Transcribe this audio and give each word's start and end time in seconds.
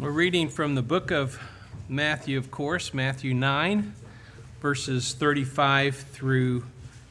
We're 0.00 0.08
reading 0.08 0.48
from 0.48 0.76
the 0.76 0.82
book 0.82 1.10
of 1.10 1.38
Matthew, 1.86 2.38
of 2.38 2.50
course, 2.50 2.94
Matthew 2.94 3.34
9, 3.34 3.92
verses 4.62 5.12
35 5.12 5.94
through 5.94 6.64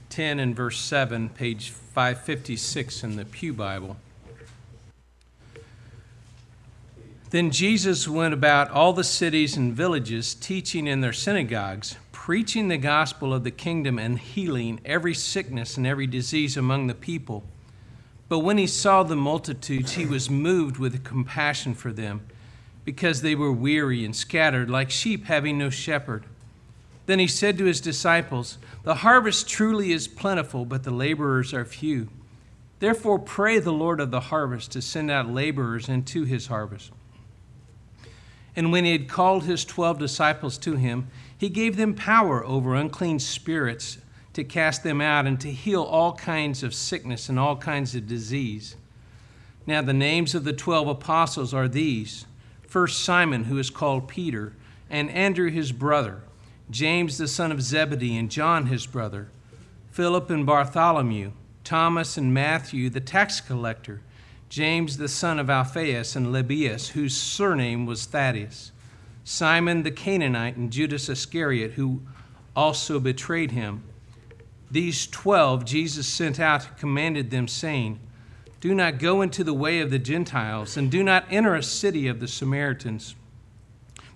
10 0.09 0.39
and 0.39 0.55
verse 0.55 0.79
7, 0.79 1.29
page 1.29 1.69
556 1.69 3.03
in 3.03 3.15
the 3.15 3.25
Pew 3.25 3.53
Bible. 3.53 3.97
Then 7.29 7.51
Jesus 7.51 8.07
went 8.07 8.33
about 8.33 8.71
all 8.71 8.91
the 8.91 9.03
cities 9.03 9.55
and 9.55 9.71
villages, 9.71 10.33
teaching 10.33 10.87
in 10.87 11.01
their 11.01 11.13
synagogues, 11.13 11.95
preaching 12.11 12.69
the 12.69 12.77
gospel 12.79 13.35
of 13.35 13.43
the 13.43 13.51
kingdom, 13.51 13.99
and 13.99 14.17
healing 14.17 14.79
every 14.83 15.13
sickness 15.13 15.77
and 15.77 15.85
every 15.85 16.07
disease 16.07 16.57
among 16.57 16.87
the 16.87 16.95
people. 16.95 17.43
But 18.29 18.39
when 18.39 18.57
he 18.57 18.65
saw 18.65 19.03
the 19.03 19.15
multitudes, 19.15 19.91
he 19.91 20.07
was 20.07 20.27
moved 20.27 20.79
with 20.79 21.03
compassion 21.03 21.75
for 21.75 21.93
them 21.93 22.21
because 22.85 23.21
they 23.21 23.35
were 23.35 23.51
weary 23.51 24.03
and 24.03 24.15
scattered 24.15 24.69
like 24.69 24.89
sheep 24.89 25.25
having 25.25 25.57
no 25.57 25.69
shepherd. 25.69 26.25
Then 27.05 27.19
he 27.19 27.27
said 27.27 27.57
to 27.57 27.65
his 27.65 27.81
disciples, 27.81 28.57
The 28.83 28.95
harvest 28.95 29.49
truly 29.49 29.91
is 29.91 30.07
plentiful, 30.07 30.65
but 30.65 30.83
the 30.83 30.91
laborers 30.91 31.53
are 31.53 31.65
few. 31.65 32.09
Therefore, 32.79 33.19
pray 33.19 33.59
the 33.59 33.73
Lord 33.73 33.99
of 33.99 34.11
the 34.11 34.19
harvest 34.19 34.71
to 34.71 34.81
send 34.81 35.11
out 35.11 35.29
laborers 35.29 35.89
into 35.89 36.23
his 36.23 36.47
harvest. 36.47 36.91
And 38.55 38.71
when 38.71 38.85
he 38.85 38.91
had 38.91 39.07
called 39.07 39.43
his 39.43 39.65
twelve 39.65 39.99
disciples 39.99 40.57
to 40.59 40.75
him, 40.75 41.07
he 41.37 41.49
gave 41.49 41.77
them 41.77 41.93
power 41.93 42.43
over 42.45 42.75
unclean 42.75 43.19
spirits 43.19 43.97
to 44.33 44.43
cast 44.43 44.83
them 44.83 45.01
out 45.01 45.25
and 45.25 45.39
to 45.41 45.51
heal 45.51 45.81
all 45.81 46.13
kinds 46.13 46.63
of 46.63 46.73
sickness 46.73 47.27
and 47.27 47.39
all 47.39 47.55
kinds 47.55 47.95
of 47.95 48.07
disease. 48.07 48.75
Now, 49.65 49.81
the 49.81 49.93
names 49.93 50.35
of 50.35 50.43
the 50.43 50.53
twelve 50.53 50.87
apostles 50.87 51.53
are 51.53 51.67
these 51.67 52.25
First 52.69 53.03
Simon, 53.03 53.45
who 53.45 53.57
is 53.57 53.71
called 53.71 54.07
Peter, 54.07 54.53
and 54.91 55.09
Andrew 55.09 55.49
his 55.49 55.71
brother, 55.71 56.21
James 56.69 57.17
the 57.17 57.27
son 57.27 57.51
of 57.51 57.63
Zebedee, 57.63 58.15
and 58.15 58.29
John 58.29 58.67
his 58.67 58.85
brother, 58.85 59.29
Philip 59.89 60.29
and 60.29 60.45
Bartholomew, 60.45 61.31
Thomas 61.63 62.15
and 62.15 62.31
Matthew 62.31 62.91
the 62.91 62.99
tax 62.99 63.41
collector, 63.41 64.01
James 64.49 64.97
the 64.97 65.07
son 65.07 65.39
of 65.39 65.49
Alphaeus 65.49 66.15
and 66.15 66.27
Lebbaeus, 66.31 66.89
whose 66.89 67.17
surname 67.17 67.87
was 67.87 68.05
Thaddeus, 68.05 68.71
Simon 69.23 69.81
the 69.81 69.89
Canaanite, 69.89 70.55
and 70.55 70.71
Judas 70.71 71.09
Iscariot, 71.09 71.71
who 71.71 72.01
also 72.55 72.99
betrayed 72.99 73.49
him. 73.49 73.83
These 74.69 75.07
twelve 75.07 75.65
Jesus 75.65 76.05
sent 76.05 76.39
out 76.39 76.67
and 76.67 76.77
commanded 76.77 77.31
them, 77.31 77.47
saying, 77.47 77.99
do 78.59 78.75
not 78.75 78.99
go 78.99 79.21
into 79.21 79.43
the 79.43 79.53
way 79.53 79.79
of 79.79 79.89
the 79.89 79.99
Gentiles, 79.99 80.75
and 80.75 80.91
do 80.91 81.03
not 81.03 81.25
enter 81.29 81.55
a 81.55 81.63
city 81.63 82.07
of 82.07 82.19
the 82.19 82.27
Samaritans, 82.27 83.15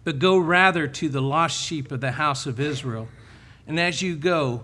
but 0.03 0.19
go 0.19 0.37
rather 0.37 0.87
to 0.87 1.07
the 1.07 1.21
lost 1.21 1.61
sheep 1.61 1.91
of 1.91 2.01
the 2.01 2.13
house 2.13 2.45
of 2.45 2.59
Israel. 2.59 3.07
And 3.65 3.79
as 3.79 4.01
you 4.01 4.15
go, 4.15 4.63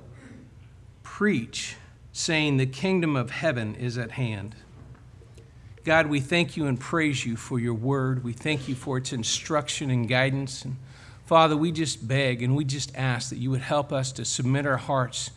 preach, 1.03 1.77
saying, 2.11 2.57
The 2.57 2.65
kingdom 2.65 3.15
of 3.15 3.31
heaven 3.31 3.75
is 3.75 3.97
at 3.97 4.11
hand. 4.11 4.55
God, 5.85 6.07
we 6.07 6.19
thank 6.19 6.57
you 6.57 6.67
and 6.67 6.77
praise 6.77 7.25
you 7.25 7.37
for 7.37 7.57
your 7.57 7.73
word. 7.73 8.23
We 8.23 8.33
thank 8.33 8.67
you 8.67 8.75
for 8.75 8.97
its 8.97 9.13
instruction 9.13 9.89
and 9.89 10.07
guidance. 10.07 10.65
And 10.65 10.75
Father, 11.25 11.55
we 11.55 11.71
just 11.71 12.05
beg 12.05 12.43
and 12.43 12.55
we 12.55 12.65
just 12.65 12.93
ask 12.95 13.29
that 13.29 13.37
you 13.37 13.49
would 13.49 13.61
help 13.61 13.93
us 13.93 14.11
to 14.13 14.25
submit 14.25 14.65
our 14.65 14.77
hearts 14.77 15.31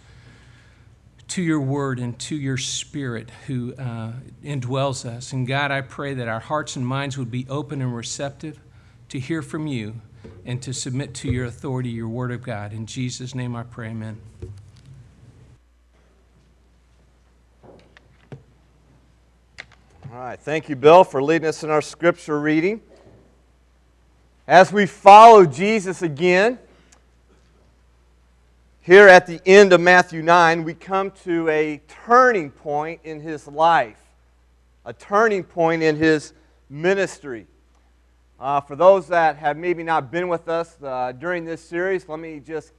to 1.33 1.41
your 1.41 1.63
word 1.63 1.99
and 1.99 2.19
to 2.19 2.37
your 2.37 2.59
spirit 2.59 3.31
who 3.47 3.75
uh, 3.77 4.13
indwells 4.45 5.07
us. 5.07 5.33
And 5.33 5.47
God, 5.47 5.71
I 5.71 5.81
pray 5.81 6.13
that 6.13 6.29
our 6.29 6.41
hearts 6.41 6.77
and 6.77 6.87
minds 6.87 7.17
would 7.17 7.31
be 7.31 7.47
open 7.49 7.81
and 7.81 7.97
receptive 7.97 8.61
to 9.09 9.19
hear 9.19 9.41
from 9.41 9.67
you 9.67 9.95
and 10.45 10.61
to 10.61 10.75
submit 10.75 11.15
to 11.15 11.31
your 11.31 11.47
authority, 11.47 11.89
your 11.89 12.09
word 12.09 12.33
of 12.33 12.43
God. 12.43 12.75
In 12.75 12.85
Jesus' 12.85 13.35
name 13.35 13.57
I 13.57 13.63
pray, 13.63 13.89
amen. 13.89 14.21
All 20.13 20.19
right, 20.19 20.39
thank 20.39 20.69
you, 20.69 20.77
Bill, 20.77 21.03
for 21.03 21.23
leading 21.23 21.49
us 21.49 21.65
in 21.65 21.71
our 21.71 21.81
scripture 21.81 22.39
reading. 22.39 22.83
As 24.47 24.71
we 24.71 24.85
follow 24.85 25.47
Jesus 25.47 26.03
again, 26.03 26.59
here 28.85 29.07
at 29.07 29.29
the 29.29 29.41
end 29.47 29.73
of 29.73 29.81
Matthew 29.81 30.23
9, 30.23 30.65
we 30.65 30.75
come 30.75 31.13
to 31.23 31.49
a 31.49 31.81
turning 32.05 32.51
point 32.51 33.01
in 33.05 33.21
his 33.21 33.47
life, 33.47 34.01
a 34.85 34.93
turning 34.93 35.45
point 35.45 35.85
in 35.85 35.95
his 35.95 36.33
ministry. 36.69 37.47
Uh, 38.41 38.61
for 38.61 38.75
those 38.75 39.07
that 39.07 39.37
have 39.37 39.57
maybe 39.57 39.85
not 39.85 40.11
been 40.11 40.27
with 40.27 40.49
us 40.49 40.77
uh, 40.83 41.13
during 41.13 41.45
this 41.45 41.63
series, 41.63 42.09
let 42.09 42.19
me 42.19 42.41
just 42.41 42.73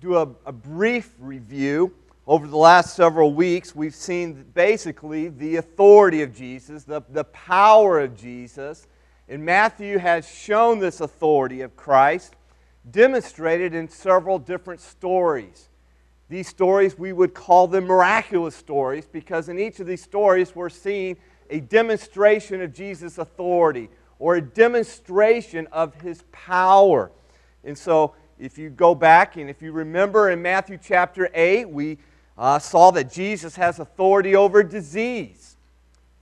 do 0.00 0.18
a, 0.18 0.28
a 0.46 0.52
brief 0.52 1.12
review. 1.18 1.92
Over 2.28 2.46
the 2.46 2.56
last 2.56 2.94
several 2.94 3.34
weeks, 3.34 3.74
we've 3.74 3.92
seen 3.92 4.44
basically 4.54 5.30
the 5.30 5.56
authority 5.56 6.22
of 6.22 6.32
Jesus, 6.32 6.84
the, 6.84 7.02
the 7.10 7.24
power 7.24 7.98
of 7.98 8.16
Jesus. 8.16 8.86
And 9.28 9.44
Matthew 9.44 9.98
has 9.98 10.28
shown 10.28 10.78
this 10.78 11.00
authority 11.00 11.62
of 11.62 11.74
Christ 11.74 12.36
demonstrated 12.88 13.74
in 13.74 13.88
several 13.88 14.38
different 14.38 14.80
stories. 14.80 15.68
These 16.28 16.48
stories, 16.48 16.96
we 16.96 17.12
would 17.12 17.34
call 17.34 17.66
them 17.66 17.84
miraculous 17.84 18.54
stories 18.54 19.06
because 19.06 19.48
in 19.48 19.58
each 19.58 19.80
of 19.80 19.86
these 19.86 20.02
stories, 20.02 20.54
we're 20.54 20.68
seeing 20.68 21.16
a 21.50 21.60
demonstration 21.60 22.62
of 22.62 22.72
Jesus' 22.72 23.18
authority 23.18 23.90
or 24.18 24.36
a 24.36 24.40
demonstration 24.40 25.66
of 25.72 25.94
his 26.02 26.22
power. 26.30 27.10
And 27.64 27.76
so, 27.76 28.14
if 28.38 28.56
you 28.56 28.70
go 28.70 28.94
back 28.94 29.36
and 29.36 29.50
if 29.50 29.60
you 29.60 29.72
remember 29.72 30.30
in 30.30 30.40
Matthew 30.40 30.78
chapter 30.82 31.28
8, 31.34 31.68
we 31.68 31.98
uh, 32.38 32.58
saw 32.58 32.90
that 32.92 33.12
Jesus 33.12 33.56
has 33.56 33.80
authority 33.80 34.34
over 34.34 34.62
disease. 34.62 35.56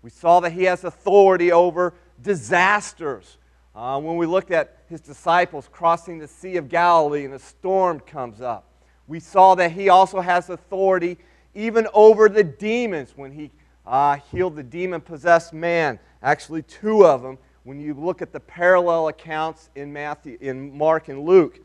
We 0.03 0.11
saw 0.11 0.41
that 0.41 0.53
he 0.53 0.65
has 0.65 0.85
authority 0.85 1.53
over 1.53 1.95
disasters. 2.21 3.37
Uh, 3.79 3.97
when 3.97 4.17
we 4.17 4.27
looked 4.27 4.51
at 4.51 4.79
his 4.89 5.01
disciples 5.01 5.69
crossing 5.71 6.19
the 6.19 6.27
Sea 6.27 6.57
of 6.57 6.69
Galilee 6.69 7.25
and 7.25 7.35
a 7.35 7.39
storm 7.39 8.01
comes 8.01 8.41
up, 8.41 8.65
we 9.07 9.21
saw 9.21 9.55
that 9.55 9.71
he 9.71 9.89
also 9.89 10.21
has 10.21 10.51
authority 10.51 11.17
even 11.55 11.87
over 11.95 12.29
the 12.29 12.43
demons 12.43 13.13
when 13.15 13.31
he 13.31 13.53
uh, 13.87 14.17
healed 14.33 14.57
the 14.57 14.65
demon 14.65 15.01
possessed 15.01 15.53
man. 15.53 16.01
Actually, 16.25 16.63
two 16.63 17.07
of 17.07 17.23
them 17.23 17.39
when 17.63 17.79
you 17.79 17.95
look 17.95 18.21
at 18.21 18.33
the 18.33 18.41
parallel 18.41 19.07
accounts 19.07 19.71
in, 19.77 19.93
Matthew, 19.93 20.39
in 20.41 20.77
Mark 20.77 21.07
and 21.07 21.25
Luke. 21.25 21.61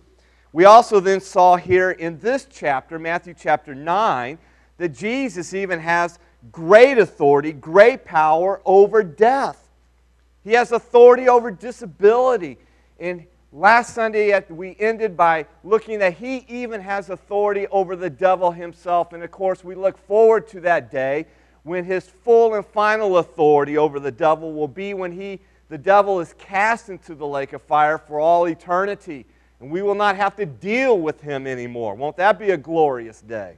We 0.51 0.65
also 0.65 0.99
then 0.99 1.19
saw 1.19 1.55
here 1.55 1.89
in 1.89 2.19
this 2.19 2.45
chapter, 2.47 2.99
Matthew 2.99 3.33
chapter 3.35 3.73
9, 3.73 4.37
that 4.77 4.89
Jesus 4.89 5.55
even 5.55 5.79
has 5.79 6.19
great 6.51 6.99
authority, 6.99 7.53
great 7.53 8.05
power 8.05 8.61
over 8.65 9.01
death. 9.01 9.62
He 10.43 10.53
has 10.53 10.71
authority 10.71 11.29
over 11.29 11.51
disability. 11.51 12.57
And 12.99 13.25
last 13.51 13.93
Sunday, 13.93 14.37
we 14.49 14.75
ended 14.79 15.15
by 15.15 15.45
looking 15.63 15.99
that 15.99 16.13
he 16.13 16.45
even 16.47 16.81
has 16.81 17.09
authority 17.09 17.67
over 17.67 17.95
the 17.95 18.09
devil 18.09 18.51
himself. 18.51 19.13
And 19.13 19.23
of 19.23 19.31
course, 19.31 19.63
we 19.63 19.75
look 19.75 19.97
forward 19.97 20.47
to 20.49 20.59
that 20.61 20.91
day 20.91 21.25
when 21.63 21.85
his 21.85 22.07
full 22.07 22.55
and 22.55 22.65
final 22.65 23.17
authority 23.17 23.77
over 23.77 23.99
the 23.99 24.11
devil 24.11 24.51
will 24.53 24.67
be 24.67 24.93
when 24.93 25.13
he, 25.13 25.39
the 25.69 25.77
devil 25.77 26.19
is 26.19 26.33
cast 26.37 26.89
into 26.89 27.15
the 27.15 27.25
lake 27.25 27.53
of 27.53 27.61
fire 27.61 27.97
for 27.97 28.19
all 28.19 28.47
eternity. 28.47 29.25
And 29.61 29.71
we 29.71 29.81
will 29.81 29.95
not 29.95 30.17
have 30.17 30.35
to 30.35 30.45
deal 30.45 30.99
with 30.99 31.21
him 31.21 31.47
anymore. 31.47 31.95
Won't 31.95 32.17
that 32.17 32.37
be 32.37 32.49
a 32.49 32.57
glorious 32.57 33.21
day? 33.21 33.57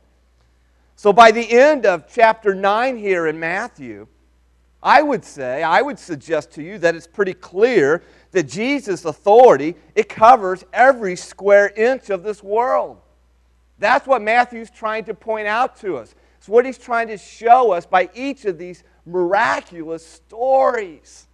So, 0.96 1.12
by 1.12 1.31
the 1.31 1.52
end 1.52 1.85
of 1.85 2.06
chapter 2.07 2.56
9 2.56 2.96
here 2.96 3.28
in 3.28 3.40
Matthew, 3.40 4.07
I 4.85 5.01
would 5.01 5.25
say, 5.25 5.63
I 5.63 5.81
would 5.81 5.97
suggest 5.97 6.51
to 6.51 6.63
you 6.63 6.78
that 6.78 6.94
it's 6.94 7.07
pretty 7.07 7.34
clear 7.34 8.03
that 8.29 8.43
Jesus' 8.43 9.03
authority, 9.03 9.73
it 9.96 10.08
covers 10.08 10.64
every 10.72 11.16
square 11.16 11.70
inch 11.76 12.11
of 12.11 12.22
this 12.22 12.43
world. 12.43 12.99
That's 13.79 14.05
what 14.05 14.22
Matthew's 14.22 14.70
trying 14.70 15.05
to 15.05 15.16
point 15.16 15.47
out 15.47 15.76
to 15.78 15.97
us. 15.97 16.14
It's 16.37 16.47
what 16.47 16.67
he's 16.67 16.78
trying 16.78 17.08
to 17.08 17.17
show 17.17 17.72
us 17.72 17.87
by 17.87 18.11
each 18.14 18.46
of 18.46 18.59
these 18.59 18.84
miraculous 19.08 20.05
stories. 20.05 21.26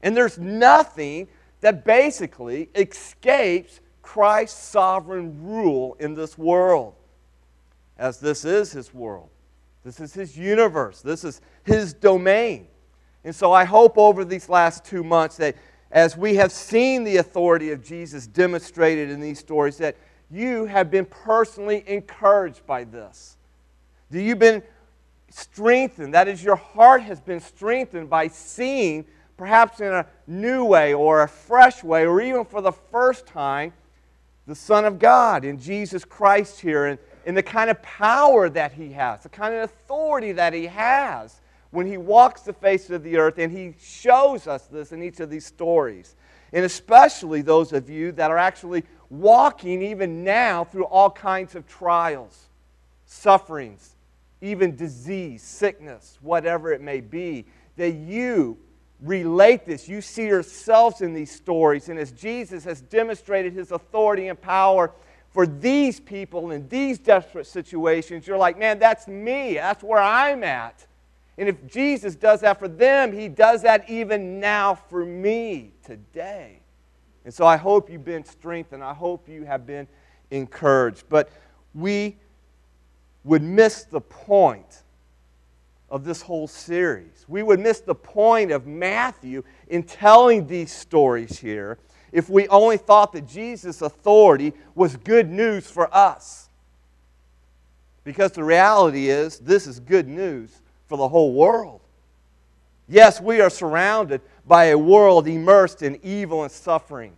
And 0.00 0.16
there's 0.16 0.38
nothing 0.38 1.26
that 1.62 1.84
basically 1.84 2.68
escapes 2.76 3.80
Christ's 4.00 4.62
sovereign 4.62 5.44
rule 5.44 5.96
in 5.98 6.14
this 6.14 6.38
world, 6.38 6.94
as 7.98 8.20
this 8.20 8.44
is 8.44 8.70
his 8.70 8.94
world. 8.94 9.28
This 9.82 9.98
is 9.98 10.14
his 10.14 10.38
universe. 10.38 11.02
This 11.02 11.24
is 11.24 11.40
his 11.64 11.92
domain. 11.92 12.68
And 13.26 13.34
so 13.34 13.52
I 13.52 13.64
hope 13.64 13.98
over 13.98 14.24
these 14.24 14.48
last 14.48 14.84
two 14.84 15.02
months 15.02 15.36
that 15.38 15.56
as 15.90 16.16
we 16.16 16.36
have 16.36 16.52
seen 16.52 17.02
the 17.02 17.16
authority 17.16 17.72
of 17.72 17.82
Jesus 17.82 18.28
demonstrated 18.28 19.10
in 19.10 19.20
these 19.20 19.40
stories, 19.40 19.78
that 19.78 19.96
you 20.30 20.66
have 20.66 20.92
been 20.92 21.04
personally 21.06 21.82
encouraged 21.88 22.64
by 22.66 22.84
this. 22.84 23.36
That 24.12 24.22
you've 24.22 24.38
been 24.38 24.62
strengthened. 25.28 26.14
That 26.14 26.28
is, 26.28 26.44
your 26.44 26.54
heart 26.54 27.02
has 27.02 27.20
been 27.20 27.40
strengthened 27.40 28.08
by 28.08 28.28
seeing 28.28 29.04
perhaps 29.36 29.80
in 29.80 29.92
a 29.92 30.06
new 30.28 30.64
way 30.64 30.94
or 30.94 31.22
a 31.22 31.28
fresh 31.28 31.82
way, 31.82 32.06
or 32.06 32.20
even 32.20 32.44
for 32.44 32.60
the 32.60 32.72
first 32.72 33.26
time, 33.26 33.72
the 34.46 34.54
Son 34.54 34.84
of 34.84 35.00
God 35.00 35.44
in 35.44 35.58
Jesus 35.58 36.04
Christ 36.04 36.60
here 36.60 36.86
and, 36.86 36.98
and 37.26 37.36
the 37.36 37.42
kind 37.42 37.70
of 37.70 37.82
power 37.82 38.48
that 38.48 38.72
he 38.72 38.92
has, 38.92 39.24
the 39.24 39.28
kind 39.28 39.52
of 39.52 39.64
authority 39.64 40.30
that 40.30 40.52
he 40.52 40.66
has 40.66 41.40
when 41.76 41.86
he 41.86 41.98
walks 41.98 42.40
the 42.40 42.54
face 42.54 42.88
of 42.88 43.02
the 43.02 43.18
earth. 43.18 43.38
And 43.38 43.52
he 43.52 43.74
shows 43.78 44.46
us 44.46 44.66
this 44.66 44.92
in 44.92 45.02
each 45.02 45.20
of 45.20 45.28
these 45.28 45.44
stories. 45.44 46.16
And 46.54 46.64
especially 46.64 47.42
those 47.42 47.74
of 47.74 47.90
you 47.90 48.12
that 48.12 48.30
are 48.30 48.38
actually 48.38 48.84
walking 49.10 49.82
even 49.82 50.24
now 50.24 50.64
through 50.64 50.86
all 50.86 51.10
kinds 51.10 51.54
of 51.54 51.66
trials, 51.66 52.46
sufferings, 53.04 53.94
even 54.40 54.74
disease, 54.74 55.42
sickness, 55.42 56.18
whatever 56.22 56.72
it 56.72 56.80
may 56.80 57.02
be, 57.02 57.44
that 57.76 57.92
you 57.92 58.56
relate 59.02 59.66
this. 59.66 59.86
You 59.86 60.00
see 60.00 60.26
yourselves 60.26 61.02
in 61.02 61.12
these 61.12 61.30
stories. 61.30 61.90
And 61.90 61.98
as 61.98 62.10
Jesus 62.10 62.64
has 62.64 62.80
demonstrated 62.80 63.52
his 63.52 63.70
authority 63.70 64.28
and 64.28 64.40
power 64.40 64.92
for 65.28 65.46
these 65.46 66.00
people 66.00 66.52
in 66.52 66.66
these 66.68 66.98
desperate 66.98 67.46
situations, 67.46 68.26
you're 68.26 68.38
like, 68.38 68.58
man, 68.58 68.78
that's 68.78 69.06
me. 69.06 69.54
That's 69.54 69.82
where 69.82 70.00
I'm 70.00 70.42
at. 70.42 70.86
And 71.38 71.48
if 71.48 71.66
Jesus 71.66 72.14
does 72.14 72.40
that 72.40 72.58
for 72.58 72.68
them, 72.68 73.12
he 73.12 73.28
does 73.28 73.62
that 73.62 73.88
even 73.90 74.40
now 74.40 74.74
for 74.74 75.04
me 75.04 75.72
today. 75.84 76.60
And 77.24 77.34
so 77.34 77.46
I 77.46 77.56
hope 77.56 77.90
you've 77.90 78.04
been 78.04 78.24
strengthened. 78.24 78.82
I 78.82 78.94
hope 78.94 79.28
you 79.28 79.44
have 79.44 79.66
been 79.66 79.86
encouraged. 80.30 81.04
But 81.08 81.30
we 81.74 82.16
would 83.24 83.42
miss 83.42 83.84
the 83.84 84.00
point 84.00 84.84
of 85.90 86.04
this 86.04 86.22
whole 86.22 86.48
series. 86.48 87.26
We 87.28 87.42
would 87.42 87.60
miss 87.60 87.80
the 87.80 87.94
point 87.94 88.50
of 88.50 88.66
Matthew 88.66 89.44
in 89.68 89.82
telling 89.82 90.46
these 90.46 90.72
stories 90.72 91.38
here 91.38 91.78
if 92.12 92.30
we 92.30 92.48
only 92.48 92.76
thought 92.76 93.12
that 93.12 93.26
Jesus' 93.26 93.82
authority 93.82 94.54
was 94.74 94.96
good 94.96 95.30
news 95.30 95.70
for 95.70 95.94
us. 95.94 96.48
Because 98.04 98.32
the 98.32 98.44
reality 98.44 99.10
is, 99.10 99.38
this 99.40 99.66
is 99.66 99.80
good 99.80 100.08
news 100.08 100.62
for 100.86 100.96
the 100.96 101.08
whole 101.08 101.32
world. 101.32 101.80
Yes, 102.88 103.20
we 103.20 103.40
are 103.40 103.50
surrounded 103.50 104.20
by 104.46 104.66
a 104.66 104.78
world 104.78 105.26
immersed 105.26 105.82
in 105.82 105.98
evil 106.02 106.42
and 106.42 106.52
suffering, 106.52 107.16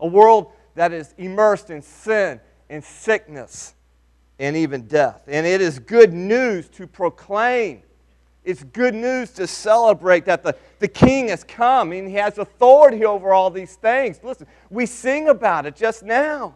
a 0.00 0.06
world 0.06 0.52
that 0.74 0.92
is 0.92 1.14
immersed 1.18 1.70
in 1.70 1.82
sin 1.82 2.40
and 2.70 2.82
sickness 2.82 3.74
and 4.38 4.56
even 4.56 4.86
death. 4.86 5.22
And 5.26 5.46
it 5.46 5.60
is 5.60 5.78
good 5.78 6.12
news 6.12 6.68
to 6.70 6.86
proclaim. 6.86 7.82
It's 8.44 8.62
good 8.64 8.94
news 8.94 9.32
to 9.32 9.46
celebrate 9.46 10.24
that 10.24 10.42
the, 10.42 10.56
the 10.78 10.88
king 10.88 11.28
has 11.28 11.44
come 11.44 11.92
and 11.92 12.08
he 12.08 12.14
has 12.14 12.38
authority 12.38 13.04
over 13.04 13.34
all 13.34 13.50
these 13.50 13.74
things. 13.76 14.20
Listen, 14.22 14.46
we 14.70 14.86
sing 14.86 15.28
about 15.28 15.66
it 15.66 15.76
just 15.76 16.02
now. 16.02 16.54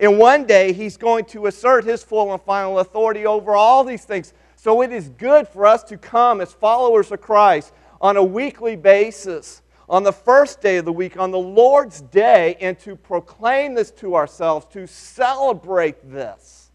And 0.00 0.18
one 0.18 0.46
day 0.46 0.72
he's 0.72 0.96
going 0.96 1.26
to 1.26 1.46
assert 1.46 1.84
his 1.84 2.02
full 2.02 2.32
and 2.32 2.42
final 2.42 2.78
authority 2.78 3.26
over 3.26 3.54
all 3.54 3.84
these 3.84 4.04
things. 4.04 4.32
So 4.58 4.82
it 4.82 4.92
is 4.92 5.08
good 5.08 5.46
for 5.46 5.66
us 5.66 5.84
to 5.84 5.96
come 5.96 6.40
as 6.40 6.52
followers 6.52 7.12
of 7.12 7.20
Christ 7.20 7.72
on 8.00 8.16
a 8.16 8.24
weekly 8.24 8.74
basis, 8.74 9.62
on 9.88 10.02
the 10.02 10.12
first 10.12 10.60
day 10.60 10.78
of 10.78 10.84
the 10.84 10.92
week, 10.92 11.16
on 11.16 11.30
the 11.30 11.38
Lord's 11.38 12.00
day, 12.00 12.56
and 12.60 12.76
to 12.80 12.96
proclaim 12.96 13.74
this 13.74 13.92
to 13.92 14.16
ourselves, 14.16 14.66
to 14.72 14.88
celebrate 14.88 16.10
this 16.10 16.70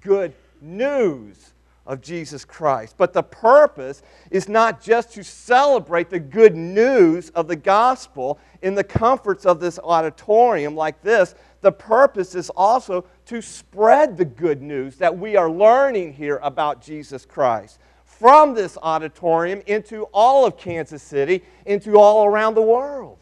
good 0.00 0.32
news 0.62 1.52
of 1.86 2.00
Jesus 2.00 2.46
Christ. 2.46 2.94
But 2.96 3.12
the 3.12 3.24
purpose 3.24 4.02
is 4.30 4.48
not 4.48 4.80
just 4.80 5.12
to 5.12 5.22
celebrate 5.22 6.08
the 6.08 6.18
good 6.18 6.56
news 6.56 7.28
of 7.30 7.46
the 7.46 7.56
gospel 7.56 8.38
in 8.62 8.74
the 8.74 8.84
comforts 8.84 9.44
of 9.44 9.60
this 9.60 9.78
auditorium 9.78 10.74
like 10.74 11.02
this. 11.02 11.34
The 11.60 11.72
purpose 11.72 12.34
is 12.34 12.50
also 12.50 13.04
to 13.26 13.42
spread 13.42 14.16
the 14.16 14.24
good 14.24 14.62
news 14.62 14.96
that 14.96 15.16
we 15.16 15.36
are 15.36 15.50
learning 15.50 16.14
here 16.14 16.40
about 16.42 16.80
Jesus 16.80 17.26
Christ 17.26 17.78
from 18.04 18.54
this 18.54 18.76
auditorium 18.82 19.62
into 19.66 20.04
all 20.12 20.46
of 20.46 20.56
Kansas 20.56 21.02
City, 21.02 21.42
into 21.66 21.98
all 21.98 22.26
around 22.26 22.54
the 22.54 22.62
world. 22.62 23.18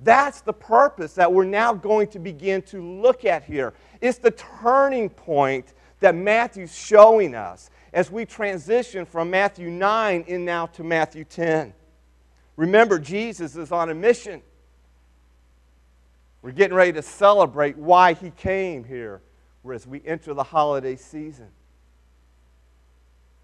That's 0.00 0.40
the 0.40 0.52
purpose 0.52 1.14
that 1.14 1.32
we're 1.32 1.44
now 1.44 1.72
going 1.72 2.08
to 2.08 2.18
begin 2.18 2.62
to 2.62 2.82
look 2.82 3.24
at 3.24 3.44
here. 3.44 3.74
It's 4.00 4.18
the 4.18 4.32
turning 4.32 5.08
point 5.08 5.72
that 6.00 6.14
Matthew's 6.14 6.76
showing 6.76 7.34
us 7.34 7.70
as 7.92 8.10
we 8.10 8.26
transition 8.26 9.06
from 9.06 9.30
Matthew 9.30 9.70
9 9.70 10.24
in 10.26 10.44
now 10.44 10.66
to 10.66 10.84
Matthew 10.84 11.24
10. 11.24 11.72
Remember, 12.56 12.98
Jesus 12.98 13.56
is 13.56 13.72
on 13.72 13.90
a 13.90 13.94
mission. 13.94 14.42
We're 16.46 16.52
getting 16.52 16.76
ready 16.76 16.92
to 16.92 17.02
celebrate 17.02 17.76
why 17.76 18.12
he 18.12 18.30
came 18.30 18.84
here 18.84 19.20
as 19.74 19.84
we 19.84 20.00
enter 20.06 20.32
the 20.32 20.44
holiday 20.44 20.94
season. 20.94 21.48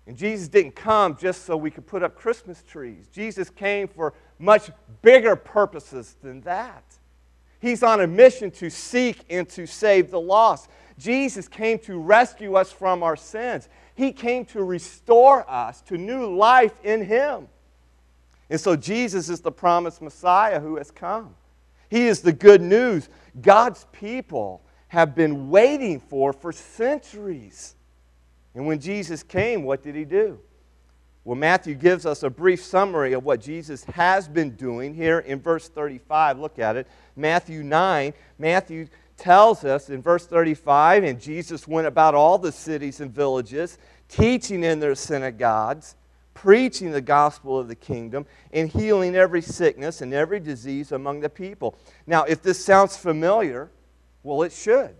And 0.07 0.17
Jesus 0.17 0.47
didn't 0.47 0.77
come 0.77 1.17
just 1.17 1.45
so 1.45 1.57
we 1.57 1.73
could 1.73 1.85
put 1.85 2.05
up 2.05 2.15
Christmas 2.15 2.63
trees. 2.63 3.09
Jesus 3.13 3.51
came 3.51 3.89
for 3.89 4.15
much 4.39 4.71
bigger 5.03 5.35
purposes 5.35 6.15
than 6.23 6.43
that. 6.43 6.85
He's 7.59 7.83
on 7.83 8.03
a 8.03 8.07
mission 8.07 8.53
to 8.53 8.71
seek 8.71 9.25
and 9.29 9.49
to 9.49 9.67
save 9.67 10.13
the 10.13 10.21
lost. 10.21 10.71
Jesus 10.97 11.49
came 11.49 11.81
to 11.81 11.99
rescue 11.99 12.55
us 12.55 12.71
from 12.71 13.03
our 13.03 13.17
sins. 13.17 13.69
He 13.97 14.13
came 14.13 14.45
to 14.45 14.63
restore 14.63 15.45
us 15.51 15.81
to 15.89 15.99
new 15.99 16.37
life 16.37 16.79
in 16.85 17.05
Him. 17.05 17.49
And 18.49 18.61
so 18.61 18.77
Jesus 18.77 19.29
is 19.29 19.41
the 19.41 19.51
promised 19.51 20.03
Messiah 20.03 20.61
who 20.61 20.77
has 20.77 20.93
come. 20.93 21.35
He 21.93 22.07
is 22.07 22.23
the 22.23 22.33
good 22.33 22.63
news 22.63 23.11
God's 23.43 23.85
people 23.93 24.63
have 24.89 25.15
been 25.15 25.51
waiting 25.51 26.01
for 26.01 26.33
for 26.33 26.51
centuries. 26.51 27.75
And 28.55 28.67
when 28.67 28.81
Jesus 28.81 29.23
came, 29.23 29.63
what 29.65 29.83
did 29.83 29.95
he 29.95 30.07
do? 30.07 30.41
Well, 31.23 31.37
Matthew 31.37 31.75
gives 31.75 32.07
us 32.07 32.23
a 32.23 32.31
brief 32.31 32.65
summary 32.65 33.13
of 33.13 33.25
what 33.25 33.43
Jesus 33.43 33.85
has 33.85 34.27
been 34.27 34.57
doing 34.57 34.95
here 34.95 35.19
in 35.19 35.39
verse 35.39 35.69
35. 35.69 36.39
Look 36.39 36.59
at 36.59 36.77
it. 36.77 36.87
Matthew 37.15 37.63
9. 37.63 38.15
Matthew 38.39 38.87
tells 39.19 39.63
us 39.63 39.91
in 39.91 40.01
verse 40.01 40.25
35 40.25 41.05
and 41.05 41.21
Jesus 41.21 41.69
went 41.69 41.87
about 41.87 42.15
all 42.15 42.39
the 42.39 42.53
cities 42.53 43.03
and 43.03 43.13
villages, 43.13 43.77
teaching 44.09 44.65
in 44.65 44.81
their 44.81 44.95
synagogues, 44.95 45.97
preaching 46.35 46.91
the 46.91 47.01
gospel 47.01 47.59
of 47.59 47.69
the 47.69 47.75
kingdom, 47.75 48.27
and 48.53 48.69
healing 48.69 49.15
every 49.15 49.43
sickness 49.43 50.01
and 50.01 50.13
every 50.15 50.41
disease 50.41 50.93
among 50.93 51.21
the 51.21 51.29
people. 51.29 51.77
Now, 52.07 52.25
if 52.25 52.43
this 52.43 52.65
sounds 52.65 52.97
familiar, 52.97 53.71
well, 54.23 54.43
it 54.43 54.53
should. 54.53 54.95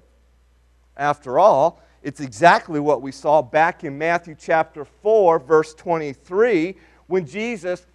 After 0.97 1.39
all, 1.39 1.83
it's 2.03 2.21
exactly 2.21 2.81
what 2.81 3.01
we 3.01 3.13
saw 3.13 3.43
back 3.43 3.85
in 3.85 3.97
Matthew 3.97 4.35
chapter 4.39 4.85
4, 4.85 5.39
verse 5.39 5.75
23, 5.75 6.77
when 7.07 7.27
Jesus 7.27 7.87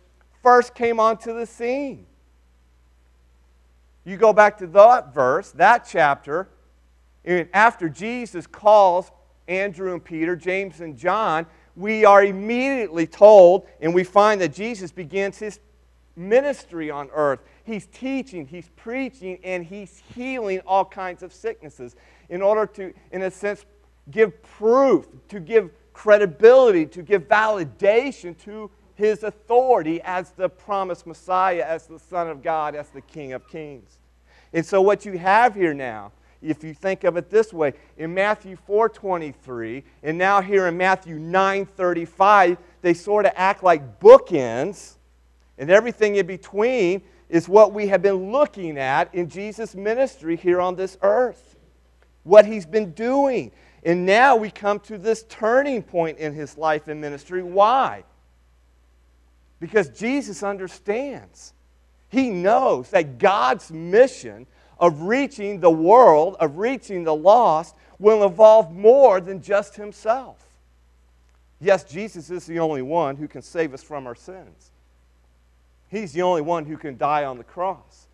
first 0.42 0.74
came 0.74 1.00
onto 1.00 1.38
the 1.38 1.46
scene. 1.46 2.06
You 4.06 4.16
go 4.16 4.32
back 4.32 4.58
to 4.60 4.68
that 4.68 5.14
verse, 5.14 5.52
that 5.52 5.86
chapter, 5.90 6.48
and 7.26 7.50
after 7.54 7.90
Jesus 7.90 8.48
calls 8.48 9.12
Andrew 9.50 9.94
and 9.94 10.04
Peter, 10.04 10.36
James 10.36 10.80
and 10.80 10.98
John, 10.98 11.46
we 11.78 12.06
are 12.06 12.24
immediately 12.24 13.06
told, 13.06 13.68
and 13.80 13.94
we 13.94 14.04
find 14.04 14.42
that 14.42 14.52
Jesus 14.52 14.92
begins 14.92 15.38
his 15.38 15.60
ministry 16.16 16.90
on 16.90 17.10
earth. 17.14 17.40
He's 17.64 17.86
teaching, 17.86 18.48
he's 18.48 18.70
preaching, 18.76 19.38
and 19.44 19.64
he's 19.64 20.02
healing 20.16 20.60
all 20.66 20.84
kinds 20.84 21.22
of 21.22 21.32
sicknesses 21.32 21.96
in 22.30 22.42
order 22.42 22.66
to, 22.74 22.94
in 23.12 23.22
a 23.22 23.30
sense, 23.30 23.64
give 24.10 24.42
proof, 24.42 25.08
to 25.30 25.40
give 25.40 25.70
credibility, 25.94 26.88
to 26.88 27.04
give 27.04 27.28
validation 27.28 28.36
to 28.40 28.72
his 28.96 29.22
authority 29.22 30.02
as 30.02 30.32
the 30.32 30.50
promised 30.50 31.06
Messiah, 31.06 31.64
as 31.64 31.86
the 31.86 32.00
Son 32.00 32.28
of 32.28 32.42
God, 32.42 32.74
as 32.74 32.90
the 32.90 33.02
King 33.02 33.34
of 33.34 33.48
Kings. 33.48 34.00
And 34.52 34.66
so 34.66 34.82
what 34.82 35.06
you 35.06 35.20
have 35.20 35.54
here 35.54 35.76
now, 35.76 36.12
if 36.41 36.63
you 36.63 36.74
think 36.74 37.03
of 37.03 37.17
it 37.17 37.29
this 37.29 37.51
way, 37.51 37.74
in 37.98 38.13
Matthew 38.13 38.56
4:23 38.67 39.84
and 40.03 40.17
now 40.17 40.41
here 40.41 40.67
in 40.67 40.77
Matthew 40.77 41.17
9:35, 41.17 42.58
they 42.82 42.94
sort 42.94 43.25
of 43.25 43.34
act 43.36 43.63
like 43.63 44.00
bookends, 44.00 44.96
and 45.58 45.70
everything 45.70 46.15
in 46.15 46.27
between 46.27 47.01
is 47.29 47.50
what 47.50 47.74
we 47.74 47.88
have 47.88 48.01
been 48.01 48.32
looking 48.32 48.77
at 48.77 49.13
in 49.13 49.29
Jesus' 49.29 49.75
ministry 49.75 50.36
here 50.36 50.62
on 50.62 50.75
this 50.75 50.98
earth. 51.01 51.56
What 52.24 52.46
he's 52.46 52.65
been 52.65 52.91
doing. 52.91 53.51
And 53.84 54.06
now 54.06 54.36
we 54.36 54.51
come 54.51 54.79
to 54.82 54.98
this 54.98 55.24
turning 55.29 55.82
point 55.82 56.17
in 56.17 56.34
his 56.34 56.58
life 56.58 56.88
and 56.88 57.00
ministry. 57.00 57.41
Why? 57.41 58.03
Because 59.60 59.89
Jesus 59.89 60.44
understands. 60.44 61.53
He 62.10 62.29
knows 62.29 62.89
that 62.91 63.17
God's 63.17 63.72
mission 63.72 64.48
of 64.80 65.04
reaching 65.04 65.60
the 65.60 65.72
world, 65.72 66.36
of 66.40 66.58
reaching 66.58 67.04
the 67.04 67.16
lost, 67.16 67.76
will 68.00 68.24
involve 68.24 68.72
more 68.72 69.20
than 69.20 69.42
just 69.42 69.76
himself. 69.76 70.48
Yes, 71.60 71.84
Jesus 71.84 72.30
is 72.30 72.46
the 72.46 72.60
only 72.60 72.82
one 72.82 73.16
who 73.16 73.28
can 73.28 73.42
save 73.42 73.74
us 73.74 73.84
from 73.84 74.06
our 74.06 74.16
sins. 74.16 74.72
He's 75.90 76.14
the 76.14 76.22
only 76.22 76.42
one 76.42 76.66
who 76.66 76.78
can 76.78 76.98
die 76.98 77.24
on 77.24 77.38
the 77.38 77.44
cross 77.44 78.08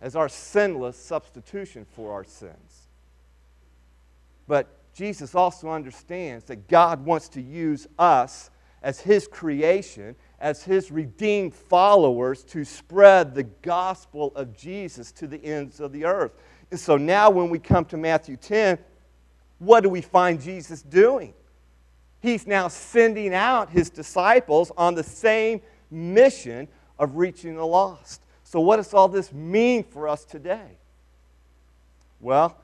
as 0.00 0.16
our 0.16 0.28
sinless 0.28 0.96
substitution 0.96 1.86
for 1.94 2.12
our 2.12 2.24
sins. 2.24 2.88
But 4.48 4.66
Jesus 4.94 5.34
also 5.34 5.70
understands 5.70 6.44
that 6.44 6.68
God 6.68 7.04
wants 7.04 7.28
to 7.30 7.40
use 7.40 7.86
us 7.98 8.50
as 8.82 9.00
His 9.00 9.28
creation, 9.28 10.16
as 10.42 10.64
His 10.64 10.90
redeemed 10.90 11.54
followers, 11.54 12.42
to 12.42 12.64
spread 12.64 13.32
the 13.34 13.44
gospel 13.44 14.32
of 14.34 14.54
Jesus 14.54 15.12
to 15.12 15.28
the 15.28 15.42
ends 15.42 15.78
of 15.78 15.92
the 15.92 16.04
earth. 16.04 16.32
And 16.72 16.78
so 16.78 16.96
now, 16.96 17.30
when 17.30 17.48
we 17.48 17.60
come 17.60 17.84
to 17.86 17.96
Matthew 17.96 18.36
10, 18.36 18.76
what 19.60 19.82
do 19.82 19.88
we 19.88 20.00
find 20.00 20.40
Jesus 20.40 20.82
doing? 20.82 21.32
He's 22.20 22.46
now 22.46 22.66
sending 22.66 23.32
out 23.32 23.70
His 23.70 23.88
disciples 23.88 24.72
on 24.76 24.96
the 24.96 25.04
same 25.04 25.62
mission 25.90 26.66
of 26.98 27.16
reaching 27.16 27.54
the 27.54 27.66
lost. 27.66 28.22
So, 28.42 28.60
what 28.60 28.76
does 28.76 28.92
all 28.92 29.08
this 29.08 29.32
mean 29.32 29.84
for 29.84 30.08
us 30.08 30.24
today? 30.24 30.76
Well, 32.20 32.56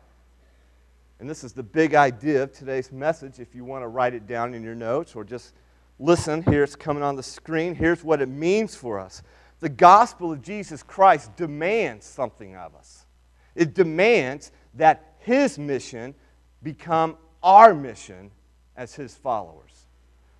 and 1.21 1.31
this 1.31 1.45
is 1.45 1.53
the 1.53 1.63
big 1.63 1.95
idea 1.95 2.43
of 2.43 2.53
today's 2.53 2.91
message. 2.91 3.39
If 3.39 3.55
you 3.55 3.65
want 3.65 3.85
to 3.85 3.89
write 3.89 4.15
it 4.15 4.27
down 4.27 4.53
in 4.55 4.65
your 4.65 4.75
notes 4.75 5.15
or 5.15 5.23
just 5.23 5.55
listen, 5.99 6.43
here 6.43 6.63
it's 6.63 6.77
coming 6.77 7.03
on 7.03 7.17
the 7.17 7.23
screen. 7.23 7.75
Here's 7.75 8.05
what 8.05 8.21
it 8.21 8.29
means 8.29 8.75
for 8.75 8.99
us 8.99 9.23
the 9.61 9.69
gospel 9.69 10.33
of 10.33 10.43
Jesus 10.43 10.83
Christ 10.83 11.35
demands 11.37 12.07
something 12.07 12.57
of 12.57 12.75
us. 12.75 13.07
It 13.55 13.75
demands 13.75 14.53
that 14.75 15.17
his 15.19 15.59
mission 15.59 16.15
become 16.63 17.17
our 17.43 17.75
mission 17.75 18.31
as 18.77 18.95
his 18.95 19.17
followers. 19.17 19.87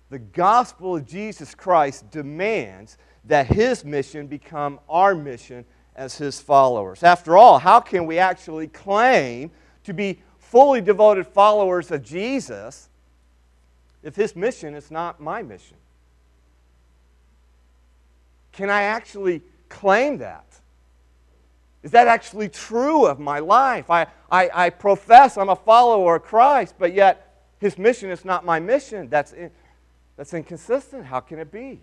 The 0.09 0.19
gospel 0.19 0.95
of 0.95 1.05
Jesus 1.05 1.53
Christ 1.53 2.09
demands 2.09 2.97
that 3.25 3.47
his 3.47 3.83
mission 3.83 4.27
become 4.27 4.79
our 4.87 5.13
mission 5.13 5.65
as 5.95 6.17
his 6.17 6.39
followers. 6.39 7.03
After 7.03 7.37
all, 7.37 7.59
how 7.59 7.79
can 7.79 8.05
we 8.05 8.17
actually 8.17 8.67
claim 8.67 9.51
to 9.83 9.93
be 9.93 10.21
fully 10.37 10.81
devoted 10.81 11.27
followers 11.27 11.91
of 11.91 12.03
Jesus 12.03 12.88
if 14.03 14.15
his 14.15 14.35
mission 14.35 14.73
is 14.75 14.91
not 14.91 15.19
my 15.19 15.41
mission? 15.41 15.77
Can 18.51 18.69
I 18.69 18.83
actually 18.83 19.41
claim 19.67 20.17
that? 20.19 20.45
Is 21.83 21.91
that 21.91 22.07
actually 22.07 22.49
true 22.49 23.05
of 23.05 23.19
my 23.19 23.39
life? 23.39 23.89
I, 23.89 24.07
I, 24.31 24.49
I 24.53 24.69
profess 24.69 25.37
I'm 25.37 25.49
a 25.49 25.55
follower 25.55 26.17
of 26.17 26.23
Christ, 26.23 26.75
but 26.77 26.93
yet 26.93 27.45
his 27.59 27.77
mission 27.77 28.09
is 28.09 28.25
not 28.25 28.45
my 28.45 28.59
mission. 28.59 29.07
That's, 29.09 29.31
in, 29.31 29.49
that's 30.17 30.33
inconsistent. 30.33 31.05
How 31.05 31.21
can 31.21 31.39
it 31.39 31.51
be? 31.51 31.79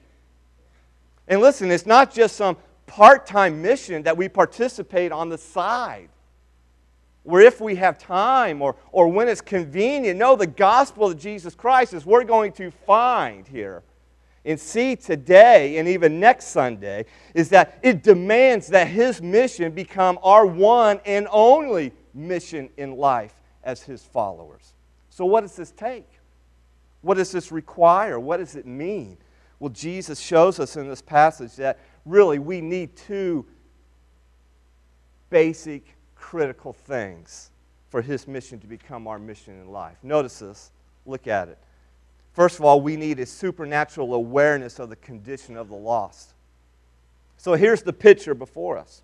And 1.29 1.41
listen, 1.41 1.71
it's 1.71 1.87
not 1.87 2.13
just 2.13 2.37
some 2.37 2.57
part 2.87 3.27
time 3.27 3.63
mission 3.63 4.03
that 4.03 4.17
we 4.17 4.29
participate 4.29 5.13
on 5.13 5.29
the 5.29 5.39
side 5.39 6.09
where 7.27 7.43
if 7.43 7.61
we 7.61 7.75
have 7.75 7.99
time 7.99 8.63
or, 8.63 8.77
or 8.93 9.09
when 9.09 9.27
it's 9.29 9.41
convenient. 9.41 10.17
No, 10.17 10.37
the 10.37 10.47
gospel 10.47 11.09
of 11.09 11.19
Jesus 11.19 11.57
Christ 11.57 11.93
is 11.93 12.07
we're 12.07 12.23
going 12.23 12.53
to 12.53 12.71
find 12.71 13.47
here 13.49 13.83
and 14.45 14.59
see 14.59 14.95
today 14.95 15.79
and 15.79 15.89
even 15.89 16.21
next 16.21 16.47
Sunday 16.47 17.05
is 17.35 17.49
that 17.49 17.81
it 17.83 18.05
demands 18.05 18.69
that 18.69 18.87
his 18.87 19.21
mission 19.21 19.73
become 19.73 20.21
our 20.23 20.47
one 20.47 21.01
and 21.05 21.27
only 21.33 21.93
mission 22.15 22.71
in 22.77 22.97
life 22.97 23.35
as 23.65 23.83
his 23.83 24.05
followers. 24.05 24.75
So, 25.11 25.25
what 25.25 25.41
does 25.41 25.57
this 25.57 25.73
take? 25.73 26.09
What 27.01 27.17
does 27.17 27.33
this 27.33 27.51
require? 27.51 28.21
What 28.21 28.37
does 28.37 28.55
it 28.55 28.67
mean? 28.67 29.19
Well, 29.59 29.71
Jesus 29.71 30.21
shows 30.21 30.61
us 30.61 30.77
in 30.77 30.89
this 30.89 31.03
passage 31.03 31.57
that 31.57 31.81
really 32.05 32.39
we 32.39 32.61
need 32.61 32.95
two 32.95 33.45
basic 35.29 35.96
critical 36.27 36.73
things 36.73 37.53
for 37.89 38.03
his 38.03 38.27
mission 38.27 38.59
to 38.59 38.67
become 38.67 39.07
our 39.07 39.17
mission 39.17 39.61
in 39.61 39.71
life. 39.71 39.97
Notice 40.03 40.41
this. 40.41 40.73
Look 41.07 41.29
at 41.29 41.47
it. 41.47 41.57
First 42.33 42.59
of 42.59 42.65
all, 42.65 42.81
we 42.81 42.97
need 42.97 43.21
a 43.21 43.27
supernatural 43.27 44.13
awareness 44.13 44.81
of 44.81 44.89
the 44.89 44.97
condition 44.97 45.57
of 45.57 45.69
the 45.69 45.77
lost. 45.77 46.35
So 47.37 47.55
here's 47.55 47.85
the 47.85 47.93
picture 47.93 48.35
before 48.35 48.77
us. 48.77 49.03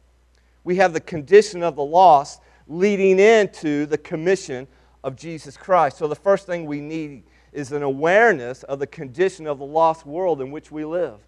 We 0.65 0.75
have 0.77 0.93
the 0.93 1.01
condition 1.01 1.63
of 1.63 1.77
the 1.77 1.85
lost 1.85 2.43
leading 2.67 3.21
into 3.21 3.87
the 3.87 3.99
commission 3.99 4.67
of 5.05 5.15
Jesus 5.15 5.57
Christ. 5.57 5.99
So 5.99 6.09
the 6.09 6.17
first 6.17 6.45
thing 6.45 6.67
we 6.67 6.81
need 6.81 7.23
is 7.53 7.71
an 7.71 7.85
awareness 7.85 8.65
of 8.65 8.81
the 8.81 8.89
condition 8.89 9.47
of 9.47 9.61
the 9.61 9.65
lost 9.65 10.05
world 10.05 10.41
in 10.41 10.51
which 10.51 10.73
we 10.73 10.85
live. 10.85 11.21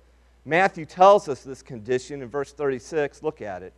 Matthew 0.45 0.87
tells 0.87 1.29
us 1.29 1.45
this 1.45 1.63
condition 1.63 2.21
in 2.21 2.29
verse 2.29 2.53
36. 2.53 3.23
Look 3.23 3.41
at 3.41 3.63
it. 3.63 3.73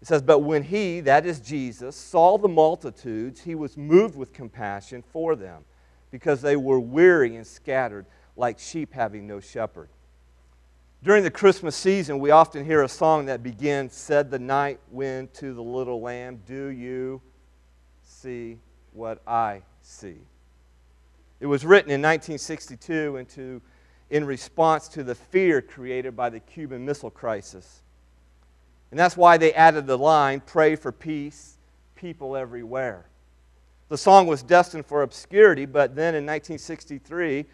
It 0.00 0.08
says, 0.08 0.22
But 0.22 0.40
when 0.40 0.62
he, 0.62 1.00
that 1.00 1.26
is 1.26 1.40
Jesus, 1.40 1.94
saw 1.94 2.38
the 2.38 2.48
multitudes, 2.48 3.42
he 3.42 3.54
was 3.54 3.76
moved 3.76 4.16
with 4.16 4.32
compassion 4.32 5.02
for 5.02 5.36
them, 5.36 5.64
because 6.10 6.40
they 6.40 6.56
were 6.56 6.80
weary 6.80 7.36
and 7.36 7.46
scattered, 7.46 8.06
like 8.36 8.58
sheep 8.58 8.92
having 8.92 9.26
no 9.26 9.40
shepherd. 9.40 9.88
During 11.02 11.24
the 11.24 11.30
Christmas 11.30 11.76
season, 11.76 12.18
we 12.18 12.30
often 12.30 12.64
hear 12.64 12.82
a 12.82 12.88
song 12.88 13.26
that 13.26 13.42
begins, 13.42 13.94
Said 13.94 14.30
the 14.30 14.38
night 14.38 14.80
wind 14.90 15.32
to 15.34 15.54
the 15.54 15.62
little 15.62 16.00
lamb, 16.00 16.40
Do 16.46 16.66
you 16.68 17.20
see 18.02 18.58
what 18.92 19.22
I 19.26 19.62
see? 19.82 20.18
It 21.40 21.46
was 21.46 21.64
written 21.64 21.90
in 21.90 22.02
1962 22.02 23.16
into, 23.16 23.62
in 24.10 24.24
response 24.26 24.88
to 24.88 25.02
the 25.02 25.14
fear 25.14 25.62
created 25.62 26.14
by 26.14 26.28
the 26.28 26.40
Cuban 26.40 26.84
Missile 26.84 27.10
Crisis. 27.10 27.82
And 28.90 28.98
that's 28.98 29.16
why 29.16 29.36
they 29.36 29.52
added 29.52 29.86
the 29.86 29.98
line, 29.98 30.40
Pray 30.40 30.76
for 30.76 30.92
peace, 30.92 31.58
people 31.94 32.36
everywhere. 32.36 33.06
The 33.88 33.98
song 33.98 34.26
was 34.26 34.42
destined 34.42 34.86
for 34.86 35.02
obscurity, 35.02 35.66
but 35.66 35.94
then 35.96 36.14
in 36.14 36.24
1963, 36.24 37.44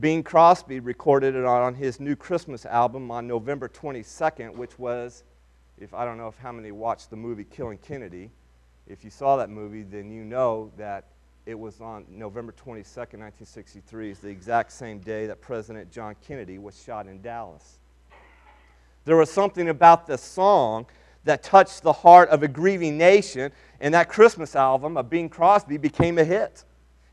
Bing 0.00 0.22
Crosby 0.22 0.80
recorded 0.80 1.34
it 1.34 1.44
on 1.44 1.74
his 1.74 2.00
new 2.00 2.16
Christmas 2.16 2.64
album 2.64 3.10
on 3.10 3.26
November 3.26 3.68
22nd, 3.68 4.54
which 4.54 4.78
was, 4.78 5.24
if 5.78 5.92
I 5.92 6.06
don't 6.06 6.16
know 6.16 6.28
if 6.28 6.38
how 6.38 6.52
many 6.52 6.72
watched 6.72 7.10
the 7.10 7.16
movie 7.16 7.44
Killing 7.44 7.76
Kennedy. 7.78 8.30
If 8.86 9.04
you 9.04 9.10
saw 9.10 9.36
that 9.36 9.50
movie, 9.50 9.82
then 9.82 10.10
you 10.10 10.24
know 10.24 10.72
that 10.78 11.04
it 11.44 11.58
was 11.58 11.80
on 11.80 12.06
November 12.08 12.52
22nd, 12.52 13.18
1963, 13.20 14.10
is 14.10 14.18
the 14.20 14.28
exact 14.28 14.72
same 14.72 15.00
day 15.00 15.26
that 15.26 15.42
President 15.42 15.90
John 15.90 16.16
Kennedy 16.26 16.58
was 16.58 16.82
shot 16.82 17.06
in 17.06 17.20
Dallas. 17.20 17.78
There 19.04 19.16
was 19.16 19.30
something 19.30 19.68
about 19.68 20.06
this 20.06 20.22
song 20.22 20.86
that 21.24 21.42
touched 21.42 21.82
the 21.82 21.92
heart 21.92 22.28
of 22.30 22.42
a 22.42 22.48
grieving 22.48 22.98
nation, 22.98 23.52
and 23.80 23.94
that 23.94 24.08
Christmas 24.08 24.56
album 24.56 24.96
of 24.96 25.08
Bing 25.08 25.28
Crosby 25.28 25.76
became 25.76 26.18
a 26.18 26.24
hit. 26.24 26.64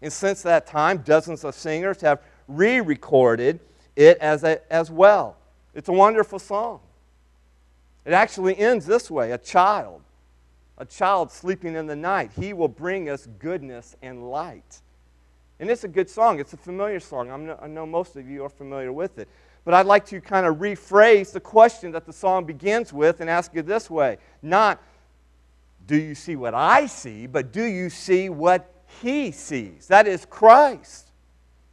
And 0.01 0.11
since 0.11 0.41
that 0.43 0.65
time, 0.65 0.99
dozens 0.99 1.43
of 1.43 1.55
singers 1.55 2.01
have 2.01 2.21
re 2.47 2.79
recorded 2.79 3.59
it 3.95 4.17
as, 4.19 4.43
a, 4.43 4.61
as 4.71 4.89
well. 4.89 5.35
It's 5.73 5.89
a 5.89 5.93
wonderful 5.93 6.39
song. 6.39 6.79
It 8.05 8.13
actually 8.13 8.57
ends 8.57 8.85
this 8.85 9.11
way 9.11 9.31
a 9.31 9.37
child 9.37 10.01
a 10.79 10.85
child 10.85 11.29
sleeping 11.29 11.75
in 11.75 11.85
the 11.85 11.95
night. 11.95 12.31
He 12.39 12.53
will 12.53 12.69
bring 12.69 13.09
us 13.09 13.27
goodness 13.37 13.97
and 14.01 14.31
light. 14.31 14.81
And 15.59 15.69
it's 15.69 15.83
a 15.83 15.89
good 15.89 16.09
song. 16.09 16.39
It's 16.39 16.53
a 16.53 16.57
familiar 16.57 17.01
song. 17.01 17.29
i 17.61 17.67
know 17.67 17.85
most 17.85 18.15
of 18.15 18.27
you 18.27 18.45
are 18.45 18.49
familiar 18.49 18.93
with 18.93 19.19
it. 19.19 19.27
But 19.69 19.75
I'd 19.75 19.85
like 19.85 20.07
to 20.07 20.19
kind 20.19 20.47
of 20.47 20.55
rephrase 20.55 21.31
the 21.31 21.39
question 21.39 21.91
that 21.91 22.07
the 22.07 22.11
song 22.11 22.43
begins 22.43 22.91
with 22.91 23.21
and 23.21 23.29
ask 23.29 23.55
it 23.55 23.67
this 23.67 23.87
way 23.87 24.17
Not, 24.41 24.81
do 25.85 25.95
you 25.95 26.15
see 26.15 26.35
what 26.35 26.55
I 26.55 26.87
see, 26.87 27.27
but 27.27 27.51
do 27.51 27.63
you 27.65 27.91
see 27.91 28.29
what 28.29 28.73
he 29.03 29.29
sees? 29.29 29.85
That 29.85 30.07
is 30.07 30.25
Christ. 30.25 31.11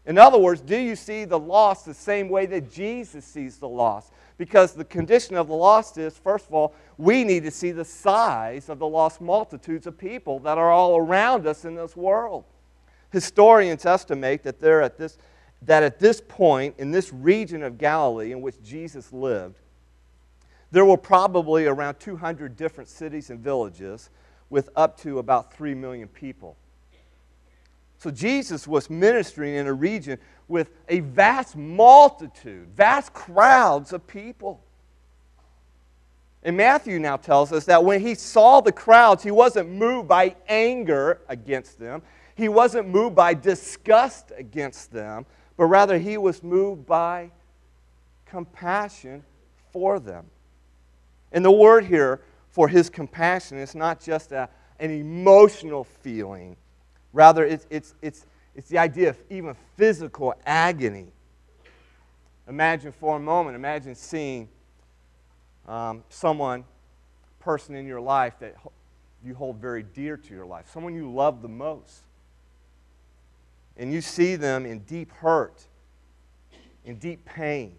In 0.04 0.18
other 0.18 0.36
words, 0.36 0.60
do 0.60 0.76
you 0.76 0.94
see 0.94 1.24
the 1.24 1.38
lost 1.38 1.86
the 1.86 1.94
same 1.94 2.28
way 2.28 2.44
that 2.44 2.70
Jesus 2.70 3.24
sees 3.24 3.56
the 3.56 3.68
lost? 3.68 4.12
Because 4.36 4.74
the 4.74 4.84
condition 4.84 5.34
of 5.34 5.48
the 5.48 5.54
lost 5.54 5.96
is, 5.96 6.18
first 6.18 6.48
of 6.48 6.52
all, 6.52 6.74
we 6.98 7.24
need 7.24 7.44
to 7.44 7.50
see 7.50 7.70
the 7.70 7.82
size 7.82 8.68
of 8.68 8.78
the 8.78 8.86
lost 8.86 9.22
multitudes 9.22 9.86
of 9.86 9.96
people 9.96 10.38
that 10.40 10.58
are 10.58 10.70
all 10.70 10.98
around 10.98 11.46
us 11.46 11.64
in 11.64 11.74
this 11.74 11.96
world. 11.96 12.44
Historians 13.10 13.86
estimate 13.86 14.42
that, 14.42 14.60
there 14.60 14.82
at 14.82 14.98
this, 14.98 15.16
that 15.62 15.82
at 15.82 15.98
this 15.98 16.20
point, 16.20 16.74
in 16.78 16.90
this 16.90 17.12
region 17.12 17.62
of 17.62 17.78
Galilee 17.78 18.32
in 18.32 18.40
which 18.40 18.62
Jesus 18.62 19.12
lived, 19.12 19.58
there 20.70 20.84
were 20.84 20.96
probably 20.96 21.66
around 21.66 22.00
200 22.00 22.56
different 22.56 22.88
cities 22.88 23.30
and 23.30 23.40
villages 23.40 24.10
with 24.50 24.68
up 24.76 24.98
to 25.00 25.18
about 25.18 25.52
3 25.54 25.74
million 25.74 26.08
people. 26.08 26.56
So 27.98 28.10
Jesus 28.10 28.68
was 28.68 28.90
ministering 28.90 29.54
in 29.54 29.66
a 29.66 29.72
region 29.72 30.18
with 30.48 30.70
a 30.88 31.00
vast 31.00 31.56
multitude, 31.56 32.68
vast 32.76 33.12
crowds 33.12 33.92
of 33.92 34.06
people. 34.06 34.62
And 36.42 36.56
Matthew 36.56 37.00
now 37.00 37.16
tells 37.16 37.52
us 37.52 37.64
that 37.64 37.82
when 37.82 38.00
he 38.00 38.14
saw 38.14 38.60
the 38.60 38.70
crowds, 38.70 39.22
he 39.24 39.32
wasn't 39.32 39.68
moved 39.68 40.06
by 40.06 40.36
anger 40.48 41.22
against 41.28 41.80
them. 41.80 42.02
He 42.36 42.48
wasn't 42.48 42.88
moved 42.88 43.16
by 43.16 43.34
disgust 43.34 44.30
against 44.36 44.92
them, 44.92 45.26
but 45.56 45.66
rather 45.66 45.98
he 45.98 46.16
was 46.16 46.42
moved 46.42 46.86
by 46.86 47.30
compassion 48.26 49.24
for 49.72 49.98
them. 49.98 50.26
And 51.32 51.44
the 51.44 51.50
word 51.50 51.84
here 51.84 52.20
for 52.50 52.68
his 52.68 52.88
compassion 52.88 53.58
is 53.58 53.74
not 53.74 54.00
just 54.00 54.32
a, 54.32 54.48
an 54.80 54.90
emotional 54.90 55.84
feeling, 55.84 56.56
rather, 57.12 57.44
it's, 57.44 57.66
it's, 57.70 57.94
it's, 58.02 58.26
it's 58.54 58.68
the 58.68 58.78
idea 58.78 59.10
of 59.10 59.18
even 59.30 59.54
physical 59.76 60.34
agony. 60.44 61.08
Imagine 62.48 62.92
for 62.92 63.16
a 63.16 63.20
moment, 63.20 63.56
imagine 63.56 63.94
seeing 63.94 64.48
um, 65.66 66.04
someone, 66.08 66.64
person 67.40 67.76
in 67.76 67.86
your 67.86 68.00
life 68.00 68.34
that 68.40 68.56
you 69.24 69.34
hold 69.34 69.56
very 69.56 69.82
dear 69.82 70.16
to 70.16 70.34
your 70.34 70.46
life, 70.46 70.68
someone 70.72 70.94
you 70.94 71.08
love 71.12 71.42
the 71.42 71.48
most. 71.48 72.05
And 73.76 73.92
you 73.92 74.00
see 74.00 74.36
them 74.36 74.64
in 74.64 74.80
deep 74.80 75.12
hurt, 75.12 75.66
in 76.84 76.96
deep 76.96 77.24
pain. 77.24 77.76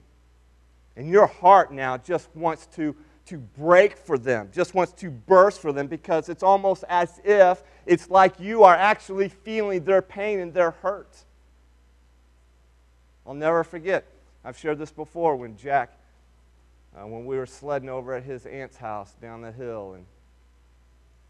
And 0.96 1.10
your 1.10 1.28
heart 1.28 1.72
now 1.72 1.98
just 1.98 2.30
wants 2.36 2.66
to, 2.76 2.96
to 3.26 3.38
break 3.38 3.98
for 3.98 4.18
them, 4.18 4.50
just 4.54 4.74
wants 4.74 4.94
to 4.94 5.10
burst 5.10 5.62
for 5.62 5.72
them 5.72 5.88
because 5.88 6.30
it's 6.30 6.44
almost 6.44 6.84
as 6.90 7.20
if 7.24 7.64
it's 7.86 8.10
like 8.10 8.40
you 8.40 8.64
are 8.64 8.76
actually 8.76 9.30
feeling 9.30 9.84
their 9.84 10.02
pain 10.02 10.40
and 10.40 10.54
their 10.54 10.72
hurt. 10.72 11.24
I'll 13.26 13.34
never 13.34 13.64
forget. 13.64 14.06
I've 14.46 14.58
shared 14.58 14.80
this 14.80 14.92
before 14.92 15.36
when 15.36 15.58
Jack, 15.58 15.98
uh, 16.96 17.06
when 17.06 17.26
we 17.26 17.38
were 17.38 17.46
sledding 17.46 17.90
over 17.90 18.14
at 18.14 18.24
his 18.24 18.46
aunt's 18.46 18.78
house 18.78 19.14
down 19.22 19.42
the 19.42 19.52
hill, 19.52 19.94
and 19.96 20.06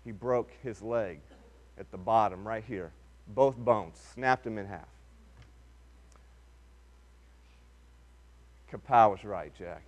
he 0.06 0.12
broke 0.12 0.52
his 0.62 0.82
leg 0.82 1.20
at 1.80 1.90
the 1.92 1.98
bottom 1.98 2.48
right 2.48 2.64
here. 2.66 2.92
Both 3.28 3.58
bones, 3.58 3.98
snapped 4.14 4.46
him 4.46 4.58
in 4.58 4.66
half. 4.68 4.88
Kapow 8.72 9.12
was 9.12 9.24
right, 9.24 9.52
Jack. 9.58 9.84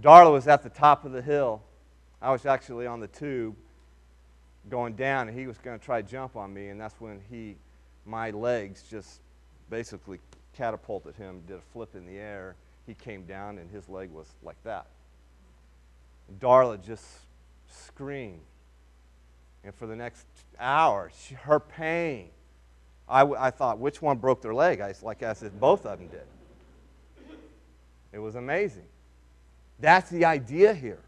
Darla 0.00 0.32
was 0.32 0.48
at 0.48 0.62
the 0.62 0.70
top 0.70 1.04
of 1.04 1.12
the 1.12 1.22
hill. 1.22 1.62
I 2.20 2.30
was 2.32 2.46
actually 2.46 2.86
on 2.86 3.00
the 3.00 3.06
tube 3.08 3.54
going 4.70 4.94
down, 4.94 5.28
and 5.28 5.38
he 5.38 5.46
was 5.46 5.58
going 5.58 5.78
to 5.78 5.84
try 5.84 6.00
to 6.02 6.08
jump 6.08 6.36
on 6.36 6.52
me, 6.52 6.68
and 6.68 6.80
that's 6.80 6.98
when 7.00 7.20
he, 7.30 7.56
my 8.06 8.30
legs 8.30 8.82
just 8.90 9.20
basically 9.70 10.18
catapulted 10.56 11.16
him, 11.16 11.42
did 11.46 11.56
a 11.56 11.62
flip 11.72 11.94
in 11.94 12.06
the 12.06 12.16
air. 12.16 12.56
He 12.86 12.94
came 12.94 13.24
down, 13.24 13.58
and 13.58 13.70
his 13.70 13.88
leg 13.88 14.10
was 14.10 14.26
like 14.42 14.62
that. 14.64 14.86
Darla 16.40 16.82
just 16.82 17.04
screamed. 17.68 18.40
And 19.64 19.74
for 19.74 19.86
the 19.86 19.96
next 19.96 20.26
hour, 20.58 21.10
she, 21.18 21.34
her 21.34 21.58
pain. 21.58 22.28
I, 23.08 23.22
I 23.22 23.50
thought, 23.50 23.78
which 23.78 24.00
one 24.02 24.18
broke 24.18 24.42
their 24.42 24.54
leg? 24.54 24.80
I, 24.80 24.94
like 25.02 25.22
I 25.22 25.32
said, 25.32 25.58
both 25.58 25.86
of 25.86 25.98
them 25.98 26.08
did. 26.08 26.26
It 28.12 28.18
was 28.18 28.34
amazing. 28.34 28.84
That's 29.80 30.08
the 30.10 30.24
idea 30.24 30.72
here. 30.72 31.00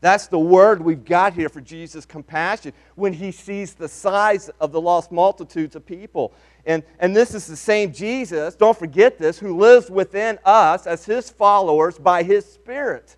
That's 0.00 0.28
the 0.28 0.38
word 0.38 0.80
we've 0.80 1.04
got 1.04 1.34
here 1.34 1.48
for 1.48 1.60
Jesus' 1.60 2.06
compassion 2.06 2.72
when 2.94 3.12
he 3.12 3.32
sees 3.32 3.74
the 3.74 3.88
size 3.88 4.48
of 4.60 4.70
the 4.70 4.80
lost 4.80 5.10
multitudes 5.10 5.74
of 5.74 5.84
people. 5.84 6.32
And, 6.64 6.84
and 7.00 7.16
this 7.16 7.34
is 7.34 7.46
the 7.46 7.56
same 7.56 7.92
Jesus, 7.92 8.54
don't 8.54 8.78
forget 8.78 9.18
this, 9.18 9.38
who 9.38 9.56
lives 9.56 9.90
within 9.90 10.38
us 10.44 10.86
as 10.86 11.04
his 11.04 11.30
followers 11.30 11.98
by 11.98 12.22
his 12.22 12.44
Spirit. 12.44 13.16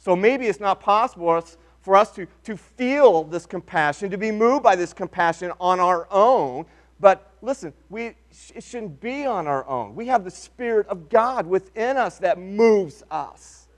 So 0.00 0.16
maybe 0.16 0.46
it's 0.46 0.60
not 0.60 0.80
possible 0.80 1.44
for 1.82 1.94
us 1.94 2.10
to, 2.12 2.26
to 2.44 2.56
feel 2.56 3.22
this 3.22 3.44
compassion, 3.44 4.10
to 4.10 4.18
be 4.18 4.30
moved 4.32 4.62
by 4.62 4.74
this 4.74 4.94
compassion 4.94 5.52
on 5.60 5.78
our 5.78 6.08
own. 6.10 6.64
But 6.98 7.30
listen, 7.42 7.74
we, 7.90 8.14
it 8.54 8.64
shouldn't 8.64 8.98
be 9.00 9.26
on 9.26 9.46
our 9.46 9.68
own. 9.68 9.94
We 9.94 10.06
have 10.06 10.24
the 10.24 10.30
Spirit 10.30 10.86
of 10.88 11.10
God 11.10 11.46
within 11.46 11.98
us 11.98 12.18
that 12.18 12.38
moves 12.38 13.02
us. 13.10 13.68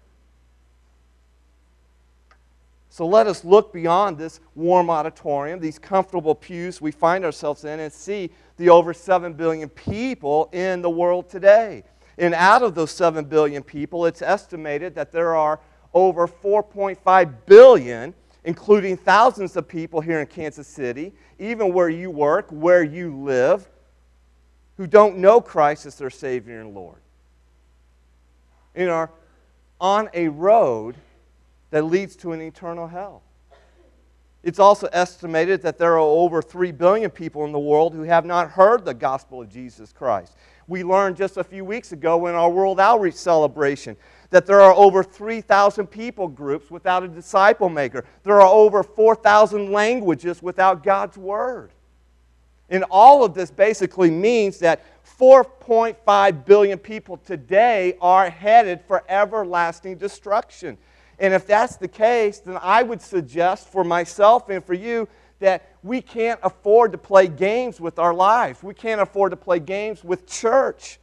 So 2.89 3.05
let 3.07 3.27
us 3.27 3.45
look 3.45 3.73
beyond 3.73 4.17
this 4.17 4.39
warm 4.55 4.91
auditorium, 4.91 5.59
these 5.59 5.79
comfortable 5.79 6.37
pews 6.37 6.81
we 6.81 6.93
find 6.93 7.25
ourselves 7.25 7.65
in, 7.65 7.81
and 7.81 7.93
see 7.93 8.31
the 8.59 8.69
over 8.69 8.95
7 8.95 9.33
billion 9.33 9.69
people 9.71 10.51
in 10.53 10.83
the 10.83 10.91
world 10.91 11.29
today. 11.29 11.83
And 12.19 12.35
out 12.35 12.63
of 12.63 12.75
those 12.75 12.93
7 12.93 13.25
billion 13.25 13.63
people, 13.65 14.07
it's 14.07 14.23
estimated 14.23 14.95
that 14.95 15.11
there 15.11 15.35
are 15.35 15.59
over 15.95 16.27
4.5 16.27 17.35
billion, 17.47 18.15
including 18.45 18.97
thousands 18.97 19.57
of 19.57 19.69
people 19.69 20.01
here 20.01 20.21
in 20.21 20.27
Kansas 20.27 20.67
City, 20.67 21.13
even 21.39 21.73
where 21.73 21.89
you 21.89 22.11
work, 22.11 22.49
where 22.51 22.83
you 22.83 23.17
live, 23.17 23.69
who 24.77 24.87
don't 24.87 25.19
know 25.19 25.41
Christ 25.41 25.87
as 25.87 25.97
their 25.97 26.11
Savior 26.11 26.61
and 26.61 26.75
Lord. 26.75 26.99
And 28.75 28.89
are 28.89 29.11
on 29.81 30.09
a 30.15 30.29
road 30.29 30.97
that 31.71 31.83
leads 31.83 32.17
to 32.17 32.33
an 32.33 32.41
eternal 32.41 32.87
hell. 32.87 33.23
It's 34.43 34.59
also 34.59 34.89
estimated 34.93 35.63
that 35.63 35.79
there 35.79 35.95
are 35.95 35.99
over 35.99 36.43
3 36.43 36.73
billion 36.73 37.11
people 37.11 37.45
in 37.45 37.53
the 37.53 37.59
world 37.59 37.95
who 37.95 38.03
have 38.03 38.25
not 38.25 38.51
heard 38.51 38.85
the 38.85 38.95
gospel 38.95 39.41
of 39.41 39.49
Jesus 39.49 39.93
Christ. 39.93 40.37
We 40.67 40.83
learned 40.83 41.17
just 41.17 41.37
a 41.37 41.45
few 41.45 41.65
weeks 41.65 41.93
ago 41.93 42.27
in 42.27 42.35
our 42.35 42.51
World 42.51 42.81
Outreach 42.81 43.15
celebration 43.15 43.97
that 44.33 44.47
there 44.47 44.63
are 44.63 44.75
over 44.75 45.05
3,000 45.05 45.87
people 45.87 46.27
groups 46.27 46.71
without 46.71 47.03
a 47.03 47.09
disciple 47.09 47.69
maker. 47.69 48.05
There 48.25 48.41
are 48.41 48.49
over 48.49 48.83
4,000 48.83 49.71
languages 49.71 50.43
without 50.43 50.83
God's 50.83 51.19
Word. 51.19 51.71
And 52.71 52.85
all 52.91 53.25
of 53.25 53.35
this 53.35 53.51
basically 53.51 54.11
means 54.11 54.59
that 54.61 54.81
4.5 55.21 56.47
billion 56.47 56.79
people 56.79 57.19
today 57.19 57.99
are 58.01 58.31
headed 58.31 58.81
for 58.89 59.05
everlasting 59.07 59.99
destruction. 59.99 60.79
And 61.19 61.35
if 61.35 61.47
that's 61.47 61.77
the 61.77 61.87
case, 61.87 62.39
then 62.39 62.59
I 62.63 62.83
would 62.83 63.03
suggest 63.03 63.69
for 63.69 63.85
myself 63.85 64.49
and 64.49 64.65
for 64.65 64.73
you 64.73 65.09
that 65.41 65.69
we 65.83 66.01
can't 66.01 66.41
afford 66.43 66.93
to 66.93 66.99
play 66.99 67.27
games 67.27 67.83
with 67.83 67.99
our 67.99 68.15
lives. 68.15 68.63
We 68.63 68.73
can't 68.73 69.03
afford 69.03 69.33
to 69.33 69.37
play 69.37 69.59
games 69.59 70.03
with 70.03 70.27
church. 70.27 70.99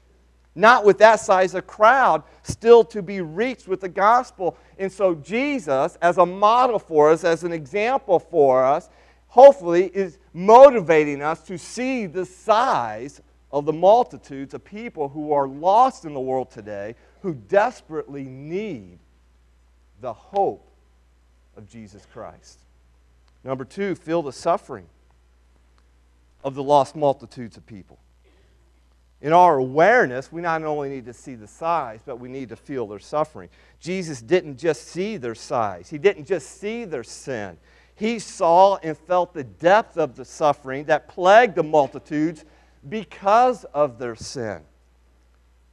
Not 0.56 0.84
with 0.84 0.98
that 0.98 1.20
size 1.20 1.54
of 1.54 1.68
crowd 1.68 2.24
still 2.44 2.84
to 2.86 3.02
be 3.02 3.22
reached 3.22 3.68
with 3.68 3.82
the 3.82 3.90
gospel. 3.90 4.58
And 4.78 4.92
so, 4.92 5.16
Jesus, 5.16 5.98
as 6.02 6.18
a 6.18 6.26
model 6.26 6.80
for 6.80 7.12
us, 7.12 7.24
as 7.24 7.44
an 7.44 7.54
example 7.54 8.20
for 8.20 8.64
us, 8.64 8.90
hopefully 9.28 9.92
is 9.94 10.18
motivating 10.34 11.22
us 11.22 11.44
to 11.44 11.58
see 11.58 12.08
the 12.08 12.26
size 12.26 13.22
of 13.52 13.66
the 13.66 13.74
multitudes 13.74 14.54
of 14.54 14.64
people 14.64 15.10
who 15.10 15.32
are 15.32 15.48
lost 15.48 16.06
in 16.06 16.14
the 16.14 16.20
world 16.20 16.52
today 16.52 16.96
who 17.22 17.34
desperately 17.34 18.24
need 18.24 19.00
the 20.02 20.14
hope 20.14 20.66
of 21.58 21.70
Jesus 21.70 22.06
Christ. 22.14 22.60
Number 23.44 23.66
two, 23.66 23.96
feel 23.96 24.22
the 24.22 24.34
suffering 24.34 24.86
of 26.44 26.56
the 26.56 26.64
lost 26.64 26.96
multitudes 26.96 27.58
of 27.58 27.66
people. 27.66 27.98
In 29.22 29.34
our 29.34 29.58
awareness, 29.58 30.32
we 30.32 30.42
not 30.42 30.64
only 30.64 30.90
need 30.90 31.06
to 31.06 31.14
see 31.14 31.36
the 31.36 31.48
size, 31.48 32.00
but 32.06 32.20
we 32.20 32.30
need 32.30 32.50
to 32.50 32.56
feel 32.56 32.88
their 32.88 33.00
suffering. 33.00 33.50
Jesus 33.80 34.22
didn't 34.22 34.58
just 34.58 34.88
see 34.88 35.18
their 35.18 35.36
size, 35.36 35.90
He 35.90 35.98
didn't 35.98 36.26
just 36.26 36.60
see 36.60 36.86
their 36.86 37.04
sin. 37.04 37.58
He 37.96 38.20
saw 38.20 38.78
and 38.78 38.98
felt 38.98 39.34
the 39.34 39.44
depth 39.44 39.98
of 39.98 40.16
the 40.16 40.24
suffering 40.24 40.86
that 40.86 41.10
plagued 41.10 41.56
the 41.56 41.64
multitudes 41.64 42.46
because 42.88 43.66
of 43.66 44.00
their 44.00 44.16
sin. 44.16 44.62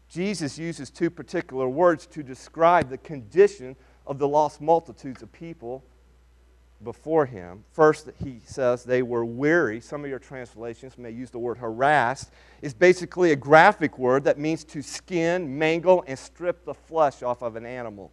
Jesus 0.08 0.58
uses 0.58 0.90
two 0.90 1.08
particular 1.08 1.68
words 1.68 2.04
to 2.08 2.24
describe 2.24 2.90
the 2.90 2.98
condition 2.98 3.76
of 4.08 4.18
the 4.18 4.26
lost 4.26 4.60
multitudes 4.60 5.22
of 5.22 5.30
people 5.30 5.84
before 6.82 7.26
him. 7.26 7.64
First, 7.72 8.10
he 8.22 8.40
says 8.44 8.84
they 8.84 9.02
were 9.02 9.24
weary. 9.24 9.80
Some 9.80 10.04
of 10.04 10.10
your 10.10 10.18
translations 10.18 10.98
may 10.98 11.10
use 11.10 11.30
the 11.30 11.38
word 11.38 11.58
harassed. 11.58 12.30
It's 12.62 12.74
basically 12.74 13.32
a 13.32 13.36
graphic 13.36 13.98
word 13.98 14.24
that 14.24 14.38
means 14.38 14.64
to 14.64 14.82
skin, 14.82 15.58
mangle, 15.58 16.04
and 16.06 16.18
strip 16.18 16.64
the 16.64 16.74
flesh 16.74 17.22
off 17.22 17.42
of 17.42 17.56
an 17.56 17.66
animal. 17.66 18.12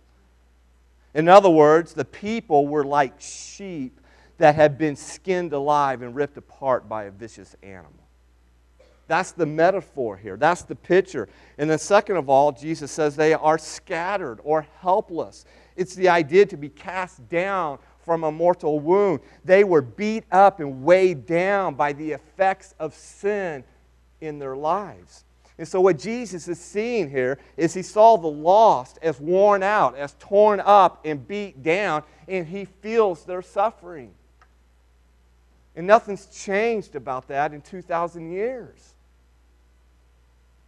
In 1.13 1.28
other 1.28 1.49
words, 1.49 1.93
the 1.93 2.06
people 2.06 2.67
were 2.67 2.84
like 2.84 3.19
sheep 3.19 3.99
that 4.38 4.56
had 4.56 4.78
been 4.78 4.95
skinned 4.95 5.54
alive 5.54 6.02
and 6.02 6.15
ripped 6.15 6.38
apart 6.38 6.89
by 6.89 7.04
a 7.04 7.12
vicious 7.12 7.56
animal. 7.62 7.91
That's 9.08 9.32
the 9.32 9.45
metaphor 9.45 10.17
here. 10.17 10.38
That's 10.38 10.63
the 10.63 10.76
picture. 10.76 11.28
And 11.58 11.69
then, 11.69 11.78
second 11.78 12.15
of 12.15 12.30
all, 12.30 12.52
Jesus 12.52 12.89
says 12.89 13.15
they 13.15 13.34
are 13.34 13.58
scattered 13.58 14.39
or 14.43 14.65
helpless. 14.80 15.45
It's 15.76 15.93
the 15.93 16.10
idea 16.10 16.45
to 16.47 16.58
be 16.58 16.69
cast 16.69 17.28
down 17.30 17.80
from 18.04 18.24
a 18.24 18.32
mortal 18.32 18.80
wound. 18.80 19.20
They 19.44 19.63
were 19.63 19.82
beat 19.82 20.24
up 20.32 20.60
and 20.60 20.84
weighed 20.84 21.26
down 21.26 21.76
by 21.76 21.94
the 21.94 22.12
effects 22.12 22.76
of 22.80 22.94
sin 22.94 23.63
in 24.22 24.39
their 24.39 24.56
lives. 24.56 25.26
And 25.58 25.68
so, 25.68 25.82
what 25.82 26.00
Jesus 26.00 26.48
is 26.48 26.60
seeing 26.60 27.10
here 27.10 27.38
is 27.58 27.74
he 27.74 27.84
saw 27.84 28.18
the 28.18 28.28
lost 28.28 28.98
as 29.02 29.20
worn 29.20 29.62
out, 29.62 29.96
as 29.96 30.16
torn 30.20 30.60
up 30.60 31.02
and 31.06 31.28
beat 31.28 31.62
down, 31.62 32.04
and 32.28 32.48
he 32.48 32.66
feels 32.66 33.24
their 33.24 33.42
suffering. 33.42 34.12
And 35.76 35.86
nothing's 35.88 36.26
changed 36.28 36.96
about 36.96 37.28
that 37.28 37.54
in 37.54 37.62
2,000 37.62 38.32
years. 38.32 38.94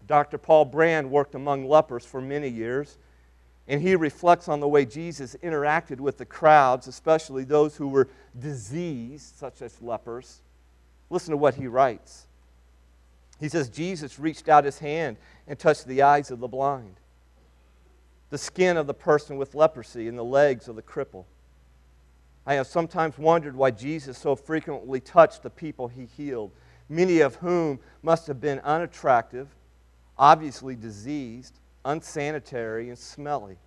Dr. 0.08 0.38
Paul 0.38 0.65
Brand 0.65 1.10
worked 1.10 1.36
among 1.36 1.67
lepers 1.67 2.06
for 2.06 2.21
many 2.21 2.48
years, 2.48 2.98
and 3.67 3.82
he 3.82 3.95
reflects 3.95 4.47
on 4.47 4.60
the 4.60 4.67
way 4.67 4.86
Jesus 4.86 5.36
interacted 5.43 5.99
with 5.99 6.17
the 6.17 6.25
crowds, 6.25 6.88
especially 6.88 7.43
those 7.43 7.75
who 7.75 7.88
were 7.88 8.08
diseased, 8.38 9.36
such 9.36 9.62
as 9.62 9.82
lepers. 9.82 10.41
Listen 11.10 11.32
to 11.32 11.38
what 11.38 11.56
he 11.56 11.67
writes. 11.67 12.28
He 13.39 13.49
says, 13.49 13.69
Jesus 13.69 14.19
reached 14.19 14.47
out 14.47 14.65
his 14.65 14.80
hand 14.80 15.17
and 15.47 15.58
touched 15.58 15.88
the 15.88 16.04
eyes 16.04 16.32
of 16.32 16.39
the 16.39 16.47
blind, 16.47 16.95
the 18.30 18.38
skin 18.38 18.78
of 18.78 18.88
the 18.88 18.93
person 18.93 19.38
with 19.38 19.56
leprosy, 19.56 20.08
and 20.08 20.17
the 20.17 20.23
legs 20.23 20.67
of 20.67 20.75
the 20.75 20.82
cripple. 20.82 21.25
I 22.45 22.54
have 22.54 22.67
sometimes 22.67 23.17
wondered 23.17 23.56
why 23.56 23.71
Jesus 23.71 24.17
so 24.17 24.36
frequently 24.36 24.99
touched 24.99 25.41
the 25.41 25.49
people 25.49 25.88
he 25.88 26.06
healed, 26.06 26.51
many 26.88 27.19
of 27.21 27.36
whom 27.36 27.80
must 28.04 28.28
have 28.28 28.39
been 28.39 28.60
unattractive, 28.60 29.47
obviously 30.17 30.75
diseased, 30.75 31.60
unsanitary, 31.86 32.89
and 32.89 32.98
smelly. 32.98 33.58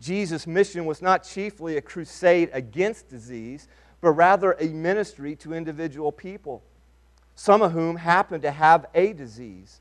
Jesus' 0.00 0.46
mission 0.46 0.86
was 0.86 1.02
not 1.02 1.24
chiefly 1.24 1.76
a 1.76 1.82
crusade 1.82 2.50
against 2.52 3.08
disease, 3.08 3.68
but 4.00 4.12
rather 4.12 4.52
a 4.52 4.68
ministry 4.68 5.34
to 5.36 5.54
individual 5.54 6.12
people, 6.12 6.62
some 7.34 7.62
of 7.62 7.72
whom 7.72 7.96
happened 7.96 8.42
to 8.42 8.50
have 8.50 8.86
a 8.94 9.12
disease. 9.12 9.80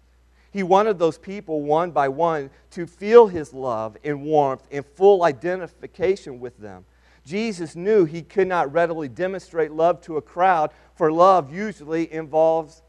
He 0.51 0.63
wanted 0.63 0.97
those 0.97 1.17
people, 1.17 1.62
one 1.62 1.91
by 1.91 2.08
one, 2.08 2.49
to 2.71 2.88
feel 2.88 3.27
his 3.27 3.53
love 3.53 3.97
and 4.03 4.23
warmth 4.23 4.65
and 4.71 4.86
full 4.86 5.23
identification 5.23 6.39
with 6.39 6.58
them. 6.58 6.86
Jesus 7.25 7.75
knew 7.75 8.05
he 8.05 8.21
could 8.21 8.47
not 8.47 8.71
readily 8.71 9.10
demonstrate 9.10 9.71
love 9.71 9.99
to 10.01 10.15
a 10.15 10.21
crowd, 10.21 10.71
for 10.95 11.12
love 11.12 11.53
usually 11.53 12.12
involves 12.13 12.84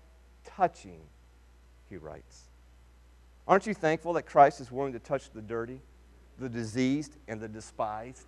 touching, 0.44 1.00
he 1.88 1.96
writes. 1.96 2.42
Aren't 3.48 3.66
you 3.66 3.74
thankful 3.74 4.12
that 4.14 4.24
Christ 4.24 4.60
is 4.60 4.72
willing 4.72 4.92
to 4.92 4.98
touch 4.98 5.30
the 5.30 5.40
dirty, 5.40 5.80
the 6.38 6.48
diseased, 6.48 7.16
and 7.28 7.40
the 7.40 7.48
despised? 7.48 8.26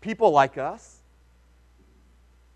People 0.00 0.30
like 0.30 0.56
us. 0.56 1.00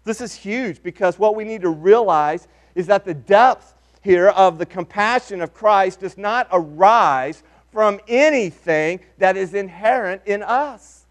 This 0.04 0.20
is 0.20 0.34
huge 0.34 0.82
because 0.82 1.18
what 1.18 1.34
we 1.34 1.44
need 1.44 1.60
to 1.62 1.68
realize 1.68 2.48
is 2.74 2.86
that 2.86 3.04
the 3.04 3.14
depth 3.14 3.74
here 4.02 4.28
of 4.28 4.58
the 4.58 4.64
compassion 4.64 5.42
of 5.42 5.52
Christ 5.52 6.00
does 6.00 6.16
not 6.16 6.48
arise 6.52 7.42
from 7.70 8.00
anything 8.08 9.00
that 9.18 9.36
is 9.36 9.52
inherent 9.54 10.22
in 10.24 10.42
us. 10.42 11.04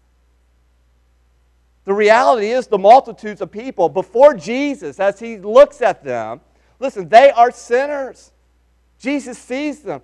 The 1.84 1.94
reality 1.94 2.50
is, 2.50 2.66
the 2.66 2.78
multitudes 2.78 3.40
of 3.40 3.50
people 3.50 3.88
before 3.88 4.34
Jesus, 4.34 5.00
as 5.00 5.18
he 5.18 5.38
looks 5.38 5.80
at 5.80 6.04
them, 6.04 6.40
listen, 6.78 7.08
they 7.08 7.30
are 7.30 7.50
sinners. 7.50 8.32
Jesus 9.00 9.38
sees 9.38 9.80
them 9.80 10.02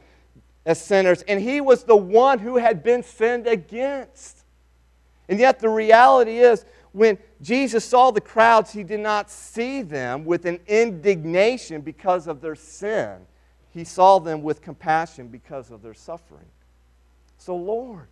as 0.65 0.83
sinners, 0.83 1.23
and 1.23 1.41
he 1.41 1.61
was 1.61 1.85
the 1.85 1.97
one 1.97 2.41
who 2.41 2.57
had 2.57 2.83
been 2.83 3.05
sinned 3.05 3.47
against. 3.47 4.45
And 5.29 5.39
yet, 5.39 5.61
the 5.61 5.69
reality 5.69 6.39
is, 6.39 6.65
when 6.93 7.19
Jesus 7.43 7.85
saw 7.85 8.11
the 8.11 8.21
crowds, 8.21 8.73
he 8.73 8.83
did 8.83 9.01
not 9.01 9.31
see 9.31 9.83
them 9.83 10.25
with 10.25 10.47
an 10.47 10.61
indignation 10.67 11.83
because 11.83 12.27
of 12.27 12.41
their 12.41 12.55
sin. 12.55 13.19
He 13.71 13.85
saw 13.85 14.19
them 14.19 14.43
with 14.43 14.63
compassion 14.63 15.29
because 15.29 15.71
of 15.71 15.83
their 15.83 15.95
suffering. 15.95 16.47
So, 17.37 17.55
Lord, 17.55 18.07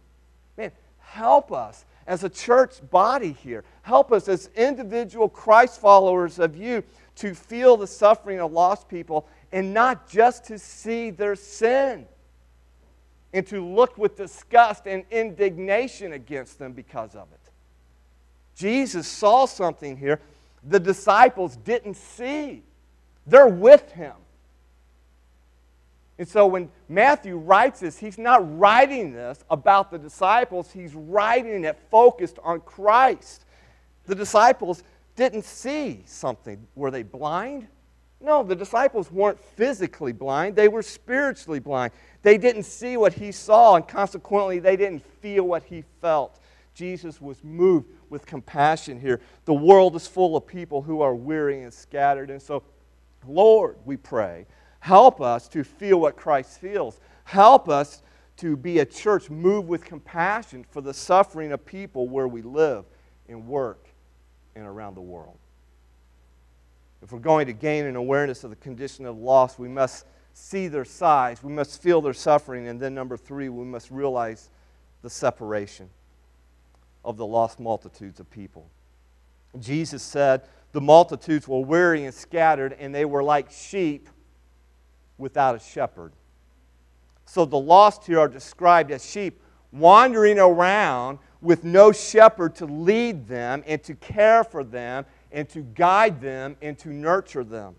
man, 0.59 0.71
help 0.99 1.51
us 1.51 1.87
as 2.07 2.25
a 2.25 2.29
church 2.29 2.75
body 2.91 3.33
here. 3.33 3.65
Help 3.83 4.13
us 4.13 4.29
as 4.29 4.51
individual 4.55 5.31
Christ 5.31 5.81
followers 5.81 6.39
of 6.39 6.55
you 6.55 6.85
to 7.17 7.35
feel 7.35 7.77
the 7.79 7.87
suffering 7.87 8.41
of 8.41 8.53
lost 8.53 8.89
people 8.89 9.27
and 9.55 9.73
not 9.73 10.09
just 10.09 10.45
to 10.47 10.59
see 10.59 11.11
their 11.11 11.37
sin 11.37 12.07
and 13.33 13.47
to 13.47 13.65
look 13.65 13.97
with 13.97 14.17
disgust 14.17 14.87
and 14.87 15.05
indignation 15.13 16.13
against 16.13 16.59
them 16.59 16.73
because 16.73 17.15
of 17.15 17.29
it. 17.33 17.53
Jesus 18.57 19.07
saw 19.07 19.47
something 19.47 19.97
here 19.97 20.21
the 20.67 20.81
disciples 20.81 21.57
didn't 21.57 21.97
see. 21.97 22.63
They're 23.27 23.47
with 23.47 23.93
him. 23.93 24.15
And 26.19 26.27
so 26.27 26.47
when 26.47 26.71
Matthew 26.89 27.37
writes 27.37 27.81
this, 27.81 27.99
he's 27.99 28.19
not 28.19 28.59
writing 28.59 29.13
this 29.13 29.45
about 29.51 29.91
the 29.91 29.99
disciples, 29.99 30.73
he's 30.73 30.95
writing 30.95 31.65
it 31.65 31.79
focused 31.91 32.39
on 32.43 32.61
Christ. 32.61 33.45
The 34.07 34.15
disciples 34.15 34.83
didn't 35.17 35.45
see 35.45 36.03
something. 36.07 36.67
Were 36.75 36.91
they 36.91 37.03
blind? 37.03 37.69
No, 38.25 38.43
the 38.43 38.57
disciples 38.57 39.13
weren't 39.13 39.39
physically 39.39 40.13
blind, 40.13 40.57
they 40.57 40.69
were 40.69 40.83
spiritually 40.83 41.61
blind. 41.61 41.93
They 42.23 42.39
didn't 42.39 42.63
see 42.63 42.97
what 42.97 43.13
he 43.13 43.31
saw, 43.31 43.77
and 43.77 43.87
consequently, 43.87 44.59
they 44.59 44.77
didn't 44.77 45.05
feel 45.21 45.45
what 45.45 45.63
he 45.65 45.85
felt. 46.01 46.41
Jesus 46.73 47.21
was 47.21 47.45
moved 47.45 47.87
with 48.09 48.25
compassion 48.25 48.99
here. 48.99 49.21
The 49.45 49.53
world 49.53 49.95
is 49.95 50.07
full 50.07 50.39
of 50.39 50.47
people 50.47 50.81
who 50.81 51.03
are 51.03 51.15
weary 51.15 51.63
and 51.63 51.73
scattered. 51.73 52.31
And 52.31 52.41
so, 52.41 52.63
Lord, 53.29 53.77
we 53.85 53.99
pray, 53.99 54.47
help 54.81 55.21
us 55.21 55.47
to 55.49 55.63
feel 55.63 56.01
what 56.01 56.17
Christ 56.17 56.59
feels. 56.59 57.01
Help 57.25 57.69
us 57.69 58.03
to 58.39 58.57
be 58.57 58.79
a 58.79 58.87
church 58.87 59.29
moved 59.29 59.69
with 59.69 59.85
compassion 59.85 60.65
for 60.71 60.81
the 60.81 60.95
suffering 60.95 61.53
of 61.53 61.65
people 61.67 62.09
where 62.09 62.27
we 62.27 62.41
live 62.41 62.87
and 63.29 63.47
work 63.47 63.87
and 64.57 64.67
around 64.67 64.95
the 64.95 65.03
world. 65.03 65.39
If 67.05 67.13
we're 67.13 67.19
going 67.19 67.47
to 67.49 67.53
gain 67.53 67.85
an 67.85 67.97
awareness 67.97 68.45
of 68.45 68.51
the 68.51 68.57
condition 68.57 69.05
of 69.05 69.19
loss, 69.19 69.59
we 69.59 69.69
must 69.69 70.07
see 70.33 70.69
their 70.69 70.87
size, 70.87 71.43
we 71.43 71.53
must 71.53 71.83
feel 71.83 72.01
their 72.01 72.15
suffering, 72.15 72.67
and 72.67 72.81
then 72.81 72.95
number 72.95 73.19
three, 73.19 73.51
we 73.51 73.65
must 73.65 73.91
realize 73.91 74.49
the 75.03 75.11
separation 75.11 75.91
of 77.05 77.19
the 77.19 77.27
lost 77.27 77.61
multitudes 77.61 78.21
of 78.21 78.31
people. 78.31 78.67
Jesus 79.61 80.03
said, 80.03 80.43
The 80.73 80.81
multitudes 80.81 81.47
were 81.47 81.61
weary 81.61 82.07
and 82.07 82.15
scattered, 82.15 82.73
and 82.73 82.95
they 82.95 83.05
were 83.05 83.23
like 83.23 83.51
sheep 83.51 84.09
without 85.19 85.55
a 85.55 85.59
shepherd. 85.59 86.13
So 87.27 87.45
the 87.45 87.59
lost 87.59 88.07
here 88.07 88.21
are 88.21 88.29
described 88.29 88.91
as 88.91 89.09
sheep 89.09 89.43
wandering 89.73 90.39
around 90.39 91.19
with 91.43 91.65
no 91.65 91.93
shepherd 91.93 92.55
to 92.57 92.65
lead 92.65 93.29
them 93.29 93.63
and 93.67 93.83
to 93.83 93.95
care 93.95 94.43
for 94.43 94.65
them 94.65 95.05
and 95.35 95.49
to 95.51 95.61
guide 95.61 96.21
them 96.21 96.57
and 96.63 96.79
to 96.79 96.89
nurture 96.89 97.45
them. 97.45 97.75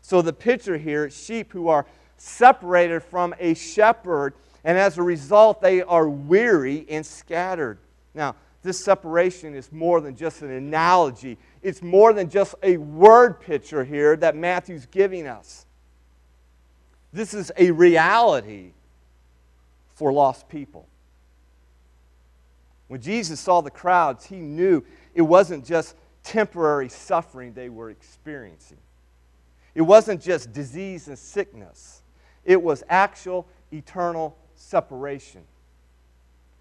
So 0.00 0.22
the 0.22 0.32
picture 0.32 0.78
here 0.78 1.06
is 1.06 1.16
sheep 1.16 1.52
who 1.52 1.68
are 1.68 1.86
separated 2.16 3.02
from 3.02 3.34
a 3.38 3.54
shepherd, 3.54 4.32
and 4.64 4.78
as 4.78 4.96
a 4.98 5.02
result, 5.02 5.60
they 5.60 5.82
are 5.82 6.08
weary 6.08 6.86
and 6.88 7.04
scattered. 7.04 7.78
Now, 8.14 8.34
this 8.62 8.82
separation 8.82 9.54
is 9.54 9.70
more 9.70 10.00
than 10.00 10.16
just 10.16 10.42
an 10.42 10.50
analogy, 10.50 11.36
it's 11.62 11.82
more 11.82 12.12
than 12.12 12.30
just 12.30 12.54
a 12.62 12.78
word 12.78 13.40
picture 13.40 13.84
here 13.84 14.16
that 14.16 14.34
Matthew's 14.34 14.86
giving 14.86 15.26
us. 15.26 15.66
This 17.12 17.34
is 17.34 17.52
a 17.56 17.70
reality 17.70 18.72
for 19.94 20.12
lost 20.12 20.48
people. 20.48 20.88
When 22.88 23.00
Jesus 23.00 23.38
saw 23.38 23.60
the 23.60 23.70
crowds, 23.70 24.26
he 24.26 24.36
knew 24.36 24.82
it 25.14 25.22
wasn't 25.22 25.64
just 25.64 25.94
temporary 26.26 26.88
suffering 26.88 27.52
they 27.52 27.68
were 27.68 27.90
experiencing. 27.90 28.78
It 29.74 29.82
wasn't 29.82 30.20
just 30.20 30.52
disease 30.52 31.08
and 31.08 31.18
sickness, 31.18 32.02
it 32.44 32.60
was 32.60 32.82
actual 32.88 33.46
eternal 33.72 34.36
separation. 34.54 35.42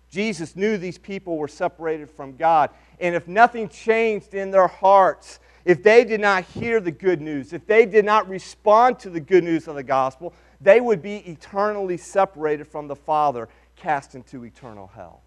Jesus 0.10 0.56
knew 0.56 0.78
these 0.78 0.98
people 0.98 1.38
were 1.38 1.48
separated 1.48 2.10
from 2.10 2.38
God. 2.38 2.70
And 3.02 3.16
if 3.16 3.28
nothing 3.28 3.68
changed 3.68 4.34
in 4.34 4.50
their 4.50 4.68
hearts, 4.68 5.40
if 5.66 5.84
they 5.84 6.06
did 6.06 6.22
not 6.22 6.46
hear 6.46 6.80
the 6.80 6.92
good 6.92 7.20
news, 7.20 7.52
if 7.52 7.66
they 7.66 7.86
did 7.86 8.06
not 8.06 8.30
respond 8.30 8.98
to 9.00 9.10
the 9.10 9.20
good 9.20 9.44
news 9.44 9.68
of 9.68 9.76
the 9.76 9.84
gospel, 9.84 10.34
they 10.62 10.80
would 10.80 11.02
be 11.02 11.18
eternally 11.18 11.98
separated 11.98 12.66
from 12.66 12.88
the 12.88 12.96
Father, 12.96 13.50
cast 13.76 14.16
into 14.16 14.46
eternal 14.46 14.88
hell. 14.88 15.22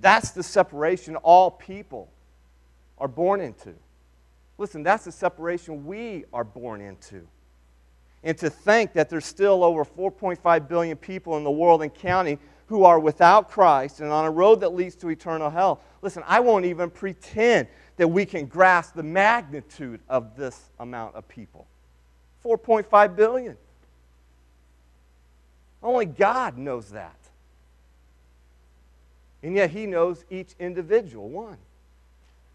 That's 0.00 0.32
the 0.32 0.42
separation 0.42 1.14
all 1.16 1.52
people 1.52 2.08
are 2.98 3.08
born 3.08 3.40
into. 3.40 3.74
Listen, 4.58 4.82
that's 4.82 5.04
the 5.04 5.12
separation 5.12 5.84
we 5.84 6.24
are 6.32 6.44
born 6.44 6.80
into. 6.80 7.26
And 8.22 8.38
to 8.38 8.48
think 8.48 8.92
that 8.94 9.10
there's 9.10 9.26
still 9.26 9.62
over 9.64 9.84
4.5 9.84 10.68
billion 10.68 10.96
people 10.96 11.36
in 11.36 11.44
the 11.44 11.50
world 11.50 11.82
and 11.82 11.92
counting 11.92 12.38
who 12.66 12.84
are 12.84 12.98
without 12.98 13.50
Christ 13.50 14.00
and 14.00 14.10
on 14.10 14.24
a 14.24 14.30
road 14.30 14.60
that 14.60 14.74
leads 14.74 14.94
to 14.96 15.08
eternal 15.08 15.50
hell. 15.50 15.80
Listen, 16.00 16.22
I 16.26 16.40
won't 16.40 16.64
even 16.64 16.90
pretend 16.90 17.68
that 17.96 18.08
we 18.08 18.24
can 18.24 18.46
grasp 18.46 18.94
the 18.94 19.02
magnitude 19.02 20.00
of 20.08 20.36
this 20.36 20.70
amount 20.78 21.14
of 21.14 21.28
people 21.28 21.66
4.5 22.44 23.16
billion. 23.16 23.56
Only 25.82 26.06
God 26.06 26.56
knows 26.56 26.90
that. 26.90 27.16
And 29.42 29.54
yet, 29.54 29.70
He 29.70 29.84
knows 29.86 30.24
each 30.30 30.54
individual 30.58 31.28
one. 31.28 31.58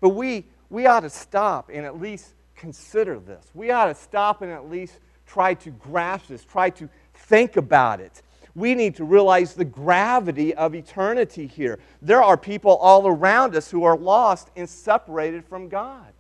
But 0.02 0.10
we, 0.10 0.46
we 0.70 0.86
ought 0.86 1.02
to 1.02 1.10
stop 1.10 1.70
and 1.74 1.86
at 1.86 2.00
least 2.00 2.34
consider 2.56 3.20
this. 3.20 3.46
We 3.54 3.72
ought 3.72 3.86
to 3.86 3.96
stop 3.96 4.42
and 4.42 4.52
at 4.52 4.70
least 4.70 5.00
try 5.26 5.54
to 5.56 5.70
grasp 5.72 6.28
this, 6.28 6.44
try 6.44 6.70
to 6.72 6.90
think 7.14 7.58
about 7.58 8.00
it. 8.00 8.22
We 8.56 8.76
need 8.76 8.96
to 8.96 9.06
realize 9.06 9.54
the 9.54 9.66
gravity 9.66 10.54
of 10.56 10.74
eternity 10.74 11.48
here. 11.48 11.80
There 12.02 12.22
are 12.22 12.36
people 12.36 12.76
all 12.78 13.08
around 13.08 13.56
us 13.56 13.70
who 13.70 13.84
are 13.84 13.98
lost 13.98 14.50
and 14.56 14.68
separated 14.68 15.46
from 15.46 15.70
God. 15.70 16.14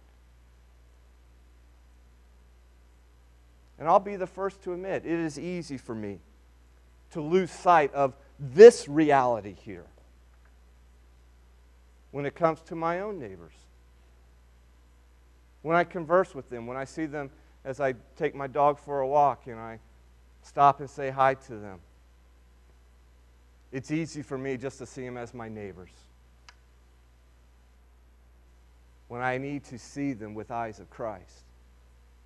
And 3.79 3.87
I'll 3.87 3.99
be 3.99 4.15
the 4.15 4.27
first 4.27 4.61
to 4.63 4.73
admit, 4.73 5.05
it 5.05 5.19
is 5.19 5.39
easy 5.39 5.77
for 5.77 5.95
me 5.95 6.19
to 7.11 7.21
lose 7.21 7.49
sight 7.49 7.93
of 7.93 8.13
this 8.39 8.87
reality 8.87 9.55
here 9.65 9.85
when 12.11 12.25
it 12.25 12.35
comes 12.35 12.61
to 12.61 12.75
my 12.75 12.99
own 12.99 13.19
neighbors. 13.19 13.53
When 15.61 15.75
I 15.75 15.83
converse 15.83 16.33
with 16.33 16.49
them, 16.49 16.67
when 16.67 16.77
I 16.77 16.85
see 16.85 17.05
them 17.05 17.29
as 17.65 17.79
I 17.79 17.93
take 18.15 18.33
my 18.33 18.47
dog 18.47 18.79
for 18.79 19.01
a 19.01 19.07
walk 19.07 19.47
and 19.47 19.59
I 19.59 19.79
stop 20.41 20.79
and 20.79 20.89
say 20.89 21.09
hi 21.09 21.33
to 21.33 21.55
them, 21.55 21.79
it's 23.71 23.91
easy 23.91 24.21
for 24.21 24.37
me 24.37 24.57
just 24.57 24.79
to 24.79 24.85
see 24.85 25.03
them 25.03 25.17
as 25.17 25.33
my 25.33 25.49
neighbors. 25.49 25.91
When 29.07 29.21
I 29.21 29.37
need 29.37 29.63
to 29.65 29.77
see 29.77 30.13
them 30.13 30.33
with 30.33 30.51
eyes 30.51 30.79
of 30.79 30.89
Christ 30.89 31.43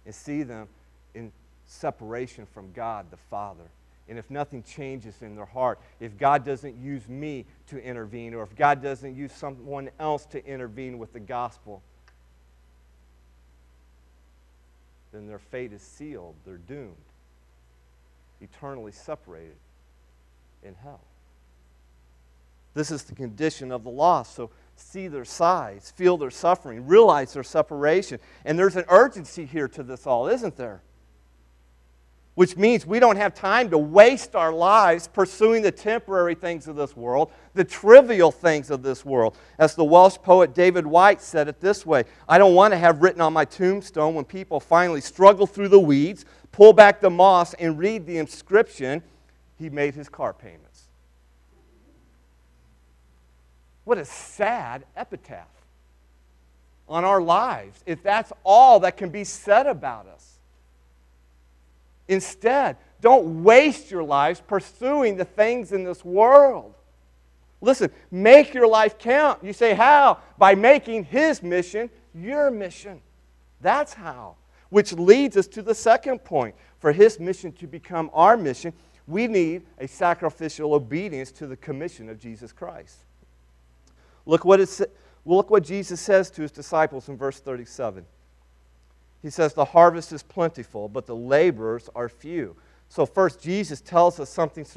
and 0.06 0.14
see 0.14 0.44
them 0.44 0.68
in 1.14 1.32
separation 1.66 2.46
from 2.46 2.72
God 2.74 3.10
the 3.10 3.18
Father. 3.18 3.64
And 4.10 4.20
if 4.20 4.30
nothing 4.30 4.64
changes 4.64 5.22
in 5.22 5.36
their 5.36 5.46
heart, 5.46 5.80
if 6.00 6.18
God 6.18 6.44
doesn't 6.44 6.76
use 6.76 7.08
me 7.08 7.46
to 7.68 7.82
intervene, 7.82 8.34
or 8.34 8.44
if 8.44 8.54
God 8.56 8.82
doesn't 8.84 9.16
use 9.16 9.32
someone 9.32 9.90
else 9.98 10.26
to 10.28 10.46
intervene 10.46 10.98
with 10.98 11.14
the 11.14 11.22
gospel, 11.22 11.82
then 15.14 15.28
their 15.28 15.40
fate 15.40 15.72
is 15.72 15.82
sealed. 15.82 16.36
They're 16.46 16.58
doomed, 16.58 16.96
eternally 18.42 18.92
separated 18.92 19.56
in 20.64 20.76
hell. 20.76 21.02
This 22.74 22.90
is 22.90 23.04
the 23.04 23.14
condition 23.16 23.72
of 23.72 23.84
the 23.84 23.92
lost. 23.92 24.36
So 24.36 24.50
see 24.76 25.08
their 25.08 25.26
size, 25.26 25.94
feel 25.96 26.18
their 26.18 26.32
suffering, 26.32 26.88
realize 26.88 27.34
their 27.34 27.44
separation. 27.44 28.20
And 28.44 28.58
there's 28.58 28.76
an 28.76 28.86
urgency 28.90 29.46
here 29.46 29.68
to 29.70 29.84
this 29.84 30.08
all, 30.08 30.28
isn't 30.28 30.58
there? 30.58 30.82
Which 32.36 32.58
means 32.58 32.86
we 32.86 33.00
don't 33.00 33.18
have 33.18 33.36
time 33.36 33.70
to 33.70 33.78
waste 33.78 34.36
our 34.36 34.52
lives 34.52 35.08
pursuing 35.08 35.62
the 35.62 35.72
temporary 35.72 36.34
things 36.34 36.68
of 36.68 36.76
this 36.76 36.98
world, 36.98 37.32
the 37.54 37.64
trivial 37.64 38.32
things 38.32 38.72
of 38.72 38.82
this 38.82 39.06
world. 39.06 39.38
As 39.60 39.76
the 39.76 39.84
Welsh 39.84 40.18
poet 40.18 40.56
David 40.56 40.88
Whyte 40.88 41.22
said 41.22 41.48
it 41.48 41.62
this 41.62 41.86
way 41.86 42.06
I 42.28 42.40
don't 42.40 42.56
want 42.56 42.72
to 42.74 42.78
have 42.78 43.04
written 43.04 43.22
on 43.22 43.34
my 43.34 43.46
tombstone 43.46 44.16
when 44.16 44.26
people 44.26 44.60
finally 44.60 45.02
struggle 45.02 45.46
through 45.46 45.70
the 45.70 45.80
weeds, 45.80 46.26
pull 46.52 46.74
back 46.74 47.02
the 47.02 47.10
moss, 47.12 47.54
and 47.56 47.78
read 47.78 48.08
the 48.08 48.18
inscription, 48.18 49.04
he 49.60 49.70
made 49.70 49.94
his 49.94 50.10
car 50.10 50.34
payments. 50.34 50.74
What 53.84 53.98
a 53.98 54.06
sad 54.06 54.86
epitaph 54.96 55.48
on 56.88 57.06
our 57.06 57.22
lives 57.22 57.84
if 57.86 58.02
that's 58.02 58.32
all 58.44 58.80
that 58.82 58.98
can 58.98 59.10
be 59.10 59.24
said 59.24 59.68
about 59.68 60.08
us. 60.08 60.33
Instead, 62.08 62.78
don't 63.02 63.44
waste 63.44 63.92
your 63.92 64.04
lives 64.04 64.42
pursuing 64.42 65.18
the 65.18 65.26
things 65.26 65.72
in 65.72 65.84
this 65.84 66.04
world. 66.04 66.74
Listen, 67.62 67.92
make 68.12 68.54
your 68.54 68.68
life 68.68 68.98
count. 68.98 69.44
You 69.44 69.54
say, 69.54 69.74
how? 69.74 70.20
By 70.38 70.56
making 70.56 71.06
His 71.06 71.42
mission 71.42 71.90
your 72.14 72.52
mission. 72.52 73.02
That's 73.62 73.94
how. 73.94 74.36
Which 74.70 74.94
leads 74.94 75.38
us 75.38 75.48
to 75.48 75.62
the 75.62 75.76
second 75.76 76.24
point. 76.24 76.56
For 76.80 76.92
His 76.92 77.20
mission 77.20 77.54
to 77.54 77.68
become 77.68 78.10
our 78.14 78.36
mission, 78.36 78.74
we 79.08 79.28
need 79.28 79.64
a 79.80 79.88
sacrificial 79.88 80.74
obedience 80.74 81.32
to 81.34 81.48
the 81.48 81.56
commission 81.56 82.10
of 82.10 82.20
Jesus 82.20 82.52
Christ. 82.52 82.98
Look 84.26 84.44
what, 84.44 84.60
it, 84.60 84.92
look 85.26 85.50
what 85.50 85.64
Jesus 85.64 86.02
says 86.02 86.30
to 86.32 86.42
His 86.42 86.52
disciples 86.52 87.08
in 87.08 87.18
verse 87.18 87.40
37 87.40 88.06
he 89.24 89.30
says, 89.30 89.54
The 89.54 89.66
harvest 89.66 90.12
is 90.12 90.22
plentiful, 90.22 90.88
but 90.88 91.08
the 91.08 91.16
laborers 91.16 91.90
are 91.96 92.10
few. 92.10 92.56
So, 92.90 93.08
first, 93.08 93.42
Jesus 93.42 93.82
tells 93.82 94.20
us 94.20 94.30
something, 94.30 94.68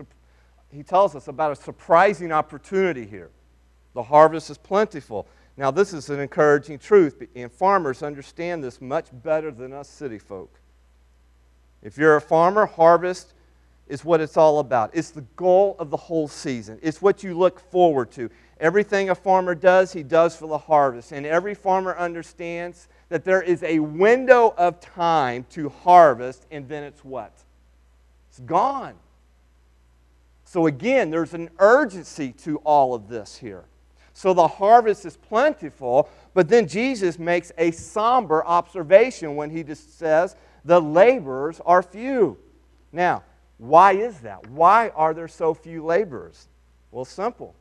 he 0.71 0.83
tells 0.83 1.15
us 1.15 1.29
about 1.29 1.53
a 1.53 1.57
surprising 1.57 2.33
opportunity 2.33 3.05
here. 3.05 3.31
The 3.93 4.05
harvest 4.05 4.49
is 4.49 4.57
plentiful. 4.57 5.27
Now, 5.59 5.71
this 5.71 5.93
is 5.93 6.11
an 6.11 6.21
encouraging 6.21 6.79
truth, 6.79 7.23
and 7.35 7.51
farmers 7.51 8.03
understand 8.03 8.63
this 8.63 8.81
much 8.81 9.09
better 9.13 9.51
than 9.51 9.73
us 9.73 9.89
city 9.89 10.19
folk. 10.19 10.61
If 11.83 11.99
you're 11.99 12.17
a 12.17 12.21
farmer, 12.21 12.67
harvest 12.67 13.33
is 13.89 14.05
what 14.05 14.21
it's 14.21 14.37
all 14.37 14.59
about. 14.59 14.91
It's 14.93 15.11
the 15.11 15.25
goal 15.37 15.77
of 15.79 15.91
the 15.91 15.97
whole 15.97 16.29
season, 16.29 16.79
it's 16.83 17.01
what 17.01 17.23
you 17.23 17.37
look 17.37 17.61
forward 17.71 18.11
to. 18.13 18.31
Everything 18.59 19.11
a 19.11 19.15
farmer 19.15 19.55
does, 19.55 19.93
he 19.93 20.03
does 20.03 20.35
for 20.35 20.49
the 20.49 20.57
harvest. 20.57 21.13
And 21.13 21.27
every 21.27 21.55
farmer 21.55 21.97
understands 21.97 22.89
that 23.11 23.23
there 23.23 23.43
is 23.43 23.63
a 23.63 23.81
window 23.81 24.55
of 24.57 24.81
time 24.81 25.45
to 25.51 25.69
harvest, 25.69 26.47
and 26.51 26.67
then 26.67 26.83
it's 26.83 27.05
what? 27.05 27.33
It's 28.31 28.41
gone. 28.41 28.95
So, 30.45 30.67
again, 30.67 31.11
there's 31.11 31.35
an 31.35 31.51
urgency 31.59 32.33
to 32.45 32.57
all 32.59 32.95
of 32.95 33.09
this 33.09 33.37
here. 33.37 33.65
So, 34.15 34.33
the 34.33 34.49
harvest 34.49 35.05
is 35.05 35.17
plentiful, 35.17 36.09
but 36.33 36.49
then 36.49 36.67
Jesus 36.67 37.19
makes 37.19 37.53
a 37.59 37.73
somber 37.73 38.45
observation 38.47 39.37
when 39.37 39.51
he 39.51 39.63
just 39.63 39.99
says, 39.99 40.35
The 40.65 40.81
laborers 40.81 41.61
are 41.67 41.83
few. 41.83 42.39
Now, 42.91 43.23
why 43.59 43.93
is 43.93 44.21
that? 44.21 44.47
Why 44.49 44.91
are 44.91 45.15
there 45.15 45.29
so 45.29 45.55
few 45.55 45.85
laborers? 45.85 46.49
Well, 46.91 47.05
simple. 47.05 47.55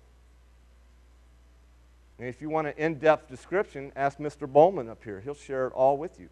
And 2.20 2.28
if 2.28 2.42
you 2.42 2.50
want 2.50 2.68
an 2.68 2.74
in 2.78 2.96
depth 2.96 3.30
description, 3.30 3.92
ask 3.96 4.18
Mr. 4.18 4.48
Bowman 4.48 4.90
up 4.90 5.04
here. 5.04 5.20
He'll 5.20 5.34
share 5.34 5.68
it 5.68 5.74
all 5.74 5.98
with 5.98 6.20
you. 6.20 6.30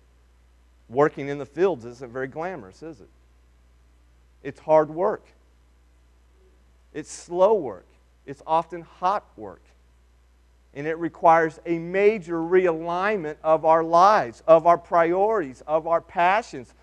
Working 0.89 1.29
in 1.29 1.37
the 1.37 1.45
fields 1.45 1.85
isn't 1.85 2.11
very 2.11 2.27
glamorous, 2.27 2.83
is 2.83 3.01
it? 3.01 3.09
It's 4.43 4.59
hard 4.59 4.89
work, 4.89 5.25
it's 6.93 7.11
slow 7.11 7.53
work, 7.53 7.85
it's 8.25 8.43
often 8.45 8.81
hot 8.81 9.25
work. 9.37 9.61
And 10.75 10.87
it 10.87 10.97
requires 10.97 11.59
a 11.67 11.77
major 11.77 12.37
realignment 12.37 13.35
of 13.43 13.63
our 13.63 13.83
lives, 13.83 14.41
of 14.47 14.65
our 14.65 14.77
priorities, 14.77 15.61
of 15.67 15.85
our 15.85 16.01
passions. 16.01 16.73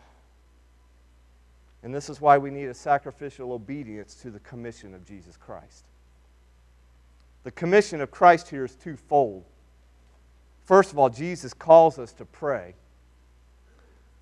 And 1.82 1.94
this 1.94 2.10
is 2.10 2.20
why 2.20 2.38
we 2.38 2.50
need 2.50 2.66
a 2.66 2.74
sacrificial 2.74 3.52
obedience 3.52 4.14
to 4.16 4.30
the 4.30 4.40
commission 4.40 4.94
of 4.94 5.04
Jesus 5.04 5.36
Christ. 5.36 5.84
The 7.42 7.50
commission 7.50 8.00
of 8.00 8.10
Christ 8.10 8.48
here 8.48 8.64
is 8.64 8.74
twofold. 8.74 9.44
First 10.64 10.92
of 10.92 10.98
all, 10.98 11.08
Jesus 11.08 11.54
calls 11.54 11.98
us 11.98 12.12
to 12.14 12.24
pray. 12.24 12.74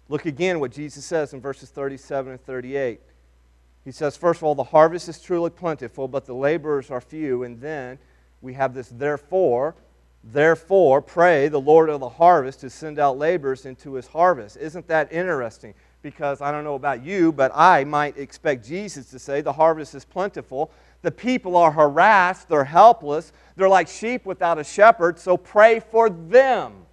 Look 0.08 0.24
again 0.24 0.60
what 0.60 0.70
Jesus 0.70 1.04
says 1.04 1.34
in 1.34 1.40
verses 1.40 1.68
37 1.70 2.32
and 2.32 2.40
38. 2.40 3.00
He 3.84 3.92
says, 3.92 4.16
first 4.16 4.38
of 4.40 4.44
all, 4.44 4.54
the 4.54 4.64
harvest 4.64 5.08
is 5.08 5.20
truly 5.20 5.50
plentiful, 5.50 6.08
but 6.08 6.26
the 6.26 6.34
laborers 6.34 6.90
are 6.90 7.00
few. 7.00 7.42
And 7.42 7.60
then 7.60 7.98
we 8.40 8.54
have 8.54 8.72
this 8.72 8.88
therefore. 8.88 9.74
Therefore, 10.24 11.00
pray 11.00 11.48
the 11.48 11.60
Lord 11.60 11.88
of 11.88 12.00
the 12.00 12.08
harvest 12.08 12.60
to 12.60 12.70
send 12.70 12.98
out 12.98 13.18
laborers 13.18 13.66
into 13.66 13.94
his 13.94 14.06
harvest. 14.06 14.56
Isn't 14.56 14.88
that 14.88 15.12
interesting? 15.12 15.74
Because 16.02 16.40
I 16.40 16.52
don't 16.52 16.64
know 16.64 16.76
about 16.76 17.02
you, 17.02 17.32
but 17.32 17.50
I 17.54 17.84
might 17.84 18.16
expect 18.16 18.64
Jesus 18.64 19.10
to 19.10 19.18
say, 19.18 19.40
The 19.40 19.52
harvest 19.52 19.94
is 19.94 20.04
plentiful, 20.04 20.70
the 21.02 21.10
people 21.10 21.56
are 21.56 21.72
harassed, 21.72 22.48
they're 22.48 22.64
helpless, 22.64 23.32
they're 23.56 23.68
like 23.68 23.88
sheep 23.88 24.24
without 24.24 24.58
a 24.58 24.64
shepherd, 24.64 25.18
so 25.18 25.36
pray 25.36 25.80
for 25.80 26.08
them. 26.08 26.86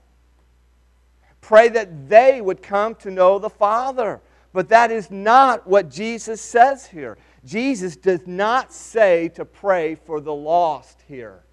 Pray 1.42 1.70
that 1.70 2.10
they 2.10 2.42
would 2.42 2.64
come 2.64 2.96
to 2.96 3.12
know 3.12 3.38
the 3.38 3.50
Father. 3.50 4.22
But 4.52 4.70
that 4.70 4.90
is 4.90 5.12
not 5.12 5.68
what 5.68 5.92
Jesus 5.92 6.42
says 6.42 6.88
here. 6.88 7.18
Jesus 7.46 7.96
does 7.98 8.26
not 8.26 8.72
say 8.72 9.28
to 9.36 9.44
pray 9.44 9.96
for 9.96 10.22
the 10.22 10.34
lost 10.34 11.04
here. 11.08 11.44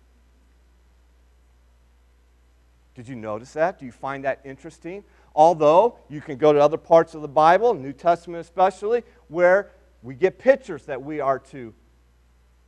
Did 2.94 3.08
you 3.08 3.16
notice 3.16 3.52
that? 3.54 3.78
Do 3.78 3.86
you 3.86 3.92
find 3.92 4.24
that 4.24 4.40
interesting? 4.44 5.02
Although 5.34 5.98
you 6.08 6.20
can 6.20 6.36
go 6.36 6.52
to 6.52 6.58
other 6.58 6.76
parts 6.76 7.14
of 7.14 7.22
the 7.22 7.28
Bible, 7.28 7.74
New 7.74 7.92
Testament 7.92 8.40
especially, 8.40 9.02
where 9.28 9.70
we 10.02 10.14
get 10.14 10.38
pictures 10.38 10.84
that 10.86 11.02
we 11.02 11.20
are 11.20 11.38
to 11.38 11.72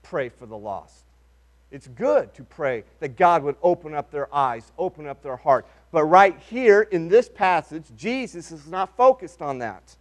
pray 0.02 0.28
for 0.28 0.46
the 0.46 0.56
lost. 0.56 1.04
It's 1.70 1.88
good 1.88 2.32
to 2.34 2.44
pray 2.44 2.84
that 3.00 3.16
God 3.16 3.42
would 3.42 3.56
open 3.62 3.94
up 3.94 4.10
their 4.10 4.32
eyes, 4.34 4.70
open 4.78 5.06
up 5.06 5.22
their 5.22 5.36
heart. 5.36 5.66
But 5.90 6.04
right 6.04 6.38
here 6.48 6.82
in 6.82 7.08
this 7.08 7.28
passage, 7.28 7.84
Jesus 7.96 8.52
is 8.52 8.66
not 8.68 8.96
focused 8.96 9.42
on 9.42 9.58
that. 9.58 9.96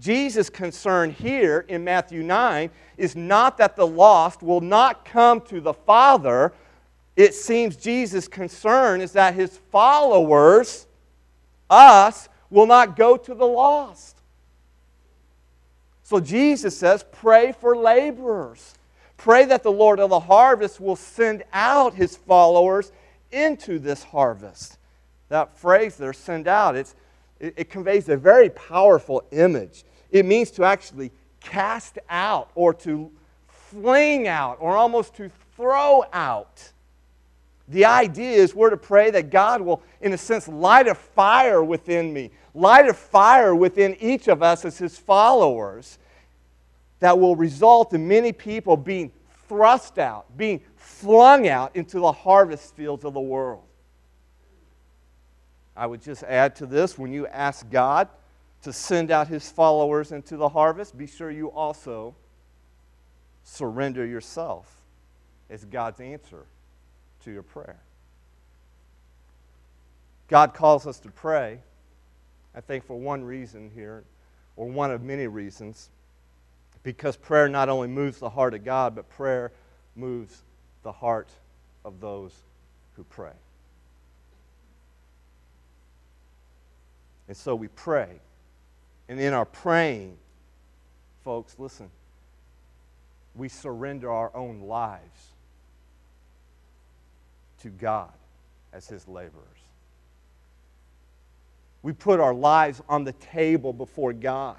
Jesus' 0.00 0.48
concern 0.48 1.10
here 1.10 1.64
in 1.68 1.82
Matthew 1.82 2.22
9 2.22 2.70
is 2.96 3.16
not 3.16 3.58
that 3.58 3.74
the 3.74 3.86
lost 3.86 4.42
will 4.42 4.60
not 4.60 5.04
come 5.04 5.40
to 5.42 5.60
the 5.60 5.74
Father. 5.74 6.52
It 7.16 7.34
seems 7.34 7.76
Jesus' 7.76 8.28
concern 8.28 9.00
is 9.00 9.12
that 9.12 9.34
his 9.34 9.58
followers, 9.72 10.86
us, 11.70 12.28
will 12.50 12.66
not 12.66 12.96
go 12.96 13.16
to 13.16 13.34
the 13.34 13.46
lost. 13.46 14.16
So 16.02 16.20
Jesus 16.20 16.76
says, 16.76 17.04
pray 17.12 17.52
for 17.52 17.76
laborers. 17.76 18.74
Pray 19.18 19.44
that 19.44 19.62
the 19.62 19.72
Lord 19.72 20.00
of 20.00 20.10
the 20.10 20.20
harvest 20.20 20.80
will 20.80 20.96
send 20.96 21.42
out 21.52 21.94
his 21.94 22.16
followers 22.16 22.92
into 23.30 23.78
this 23.78 24.02
harvest. 24.02 24.78
That 25.28 25.58
phrase 25.58 25.96
there, 25.96 26.12
send 26.12 26.48
out, 26.48 26.76
it, 26.76 26.94
it 27.38 27.68
conveys 27.68 28.08
a 28.08 28.16
very 28.16 28.48
powerful 28.48 29.22
image. 29.32 29.84
It 30.10 30.24
means 30.24 30.50
to 30.52 30.64
actually 30.64 31.10
cast 31.40 31.98
out 32.08 32.50
or 32.54 32.72
to 32.74 33.10
fling 33.48 34.28
out 34.28 34.56
or 34.60 34.76
almost 34.76 35.14
to 35.16 35.30
throw 35.56 36.04
out. 36.12 36.72
The 37.68 37.84
idea 37.84 38.30
is 38.30 38.54
we're 38.54 38.70
to 38.70 38.78
pray 38.78 39.10
that 39.10 39.30
God 39.30 39.60
will, 39.60 39.82
in 40.00 40.12
a 40.14 40.18
sense, 40.18 40.48
light 40.48 40.88
a 40.88 40.94
fire 40.94 41.62
within 41.62 42.12
me, 42.12 42.30
light 42.54 42.88
a 42.88 42.94
fire 42.94 43.54
within 43.54 43.94
each 44.00 44.26
of 44.28 44.42
us 44.42 44.64
as 44.64 44.78
His 44.78 44.98
followers 44.98 45.98
that 47.00 47.18
will 47.18 47.36
result 47.36 47.92
in 47.92 48.08
many 48.08 48.32
people 48.32 48.76
being 48.76 49.12
thrust 49.48 49.98
out, 49.98 50.34
being 50.36 50.62
flung 50.76 51.46
out 51.46 51.76
into 51.76 52.00
the 52.00 52.10
harvest 52.10 52.74
fields 52.74 53.04
of 53.04 53.12
the 53.12 53.20
world. 53.20 53.64
I 55.76 55.86
would 55.86 56.02
just 56.02 56.22
add 56.24 56.56
to 56.56 56.66
this 56.66 56.98
when 56.98 57.12
you 57.12 57.26
ask 57.26 57.68
God 57.70 58.08
to 58.62 58.72
send 58.72 59.10
out 59.10 59.28
His 59.28 59.50
followers 59.50 60.10
into 60.10 60.38
the 60.38 60.48
harvest, 60.48 60.96
be 60.96 61.06
sure 61.06 61.30
you 61.30 61.50
also 61.50 62.14
surrender 63.44 64.06
yourself 64.06 64.74
as 65.50 65.66
God's 65.66 66.00
answer 66.00 66.46
to 67.24 67.30
your 67.30 67.42
prayer. 67.42 67.78
God 70.28 70.54
calls 70.54 70.86
us 70.86 70.98
to 71.00 71.10
pray, 71.10 71.58
I 72.54 72.60
think, 72.60 72.84
for 72.84 72.98
one 72.98 73.24
reason 73.24 73.70
here, 73.74 74.04
or 74.56 74.68
one 74.68 74.90
of 74.90 75.02
many 75.02 75.26
reasons, 75.26 75.88
because 76.82 77.16
prayer 77.16 77.48
not 77.48 77.68
only 77.68 77.88
moves 77.88 78.18
the 78.18 78.30
heart 78.30 78.54
of 78.54 78.64
God, 78.64 78.94
but 78.94 79.08
prayer 79.08 79.52
moves 79.96 80.42
the 80.82 80.92
heart 80.92 81.28
of 81.84 82.00
those 82.00 82.32
who 82.96 83.04
pray. 83.04 83.32
And 87.28 87.36
so 87.36 87.54
we 87.54 87.68
pray. 87.68 88.08
And 89.08 89.20
in 89.20 89.32
our 89.32 89.44
praying, 89.44 90.16
folks, 91.24 91.54
listen, 91.58 91.90
we 93.34 93.48
surrender 93.48 94.10
our 94.10 94.34
own 94.34 94.62
lives 94.62 95.32
to 97.62 97.68
God 97.68 98.12
as 98.72 98.88
His 98.88 99.06
laborers. 99.08 99.44
We 101.82 101.92
put 101.92 102.20
our 102.20 102.34
lives 102.34 102.82
on 102.88 103.04
the 103.04 103.12
table 103.12 103.72
before 103.72 104.12
God 104.12 104.58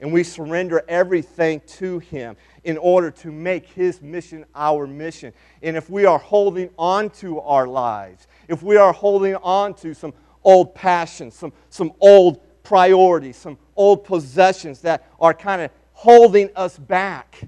and 0.00 0.12
we 0.12 0.24
surrender 0.24 0.82
everything 0.88 1.60
to 1.66 1.98
Him 1.98 2.36
in 2.64 2.78
order 2.78 3.10
to 3.10 3.30
make 3.30 3.66
His 3.66 4.00
mission 4.00 4.44
our 4.54 4.86
mission. 4.86 5.32
And 5.62 5.76
if 5.76 5.90
we 5.90 6.06
are 6.06 6.18
holding 6.18 6.70
on 6.78 7.10
to 7.10 7.40
our 7.40 7.66
lives, 7.66 8.26
if 8.48 8.62
we 8.62 8.76
are 8.76 8.92
holding 8.92 9.36
on 9.36 9.74
to 9.74 9.94
some 9.94 10.14
old 10.42 10.74
passions, 10.74 11.34
some, 11.34 11.52
some 11.68 11.92
old 12.00 12.40
priorities, 12.62 13.36
some 13.36 13.58
old 13.76 14.04
possessions 14.04 14.80
that 14.82 15.06
are 15.20 15.34
kind 15.34 15.62
of 15.62 15.70
holding 15.92 16.48
us 16.56 16.78
back, 16.78 17.42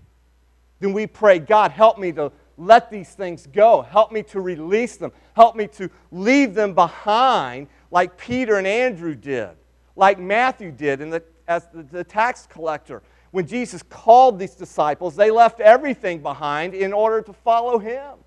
then 0.81 0.93
we 0.93 1.07
pray, 1.07 1.39
God, 1.39 1.71
help 1.71 1.99
me 1.99 2.13
to 2.13 2.33
let 2.67 2.91
these 2.91 3.11
things 3.11 3.47
go. 3.47 3.83
Help 3.83 4.13
me 4.13 4.23
to 4.25 4.41
release 4.41 4.97
them. 4.97 5.13
Help 5.35 5.57
me 5.57 5.67
to 5.69 5.91
leave 6.11 6.55
them 6.55 6.75
behind 6.75 7.69
like 7.91 8.17
Peter 8.17 8.57
and 8.57 8.67
Andrew 8.67 9.15
did, 9.15 9.51
like 9.97 10.19
Matthew 10.19 10.73
did 10.73 11.01
in 11.01 11.11
the, 11.11 11.23
as 11.47 11.67
the, 11.73 11.83
the 11.83 12.05
tax 12.05 12.47
collector. 12.47 13.03
When 13.33 13.47
Jesus 13.47 13.83
called 13.83 14.39
these 14.39 14.55
disciples, 14.55 15.17
they 15.17 15.31
left 15.31 15.61
everything 15.61 16.23
behind 16.23 16.75
in 16.75 16.93
order 16.93 17.23
to 17.23 17.33
follow 17.33 17.79
him. 17.79 18.19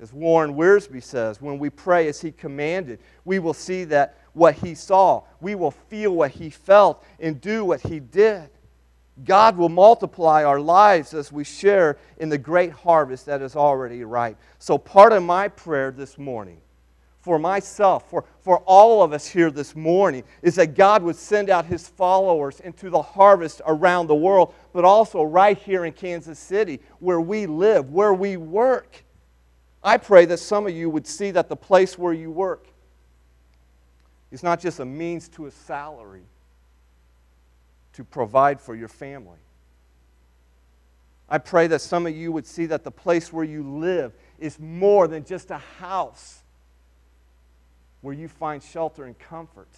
As 0.00 0.12
Warren 0.12 0.54
Wiersbe 0.54 1.02
says, 1.02 1.40
when 1.40 1.58
we 1.58 1.70
pray 1.70 2.08
as 2.08 2.20
he 2.20 2.32
commanded, 2.32 2.98
we 3.24 3.38
will 3.38 3.54
see 3.54 3.84
that 3.84 4.18
what 4.32 4.56
he 4.56 4.74
saw, 4.74 5.22
we 5.40 5.54
will 5.54 5.70
feel 5.70 6.10
what 6.14 6.32
he 6.32 6.50
felt, 6.50 7.04
and 7.20 7.40
do 7.40 7.64
what 7.64 7.80
he 7.80 8.00
did. 8.00 8.50
God 9.22 9.56
will 9.56 9.68
multiply 9.68 10.42
our 10.42 10.58
lives 10.58 11.14
as 11.14 11.30
we 11.30 11.44
share 11.44 11.98
in 12.18 12.28
the 12.28 12.38
great 12.38 12.72
harvest 12.72 13.26
that 13.26 13.42
is 13.42 13.54
already 13.54 14.02
ripe. 14.02 14.36
So, 14.58 14.76
part 14.76 15.12
of 15.12 15.22
my 15.22 15.46
prayer 15.46 15.92
this 15.92 16.18
morning, 16.18 16.60
for 17.20 17.38
myself, 17.38 18.10
for, 18.10 18.24
for 18.40 18.58
all 18.66 19.04
of 19.04 19.12
us 19.12 19.26
here 19.26 19.52
this 19.52 19.76
morning, 19.76 20.24
is 20.42 20.56
that 20.56 20.74
God 20.74 21.04
would 21.04 21.14
send 21.14 21.48
out 21.48 21.64
his 21.64 21.86
followers 21.86 22.58
into 22.60 22.90
the 22.90 23.00
harvest 23.00 23.62
around 23.66 24.08
the 24.08 24.16
world, 24.16 24.52
but 24.72 24.84
also 24.84 25.22
right 25.22 25.56
here 25.56 25.84
in 25.84 25.92
Kansas 25.92 26.38
City, 26.38 26.80
where 26.98 27.20
we 27.20 27.46
live, 27.46 27.90
where 27.90 28.12
we 28.12 28.36
work. 28.36 29.04
I 29.82 29.96
pray 29.96 30.24
that 30.24 30.38
some 30.38 30.66
of 30.66 30.74
you 30.74 30.90
would 30.90 31.06
see 31.06 31.30
that 31.30 31.48
the 31.48 31.56
place 31.56 31.96
where 31.96 32.12
you 32.12 32.32
work 32.32 32.66
is 34.32 34.42
not 34.42 34.58
just 34.58 34.80
a 34.80 34.84
means 34.84 35.28
to 35.28 35.46
a 35.46 35.50
salary 35.52 36.24
to 37.94 38.04
provide 38.04 38.60
for 38.60 38.74
your 38.74 38.88
family. 38.88 39.38
I 41.28 41.38
pray 41.38 41.66
that 41.68 41.80
some 41.80 42.06
of 42.06 42.14
you 42.14 42.32
would 42.32 42.46
see 42.46 42.66
that 42.66 42.84
the 42.84 42.90
place 42.90 43.32
where 43.32 43.44
you 43.44 43.62
live 43.62 44.12
is 44.38 44.58
more 44.60 45.08
than 45.08 45.24
just 45.24 45.50
a 45.50 45.58
house 45.58 46.42
where 48.02 48.14
you 48.14 48.28
find 48.28 48.62
shelter 48.62 49.04
and 49.04 49.18
comfort. 49.18 49.68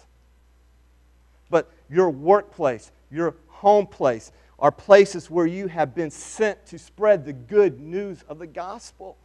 But 1.49 1.71
your 1.89 2.09
workplace, 2.09 2.91
your 3.09 3.35
home 3.47 3.87
place, 3.87 4.31
are 4.59 4.71
places 4.71 5.29
where 5.29 5.45
you 5.45 5.67
have 5.67 5.95
been 5.95 6.11
sent 6.11 6.65
to 6.65 6.77
spread 6.77 7.23
the 7.23 7.33
good 7.33 7.79
news 7.79 8.23
of 8.27 8.39
the 8.39 8.47
gospel. 8.47 9.15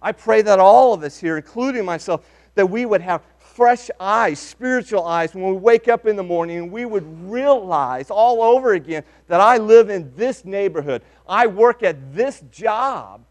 I 0.00 0.12
pray 0.12 0.42
that 0.42 0.58
all 0.58 0.94
of 0.94 1.02
us 1.02 1.18
here, 1.18 1.36
including 1.36 1.84
myself, 1.84 2.26
that 2.54 2.66
we 2.66 2.86
would 2.86 3.00
have 3.00 3.22
fresh 3.58 3.90
eyes, 3.98 4.38
spiritual 4.38 5.04
eyes, 5.04 5.34
when 5.34 5.44
we 5.46 5.50
wake 5.50 5.88
up 5.88 6.06
in 6.06 6.14
the 6.14 6.22
morning 6.22 6.58
and 6.58 6.70
we 6.70 6.84
would 6.84 7.28
realize 7.28 8.08
all 8.08 8.40
over 8.40 8.74
again 8.74 9.02
that 9.26 9.40
I 9.40 9.56
live 9.56 9.90
in 9.90 10.14
this 10.14 10.44
neighborhood. 10.44 11.02
I 11.28 11.48
work 11.48 11.82
at 11.82 12.14
this 12.14 12.40
job 12.52 13.24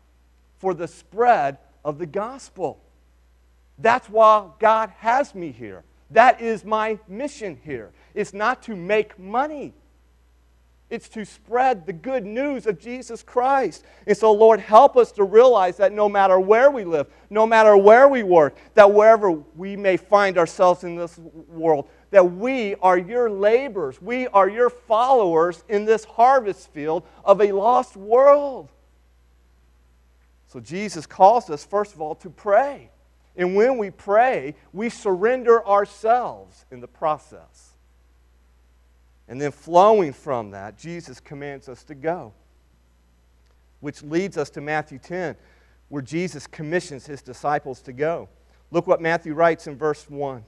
for 0.58 0.74
the 0.74 0.86
spread 0.86 1.60
of 1.86 1.98
the 1.98 2.06
gospel. 2.06 2.78
That's 3.80 4.10
why 4.10 4.50
God 4.60 4.92
has 4.98 5.34
me 5.34 5.54
here. 5.54 5.86
That 6.12 6.42
is 6.42 6.66
my 6.66 7.00
mission 7.08 7.58
here. 7.64 7.92
It's 8.14 8.34
not 8.34 8.62
to 8.64 8.76
make 8.76 9.18
money. 9.18 9.72
It's 10.90 11.10
to 11.10 11.26
spread 11.26 11.86
the 11.86 11.92
good 11.92 12.26
news 12.26 12.66
of 12.66 12.80
Jesus 12.80 13.22
Christ. 13.22 13.84
And 14.06 14.16
so, 14.16 14.32
Lord, 14.32 14.62
help 14.62 14.96
us 14.96 15.12
to 15.14 15.26
realize 15.26 15.76
that 15.78 15.92
no 15.92 16.08
matter 16.08 16.40
where 16.40 16.72
we 16.72 16.86
live, 16.86 17.08
no 17.30 17.46
matter 17.46 17.76
where 17.76 18.08
we 18.08 18.24
work, 18.24 18.56
that 18.74 18.94
wherever 18.94 19.32
we 19.32 19.76
may 19.76 19.98
find 19.98 20.38
ourselves 20.38 20.86
in 20.86 20.96
this 20.96 21.18
world, 21.50 21.90
that 22.12 22.24
we 22.24 22.76
are 22.76 22.98
your 22.98 23.30
laborers. 23.30 24.02
We 24.02 24.28
are 24.28 24.48
your 24.48 24.70
followers 24.70 25.66
in 25.68 25.84
this 25.84 26.06
harvest 26.06 26.72
field 26.72 27.04
of 27.26 27.42
a 27.42 27.52
lost 27.52 27.98
world. 27.98 28.70
So, 30.48 30.62
Jesus 30.62 31.06
calls 31.06 31.50
us, 31.50 31.66
first 31.66 31.94
of 31.94 32.02
all, 32.02 32.16
to 32.16 32.30
pray. 32.30 32.92
And 33.36 33.58
when 33.58 33.78
we 33.78 33.92
pray, 33.92 34.56
we 34.72 34.90
surrender 34.90 35.66
ourselves 35.68 36.66
in 36.72 36.80
the 36.80 36.88
process. 36.88 37.67
And 39.28 39.42
then 39.42 39.52
flowing 39.52 40.14
from 40.14 40.52
that, 40.52 40.78
Jesus 40.78 41.20
commands 41.20 41.68
us 41.68 41.84
to 41.86 41.96
go, 41.96 42.34
which 43.82 44.02
leads 44.04 44.38
us 44.38 44.50
to 44.52 44.62
Matthew 44.62 45.00
10, 45.00 45.36
where 45.90 46.02
Jesus 46.02 46.48
commissions 46.48 47.06
his 47.06 47.22
disciples 47.22 47.82
to 47.82 47.94
go. 47.94 48.30
Look 48.72 48.88
what 48.88 49.02
Matthew 49.02 49.34
writes 49.34 49.68
in 49.68 49.78
verse 49.78 50.10
1. 50.10 50.44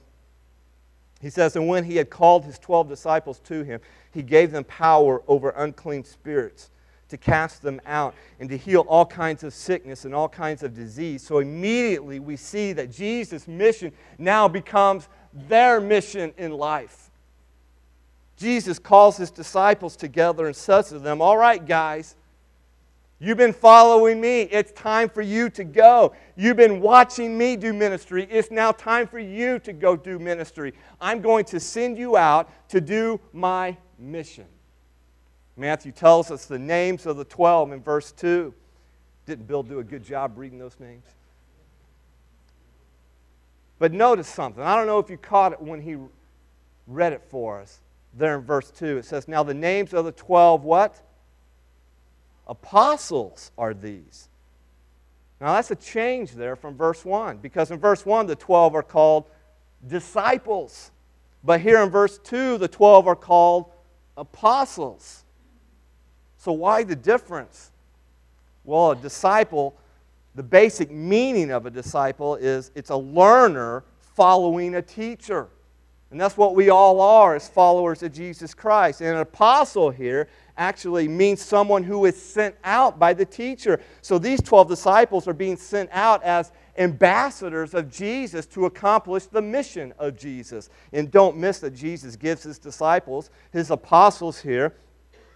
He 1.20 1.30
says, 1.30 1.56
And 1.56 1.68
when 1.68 1.84
he 1.84 1.96
had 1.96 2.08
called 2.08 2.44
his 2.44 2.58
12 2.58 2.88
disciples 2.88 3.38
to 3.40 3.62
him, 3.62 3.80
he 4.12 4.22
gave 4.22 4.50
them 4.50 4.64
power 4.64 5.22
over 5.28 5.50
unclean 5.50 6.04
spirits 6.04 6.70
to 7.10 7.18
cast 7.18 7.60
them 7.62 7.80
out 7.86 8.14
and 8.38 8.48
to 8.48 8.56
heal 8.56 8.86
all 8.88 9.04
kinds 9.04 9.44
of 9.44 9.52
sickness 9.52 10.04
and 10.04 10.14
all 10.14 10.28
kinds 10.28 10.62
of 10.62 10.74
disease. 10.74 11.22
So 11.22 11.38
immediately 11.38 12.20
we 12.20 12.36
see 12.36 12.72
that 12.72 12.90
Jesus' 12.90 13.46
mission 13.46 13.92
now 14.16 14.48
becomes 14.48 15.08
their 15.32 15.80
mission 15.80 16.32
in 16.38 16.52
life. 16.52 17.09
Jesus 18.40 18.78
calls 18.78 19.18
his 19.18 19.30
disciples 19.30 19.96
together 19.96 20.46
and 20.46 20.56
says 20.56 20.88
to 20.88 20.98
them, 20.98 21.20
All 21.20 21.36
right, 21.36 21.64
guys, 21.64 22.16
you've 23.18 23.36
been 23.36 23.52
following 23.52 24.18
me. 24.18 24.42
It's 24.44 24.72
time 24.72 25.10
for 25.10 25.20
you 25.20 25.50
to 25.50 25.62
go. 25.62 26.14
You've 26.36 26.56
been 26.56 26.80
watching 26.80 27.36
me 27.36 27.56
do 27.56 27.74
ministry. 27.74 28.26
It's 28.30 28.50
now 28.50 28.72
time 28.72 29.06
for 29.06 29.18
you 29.18 29.58
to 29.58 29.74
go 29.74 29.94
do 29.94 30.18
ministry. 30.18 30.72
I'm 31.02 31.20
going 31.20 31.44
to 31.46 31.60
send 31.60 31.98
you 31.98 32.16
out 32.16 32.50
to 32.70 32.80
do 32.80 33.20
my 33.34 33.76
mission. 33.98 34.46
Matthew 35.58 35.92
tells 35.92 36.30
us 36.30 36.46
the 36.46 36.58
names 36.58 37.04
of 37.04 37.18
the 37.18 37.26
12 37.26 37.72
in 37.72 37.82
verse 37.82 38.10
2. 38.12 38.54
Didn't 39.26 39.48
Bill 39.48 39.62
do 39.62 39.80
a 39.80 39.84
good 39.84 40.02
job 40.02 40.38
reading 40.38 40.58
those 40.58 40.80
names? 40.80 41.04
But 43.78 43.92
notice 43.92 44.28
something. 44.28 44.62
I 44.62 44.76
don't 44.76 44.86
know 44.86 44.98
if 44.98 45.10
you 45.10 45.18
caught 45.18 45.52
it 45.52 45.60
when 45.60 45.82
he 45.82 45.98
read 46.86 47.12
it 47.12 47.22
for 47.28 47.60
us. 47.60 47.80
There 48.14 48.36
in 48.36 48.42
verse 48.42 48.70
2. 48.70 48.98
It 48.98 49.04
says, 49.04 49.28
Now 49.28 49.42
the 49.42 49.54
names 49.54 49.92
of 49.94 50.04
the 50.04 50.12
12 50.12 50.64
what? 50.64 51.00
Apostles 52.46 53.52
are 53.56 53.74
these. 53.74 54.28
Now 55.40 55.54
that's 55.54 55.70
a 55.70 55.76
change 55.76 56.32
there 56.32 56.56
from 56.56 56.76
verse 56.76 57.04
1 57.04 57.38
because 57.38 57.70
in 57.70 57.78
verse 57.78 58.04
1 58.04 58.26
the 58.26 58.36
12 58.36 58.74
are 58.74 58.82
called 58.82 59.24
disciples. 59.86 60.90
But 61.42 61.60
here 61.60 61.82
in 61.82 61.90
verse 61.90 62.18
2 62.18 62.58
the 62.58 62.68
12 62.68 63.06
are 63.06 63.16
called 63.16 63.70
apostles. 64.16 65.24
So 66.36 66.52
why 66.52 66.82
the 66.82 66.96
difference? 66.96 67.70
Well, 68.64 68.92
a 68.92 68.96
disciple, 68.96 69.76
the 70.34 70.42
basic 70.42 70.90
meaning 70.90 71.50
of 71.50 71.66
a 71.66 71.70
disciple 71.70 72.36
is 72.36 72.70
it's 72.74 72.90
a 72.90 72.96
learner 72.96 73.84
following 74.14 74.74
a 74.74 74.82
teacher. 74.82 75.48
And 76.10 76.20
that's 76.20 76.36
what 76.36 76.56
we 76.56 76.70
all 76.70 77.00
are 77.00 77.36
as 77.36 77.48
followers 77.48 78.02
of 78.02 78.12
Jesus 78.12 78.52
Christ. 78.52 79.00
And 79.00 79.10
an 79.10 79.18
apostle 79.18 79.90
here 79.90 80.28
actually 80.56 81.06
means 81.06 81.40
someone 81.40 81.84
who 81.84 82.04
is 82.04 82.20
sent 82.20 82.56
out 82.64 82.98
by 82.98 83.14
the 83.14 83.24
teacher. 83.24 83.80
So 84.02 84.18
these 84.18 84.42
12 84.42 84.68
disciples 84.68 85.28
are 85.28 85.32
being 85.32 85.56
sent 85.56 85.88
out 85.92 86.22
as 86.24 86.50
ambassadors 86.76 87.74
of 87.74 87.90
Jesus 87.90 88.44
to 88.46 88.66
accomplish 88.66 89.26
the 89.26 89.40
mission 89.40 89.94
of 89.98 90.18
Jesus. 90.18 90.68
And 90.92 91.10
don't 91.10 91.36
miss 91.36 91.60
that 91.60 91.74
Jesus 91.74 92.16
gives 92.16 92.42
his 92.42 92.58
disciples, 92.58 93.30
his 93.52 93.70
apostles 93.70 94.40
here, 94.40 94.74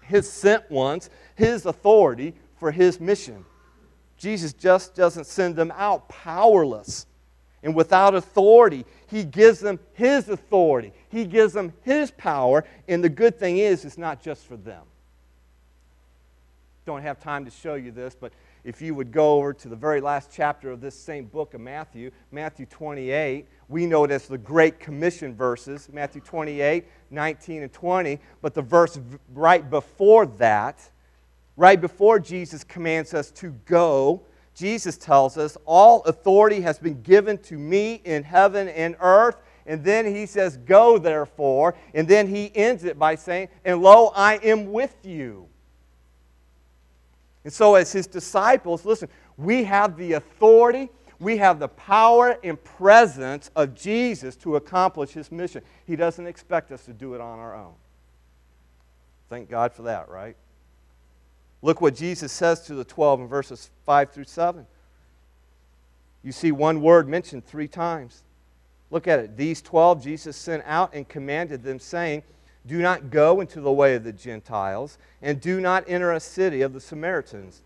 his 0.02 0.30
sent 0.30 0.68
ones, 0.70 1.08
his 1.36 1.66
authority 1.66 2.34
for 2.58 2.72
his 2.72 3.00
mission. 3.00 3.44
Jesus 4.16 4.52
just 4.52 4.94
doesn't 4.94 5.26
send 5.26 5.54
them 5.54 5.72
out 5.76 6.08
powerless 6.08 7.06
and 7.62 7.74
without 7.74 8.14
authority. 8.14 8.84
He 9.14 9.22
gives 9.22 9.60
them 9.60 9.78
His 9.92 10.28
authority, 10.28 10.92
He 11.08 11.24
gives 11.24 11.52
them 11.52 11.72
His 11.82 12.10
power. 12.10 12.64
And 12.88 13.04
the 13.04 13.08
good 13.08 13.38
thing 13.38 13.58
is, 13.58 13.84
it's 13.84 13.96
not 13.96 14.20
just 14.20 14.44
for 14.44 14.56
them. 14.56 14.82
Don't 16.84 17.02
have 17.02 17.20
time 17.20 17.44
to 17.44 17.50
show 17.52 17.74
you 17.74 17.92
this, 17.92 18.16
but 18.18 18.32
if 18.64 18.82
you 18.82 18.92
would 18.96 19.12
go 19.12 19.34
over 19.34 19.52
to 19.52 19.68
the 19.68 19.76
very 19.76 20.00
last 20.00 20.30
chapter 20.32 20.68
of 20.68 20.80
this 20.80 20.98
same 20.98 21.26
book 21.26 21.54
of 21.54 21.60
Matthew, 21.60 22.10
Matthew 22.32 22.66
28, 22.66 23.46
we 23.68 23.86
know 23.86 24.02
it 24.02 24.10
as 24.10 24.26
the 24.26 24.36
Great 24.36 24.80
Commission 24.80 25.32
verses, 25.32 25.88
Matthew 25.92 26.20
28, 26.20 26.84
19, 27.12 27.62
and 27.62 27.72
20. 27.72 28.18
But 28.42 28.52
the 28.52 28.62
verse 28.62 28.98
right 29.32 29.70
before 29.70 30.26
that, 30.26 30.90
right 31.56 31.80
before 31.80 32.18
Jesus 32.18 32.64
commands 32.64 33.14
us 33.14 33.30
to 33.30 33.50
go, 33.64 34.22
Jesus 34.54 34.96
tells 34.96 35.36
us, 35.36 35.56
All 35.64 36.02
authority 36.02 36.60
has 36.60 36.78
been 36.78 37.02
given 37.02 37.38
to 37.38 37.58
me 37.58 38.00
in 38.04 38.22
heaven 38.22 38.68
and 38.68 38.96
earth. 39.00 39.36
And 39.66 39.82
then 39.82 40.06
he 40.06 40.26
says, 40.26 40.56
Go 40.58 40.98
therefore. 40.98 41.74
And 41.94 42.06
then 42.06 42.28
he 42.28 42.54
ends 42.54 42.84
it 42.84 42.98
by 42.98 43.16
saying, 43.16 43.48
And 43.64 43.82
lo, 43.82 44.12
I 44.14 44.36
am 44.36 44.72
with 44.72 44.94
you. 45.02 45.48
And 47.42 47.52
so, 47.52 47.74
as 47.74 47.92
his 47.92 48.06
disciples, 48.06 48.84
listen, 48.84 49.08
we 49.36 49.64
have 49.64 49.96
the 49.96 50.14
authority, 50.14 50.88
we 51.18 51.36
have 51.38 51.58
the 51.58 51.68
power 51.68 52.38
and 52.42 52.62
presence 52.62 53.50
of 53.54 53.74
Jesus 53.74 54.36
to 54.36 54.56
accomplish 54.56 55.10
his 55.10 55.30
mission. 55.30 55.62
He 55.86 55.96
doesn't 55.96 56.26
expect 56.26 56.72
us 56.72 56.84
to 56.86 56.92
do 56.92 57.14
it 57.14 57.20
on 57.20 57.38
our 57.38 57.54
own. 57.54 57.74
Thank 59.28 59.50
God 59.50 59.72
for 59.72 59.82
that, 59.82 60.08
right? 60.08 60.36
Look 61.64 61.80
what 61.80 61.94
Jesus 61.94 62.30
says 62.30 62.60
to 62.66 62.74
the 62.74 62.84
12 62.84 63.20
in 63.20 63.26
verses 63.26 63.70
5 63.86 64.10
through 64.10 64.24
7. 64.24 64.66
You 66.22 66.30
see 66.30 66.52
one 66.52 66.82
word 66.82 67.08
mentioned 67.08 67.46
three 67.46 67.68
times. 67.68 68.22
Look 68.90 69.08
at 69.08 69.18
it. 69.18 69.38
These 69.38 69.62
12 69.62 70.04
Jesus 70.04 70.36
sent 70.36 70.62
out 70.66 70.92
and 70.92 71.08
commanded 71.08 71.62
them, 71.62 71.78
saying, 71.78 72.22
Do 72.66 72.82
not 72.82 73.08
go 73.08 73.40
into 73.40 73.62
the 73.62 73.72
way 73.72 73.94
of 73.94 74.04
the 74.04 74.12
Gentiles, 74.12 74.98
and 75.22 75.40
do 75.40 75.58
not 75.58 75.84
enter 75.88 76.12
a 76.12 76.20
city 76.20 76.60
of 76.60 76.74
the 76.74 76.82
Samaritans, 76.82 77.62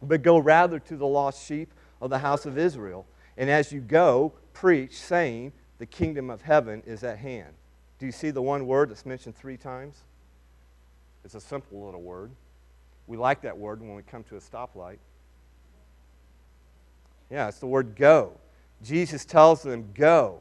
but 0.00 0.22
go 0.22 0.38
rather 0.38 0.78
to 0.78 0.96
the 0.96 1.06
lost 1.06 1.46
sheep 1.46 1.70
of 2.00 2.08
the 2.08 2.20
house 2.20 2.46
of 2.46 2.56
Israel. 2.56 3.04
And 3.36 3.50
as 3.50 3.70
you 3.70 3.82
go, 3.82 4.32
preach, 4.54 4.96
saying, 4.96 5.52
The 5.76 5.84
kingdom 5.84 6.30
of 6.30 6.40
heaven 6.40 6.82
is 6.86 7.04
at 7.04 7.18
hand. 7.18 7.52
Do 7.98 8.06
you 8.06 8.12
see 8.12 8.30
the 8.30 8.40
one 8.40 8.66
word 8.66 8.88
that's 8.88 9.04
mentioned 9.04 9.36
three 9.36 9.58
times? 9.58 10.04
It's 11.22 11.34
a 11.34 11.40
simple 11.40 11.84
little 11.84 12.00
word. 12.00 12.30
We 13.06 13.16
like 13.16 13.42
that 13.42 13.56
word 13.56 13.80
when 13.80 13.94
we 13.94 14.02
come 14.02 14.24
to 14.24 14.36
a 14.36 14.40
stoplight. 14.40 14.98
Yeah, 17.30 17.48
it's 17.48 17.58
the 17.58 17.66
word 17.66 17.96
go. 17.96 18.32
Jesus 18.82 19.24
tells 19.24 19.62
them, 19.62 19.88
Go. 19.94 20.40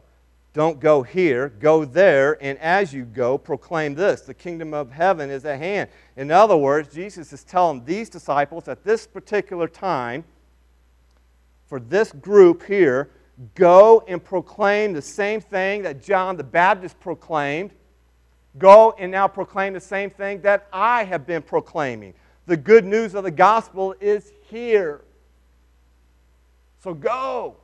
Don't 0.55 0.79
go 0.79 1.03
here, 1.03 1.49
go 1.49 1.83
there, 1.83 2.37
and 2.41 2.57
as 2.59 2.93
you 2.93 3.03
go, 3.03 3.37
proclaim 3.37 3.93
this 3.93 4.21
the 4.21 4.33
kingdom 4.33 4.73
of 4.73 4.89
heaven 4.89 5.29
is 5.29 5.43
at 5.43 5.59
hand. 5.59 5.89
In 6.15 6.31
other 6.31 6.55
words, 6.55 6.93
Jesus 6.95 7.33
is 7.33 7.43
telling 7.43 7.83
these 7.83 8.09
disciples 8.09 8.69
at 8.69 8.81
this 8.85 9.05
particular 9.05 9.67
time, 9.67 10.23
for 11.67 11.81
this 11.81 12.13
group 12.13 12.65
here, 12.65 13.09
go 13.55 14.05
and 14.07 14.23
proclaim 14.23 14.93
the 14.93 15.01
same 15.01 15.41
thing 15.41 15.81
that 15.81 16.01
John 16.01 16.37
the 16.37 16.43
Baptist 16.45 17.01
proclaimed. 17.01 17.71
Go 18.57 18.95
and 18.97 19.11
now 19.11 19.27
proclaim 19.27 19.73
the 19.73 19.81
same 19.81 20.09
thing 20.09 20.39
that 20.43 20.69
I 20.71 21.03
have 21.03 21.27
been 21.27 21.41
proclaiming. 21.41 22.13
The 22.47 22.57
good 22.57 22.85
news 22.85 23.15
of 23.15 23.23
the 23.23 23.31
gospel 23.31 23.95
is 23.99 24.31
here. 24.49 25.01
So 26.83 26.93
go. 26.93 27.55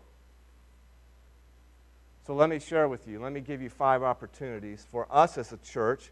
So 2.26 2.34
let 2.34 2.50
me 2.50 2.60
share 2.60 2.88
with 2.88 3.08
you, 3.08 3.20
let 3.20 3.34
me 3.34 3.42
give 3.42 3.62
you 3.62 3.70
five 3.70 4.04
opportunities 4.04 4.86
for 4.90 5.08
us 5.12 5.38
as 5.38 5.52
a 5.52 5.58
church 5.58 6.12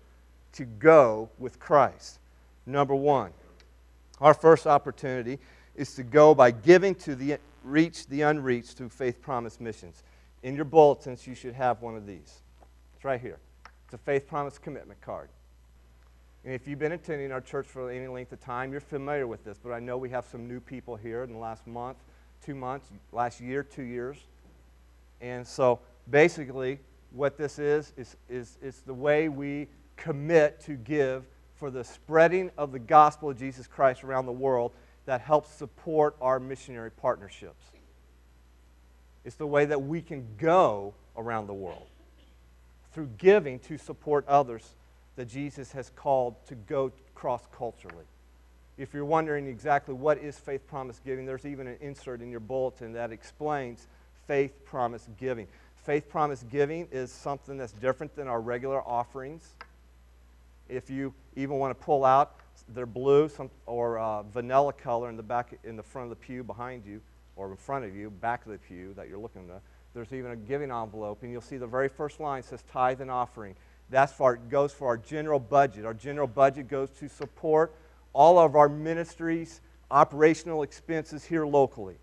to 0.54 0.66
go 0.66 1.30
with 1.38 1.60
Christ. 1.60 2.20
Number 2.66 2.96
one, 2.96 3.32
our 4.20 4.34
first 4.34 4.68
opportunity 4.68 5.40
is 5.76 5.96
to 5.96 6.04
go 6.04 6.36
by 6.36 6.52
giving 6.52 6.94
to 6.96 7.16
the 7.16 7.38
reach 7.64 8.08
the 8.08 8.22
unreached 8.24 8.78
through 8.78 8.90
faith 8.90 9.22
promise 9.22 9.60
missions. 9.60 10.04
In 10.44 10.56
your 10.56 10.66
bulletins, 10.66 11.28
you 11.28 11.36
should 11.36 11.54
have 11.54 11.82
one 11.82 11.96
of 11.96 12.06
these. 12.06 12.42
It's 12.96 13.06
right 13.06 13.20
here. 13.20 13.38
It's 13.86 13.94
a 13.94 13.98
faith 13.98 14.28
promise 14.28 14.58
commitment 14.58 15.02
card. 15.02 15.30
And 16.46 16.54
if 16.54 16.68
you've 16.68 16.80
been 16.80 16.94
attending 16.94 17.32
our 17.32 17.42
church 17.42 17.68
for 17.68 17.92
any 17.92 18.08
length 18.08 18.32
of 18.32 18.40
time, 18.40 18.72
you're 18.72 18.80
familiar 18.80 19.28
with 19.28 19.44
this, 19.44 19.60
but 19.62 19.72
I 19.72 19.80
know 19.80 19.98
we 19.98 20.10
have 20.10 20.26
some 20.26 20.48
new 20.48 20.60
people 20.60 20.96
here 20.96 21.24
in 21.24 21.34
the 21.34 21.38
last 21.38 21.68
month, 21.68 21.98
two 22.44 22.56
months, 22.56 22.88
last 23.12 23.42
year, 23.42 23.62
two 23.62 23.84
years. 23.84 24.18
And 25.20 25.46
so 25.46 25.80
basically, 26.10 26.80
what 27.12 27.38
this 27.38 27.60
is, 27.60 27.94
is, 27.98 28.16
is, 28.30 28.58
is 28.62 28.82
the 28.82 28.94
way 28.94 29.28
we 29.28 29.68
commit 29.98 30.62
to 30.62 30.76
give 30.76 31.26
for 31.56 31.70
the 31.70 31.84
spreading 31.84 32.52
of 32.58 32.72
the 32.72 32.80
gospel 32.80 33.30
of 33.30 33.38
Jesus 33.38 33.68
Christ 33.68 34.06
around 34.06 34.26
the 34.26 34.32
world 34.32 34.72
that 35.06 35.20
helps 35.20 35.54
support 35.54 36.16
our 36.22 36.40
missionary 36.40 36.92
partnerships. 36.92 37.66
It's 39.26 39.36
the 39.36 39.48
way 39.48 39.66
that 39.66 39.82
we 39.82 40.02
can 40.02 40.26
go 40.38 40.94
around 41.18 41.48
the 41.48 41.54
world 41.54 41.88
through 42.94 43.10
giving 43.18 43.60
to 43.60 43.78
support 43.78 44.26
others 44.28 44.76
that 45.20 45.28
Jesus 45.28 45.74
has 45.74 45.92
called 45.98 46.36
to 46.48 46.56
go 46.56 46.94
cross 47.14 47.42
culturally. 47.52 48.06
If 48.78 48.94
you're 48.94 49.04
wondering 49.04 49.48
exactly 49.48 49.94
what 49.94 50.18
is 50.18 50.40
faith 50.40 50.66
promise 50.66 51.02
giving, 51.04 51.26
there's 51.26 51.46
even 51.46 51.68
an 51.68 51.76
insert 51.82 52.22
in 52.22 52.32
your 52.32 52.40
bulletin 52.40 52.94
that 52.94 53.12
explains 53.12 53.86
faith 54.28 54.64
promise 54.64 55.10
giving. 55.20 55.46
Faith 55.76 56.08
promise 56.08 56.46
giving 56.50 56.88
is 56.90 57.12
something 57.12 57.58
that's 57.58 57.74
different 57.74 58.16
than 58.16 58.30
our 58.30 58.40
regular 58.40 58.82
offerings. 58.88 59.56
If 60.70 60.90
you 60.90 61.14
even 61.36 61.58
want 61.58 61.78
to 61.78 61.84
pull 61.84 62.06
out, 62.06 62.38
they're 62.74 62.86
blue 62.86 63.28
some, 63.28 63.50
or 63.66 64.00
uh, 64.00 64.24
vanilla 64.24 64.72
color 64.72 65.10
in 65.10 65.18
the 65.18 65.24
back, 65.24 65.54
in 65.66 65.76
the 65.76 65.84
front 65.84 66.10
of 66.10 66.18
the 66.18 66.26
pew 66.26 66.46
behind 66.46 66.86
you, 66.86 67.02
or 67.36 67.52
in 67.52 67.58
front 67.58 67.84
of 67.84 67.94
you, 67.94 68.10
back 68.10 68.46
of 68.46 68.54
the 68.54 68.58
pew 68.58 68.94
that 68.94 69.10
you're 69.10 69.20
looking 69.20 69.50
at. 69.54 69.62
There's 69.94 70.14
even 70.14 70.32
a 70.32 70.38
giving 70.38 70.72
envelope, 70.72 71.24
and 71.24 71.32
you'll 71.34 71.42
see 71.42 71.58
the 71.58 71.68
very 71.68 71.90
first 71.90 72.22
line 72.22 72.42
says 72.42 72.64
tithe 72.72 73.02
and 73.02 73.12
offering. 73.12 73.58
That's 73.90 74.14
for, 74.14 74.38
goes 74.38 74.72
for 74.72 74.88
our 74.88 74.98
general 74.98 75.40
budget. 75.40 75.86
Our 75.86 75.94
general 75.94 76.28
budget 76.28 76.68
goes 76.68 76.90
to 77.00 77.10
support 77.10 77.74
all 78.14 78.38
of 78.38 78.56
our 78.56 78.70
ministries' 78.70 79.62
operational 79.90 80.64
expenses 80.64 81.26
here 81.26 81.46
locally. 81.46 81.96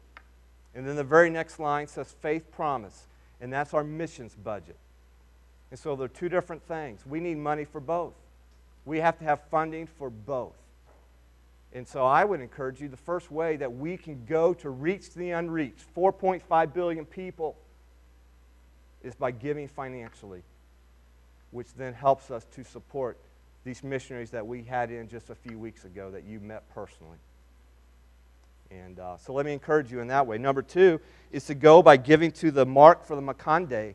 And 0.75 0.87
then 0.87 0.97
the 0.97 1.05
very 1.05 1.31
next 1.31 1.59
line 1.59 1.87
says 1.87 2.15
faith 2.21 2.51
promise, 2.51 3.07
and 3.41 3.53
that's 3.53 3.73
our 3.73 3.85
missions 3.85 4.35
budget. 4.35 4.77
And 5.71 5.79
so 5.79 5.97
they're 5.97 6.09
two 6.09 6.29
different 6.29 6.63
things. 6.67 7.07
We 7.07 7.21
need 7.21 7.39
money 7.39 7.65
for 7.65 7.81
both. 7.81 8.15
We 8.85 8.99
have 8.99 9.19
to 9.19 9.25
have 9.25 9.41
funding 9.51 9.87
for 9.87 10.11
both. 10.11 10.57
And 11.73 11.87
so 11.87 12.05
I 12.05 12.25
would 12.25 12.41
encourage 12.41 12.81
you 12.81 12.89
the 12.89 12.97
first 12.97 13.31
way 13.31 13.57
that 13.57 13.73
we 13.73 13.97
can 13.97 14.25
go 14.27 14.55
to 14.55 14.71
reach 14.71 15.13
the 15.15 15.33
unreached, 15.33 15.85
4.5 15.95 16.73
billion 16.73 17.05
people, 17.05 17.57
is 19.03 19.15
by 19.15 19.31
giving 19.31 19.69
financially 19.69 20.43
which 21.51 21.73
then 21.75 21.95
helps 21.95 22.31
us 22.31 22.45
to 22.55 22.65
support 22.65 23.19
these 23.65 23.83
missionaries 23.83 24.31
that 24.31 24.47
we 24.47 24.63
had 24.63 24.91
in 24.91 25.09
just 25.09 25.31
a 25.31 25.35
few 25.35 25.59
weeks 25.59 25.85
ago 25.85 26.11
that 26.11 26.25
you 26.25 26.39
met 26.41 26.63
personally. 26.73 27.19
And 28.71 28.99
uh, 28.99 29.17
so 29.17 29.33
let 29.33 29.47
me 29.47 29.53
encourage 29.53 29.91
you 29.91 30.01
in 30.01 30.09
that 30.09 30.27
way. 30.27 30.39
Number 30.39 30.63
two 30.63 31.01
is 31.33 31.45
to 31.47 31.55
go 31.55 31.83
by 31.83 31.97
giving 31.97 32.31
to 32.33 32.51
the 32.51 32.67
Mark 32.67 33.05
for 33.05 33.17
the 33.17 33.23
Makonde 33.23 33.95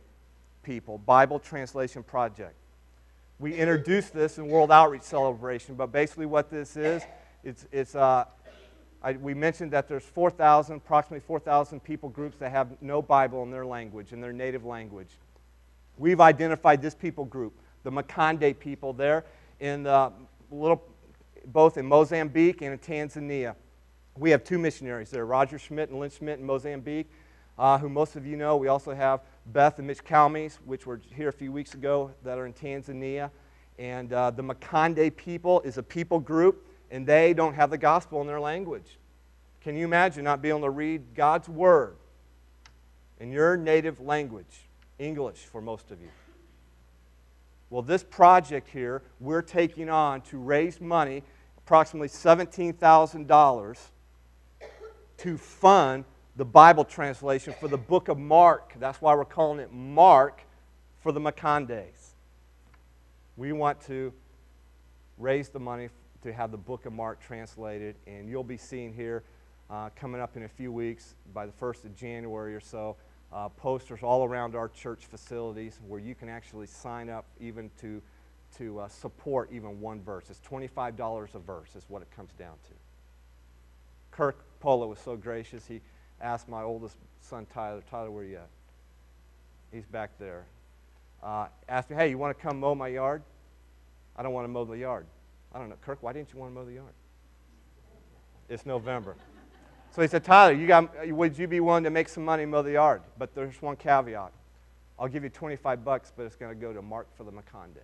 people 0.64 0.98
Bible 0.98 1.40
Translation 1.40 2.04
Project. 2.04 2.56
We 3.40 3.56
introduced 3.56 4.14
this 4.14 4.38
in 4.38 4.48
World 4.48 4.72
Outreach 4.72 5.02
Celebration, 5.02 5.76
but 5.76 5.92
basically 5.92 6.28
what 6.28 6.50
this 6.50 6.78
is, 6.78 7.02
it's, 7.44 7.66
it's 7.72 7.96
uh, 7.96 8.26
I, 9.04 9.14
we 9.14 9.34
mentioned 9.34 9.72
that 9.72 9.88
there's 9.88 10.04
4,000, 10.04 10.76
approximately 10.76 11.26
4,000 11.26 11.84
people 11.84 12.10
groups 12.10 12.38
that 12.38 12.52
have 12.52 12.82
no 12.82 13.02
Bible 13.02 13.42
in 13.44 13.50
their 13.50 13.66
language, 13.66 14.14
in 14.14 14.22
their 14.22 14.34
native 14.34 14.64
language. 14.64 15.10
We've 16.02 16.20
identified 16.20 16.82
this 16.82 16.96
people 16.96 17.26
group, 17.26 17.54
the 17.84 17.92
Makonde 17.92 18.58
people 18.58 18.92
there 18.92 19.24
in 19.60 19.84
the 19.84 20.12
little, 20.50 20.84
both 21.46 21.78
in 21.78 21.86
Mozambique 21.86 22.64
and 22.64 22.74
in 22.74 22.80
Tanzania. 22.80 23.54
We 24.18 24.32
have 24.32 24.44
two 24.44 24.58
missionaries 24.58 25.12
there, 25.12 25.28
Roger 25.28 25.60
Schmidt 25.60 25.92
and 25.92 26.00
Lynn 26.00 26.10
Schmidt 26.10 26.40
in 26.40 26.46
Mozambique, 26.46 27.08
uh, 27.60 27.78
who 27.78 27.88
most 27.88 28.16
of 28.16 28.26
you 28.26 28.36
know. 28.36 28.58
We 28.58 28.68
also 28.68 28.96
have 28.96 29.22
Beth 29.46 29.78
and 29.78 29.86
Mitch 29.86 30.04
Calmes, 30.04 30.58
which 30.66 30.88
were 30.88 31.00
here 31.16 31.30
a 31.30 31.32
few 31.34 31.52
weeks 31.52 31.76
ago, 31.76 32.10
that 32.24 32.40
are 32.40 32.48
in 32.48 32.54
Tanzania. 32.54 33.30
And 33.78 34.12
uh, 34.12 34.32
the 34.32 34.42
Makonde 34.42 35.16
people 35.16 35.62
is 35.62 35.78
a 35.78 35.84
people 35.84 36.20
group 36.20 36.68
and 36.90 37.06
they 37.06 37.32
don't 37.32 37.54
have 37.54 37.70
the 37.70 37.78
gospel 37.78 38.22
in 38.22 38.28
their 38.28 38.40
language. 38.40 38.98
Can 39.62 39.78
you 39.78 39.86
imagine 39.86 40.24
not 40.24 40.42
being 40.42 40.56
able 40.56 40.66
to 40.66 40.72
read 40.72 41.14
God's 41.14 41.48
word 41.48 41.98
in 43.20 43.32
your 43.32 43.56
native 43.56 44.00
language, 44.00 44.68
English 45.02 45.40
for 45.40 45.62
most 45.62 45.92
of 45.92 46.00
you? 46.00 46.10
Well, 47.70 47.82
this 47.82 48.04
project 48.04 48.70
here, 48.70 49.02
we're 49.20 49.42
taking 49.42 49.90
on 49.90 50.22
to 50.22 50.38
raise 50.38 50.80
money, 50.82 51.24
approximately 51.58 52.10
$17,000, 52.10 53.78
to 55.18 55.38
fund 55.38 56.06
the 56.36 56.46
Bible 56.46 56.84
translation 56.84 57.54
for 57.60 57.68
the 57.68 57.78
book 57.78 58.10
of 58.10 58.18
Mark. 58.18 58.74
That's 58.80 59.02
why 59.02 59.16
we're 59.16 59.26
calling 59.26 59.60
it 59.60 59.72
Mark 59.72 60.42
for 61.00 61.12
the 61.12 61.20
Makondes. 61.20 62.14
We 63.38 63.54
want 63.54 63.82
to 63.88 64.14
raise 65.18 65.50
the 65.50 65.60
money 65.60 65.90
to 66.24 66.34
have 66.34 66.52
the 66.52 66.58
book 66.58 66.86
of 66.86 66.94
Mark 66.94 67.22
translated, 67.22 67.96
and 68.06 68.30
you'll 68.30 68.44
be 68.44 68.58
seeing 68.58 68.94
here 68.94 69.24
uh, 69.70 69.90
coming 69.96 70.20
up 70.20 70.36
in 70.36 70.44
a 70.44 70.50
few 70.50 70.72
weeks, 70.72 71.16
by 71.34 71.46
the 71.46 71.54
1st 71.54 71.86
of 71.86 71.96
January 71.96 72.54
or 72.54 72.60
so, 72.60 72.98
uh, 73.34 73.50
posters 73.50 74.00
all 74.04 74.26
around 74.26 74.56
our 74.56 74.68
church 74.68 75.06
facilities 75.06 75.80
where 75.88 76.00
you 76.00 76.16
can 76.16 76.30
actually 76.30 76.68
sign 76.68 77.10
up 77.10 77.26
even 77.40 77.70
to, 77.80 78.02
to 78.58 78.80
uh, 78.80 78.88
support 78.88 79.50
even 79.52 79.80
one 79.80 80.02
verse. 80.02 80.26
It's 80.30 80.42
$25 80.42 81.36
a 81.36 81.40
verse, 81.40 81.76
is 81.76 81.86
what 81.88 82.02
it 82.02 82.10
comes 82.16 82.34
down 82.34 82.56
to. 82.64 82.74
Kirk 84.12 84.44
Polo 84.60 84.88
was 84.88 85.00
so 85.00 85.16
gracious, 85.16 85.66
he 85.66 85.82
asked 86.20 86.50
my 86.50 86.62
oldest 86.62 86.98
son, 87.22 87.46
Tyler, 87.54 87.82
Tyler, 87.90 88.12
where 88.12 88.24
are 88.24 88.28
you 88.28 88.38
at? 88.38 88.50
He's 89.72 89.86
back 89.86 90.12
there. 90.20 90.46
Uh, 91.24 91.48
asked 91.70 91.90
me, 91.90 91.96
hey, 91.96 92.10
you 92.10 92.18
want 92.18 92.38
to 92.38 92.42
come 92.42 92.60
mow 92.60 92.76
my 92.76 92.90
yard? 92.90 93.24
I 94.18 94.24
don't 94.24 94.34
want 94.34 94.44
to 94.44 94.50
mow 94.50 94.66
the 94.66 94.78
yard. 94.78 95.06
I 95.54 95.60
don't 95.60 95.70
know. 95.70 95.76
Kirk, 95.82 96.00
why 96.02 96.14
didn't 96.14 96.34
you 96.34 96.40
want 96.40 96.52
to 96.52 96.60
mow 96.60 96.66
the 96.66 96.74
yard? 96.74 96.94
It's 98.50 98.66
November. 98.66 99.16
So 99.92 100.02
he 100.02 100.08
said, 100.08 100.24
Tyler, 100.24 100.54
you 100.54 100.68
got, 100.68 101.08
would 101.10 101.38
you 101.38 101.48
be 101.48 101.60
willing 101.60 101.84
to 101.84 101.90
make 101.90 102.08
some 102.08 102.24
money 102.24 102.46
mow 102.46 102.62
the 102.62 102.72
yard? 102.72 103.02
But 103.18 103.36
there's 103.36 103.62
one 103.62 103.76
caveat. 103.76 104.32
I'll 104.98 105.10
give 105.10 105.24
you 105.24 105.30
25 105.30 105.84
bucks, 105.84 106.14
but 106.16 106.24
it's 106.24 106.36
going 106.36 106.54
to 106.54 106.60
go 106.60 106.72
to 106.72 106.82
Mark 106.82 107.08
for 107.18 107.26
the 107.26 107.32
Makonde. 107.32 107.82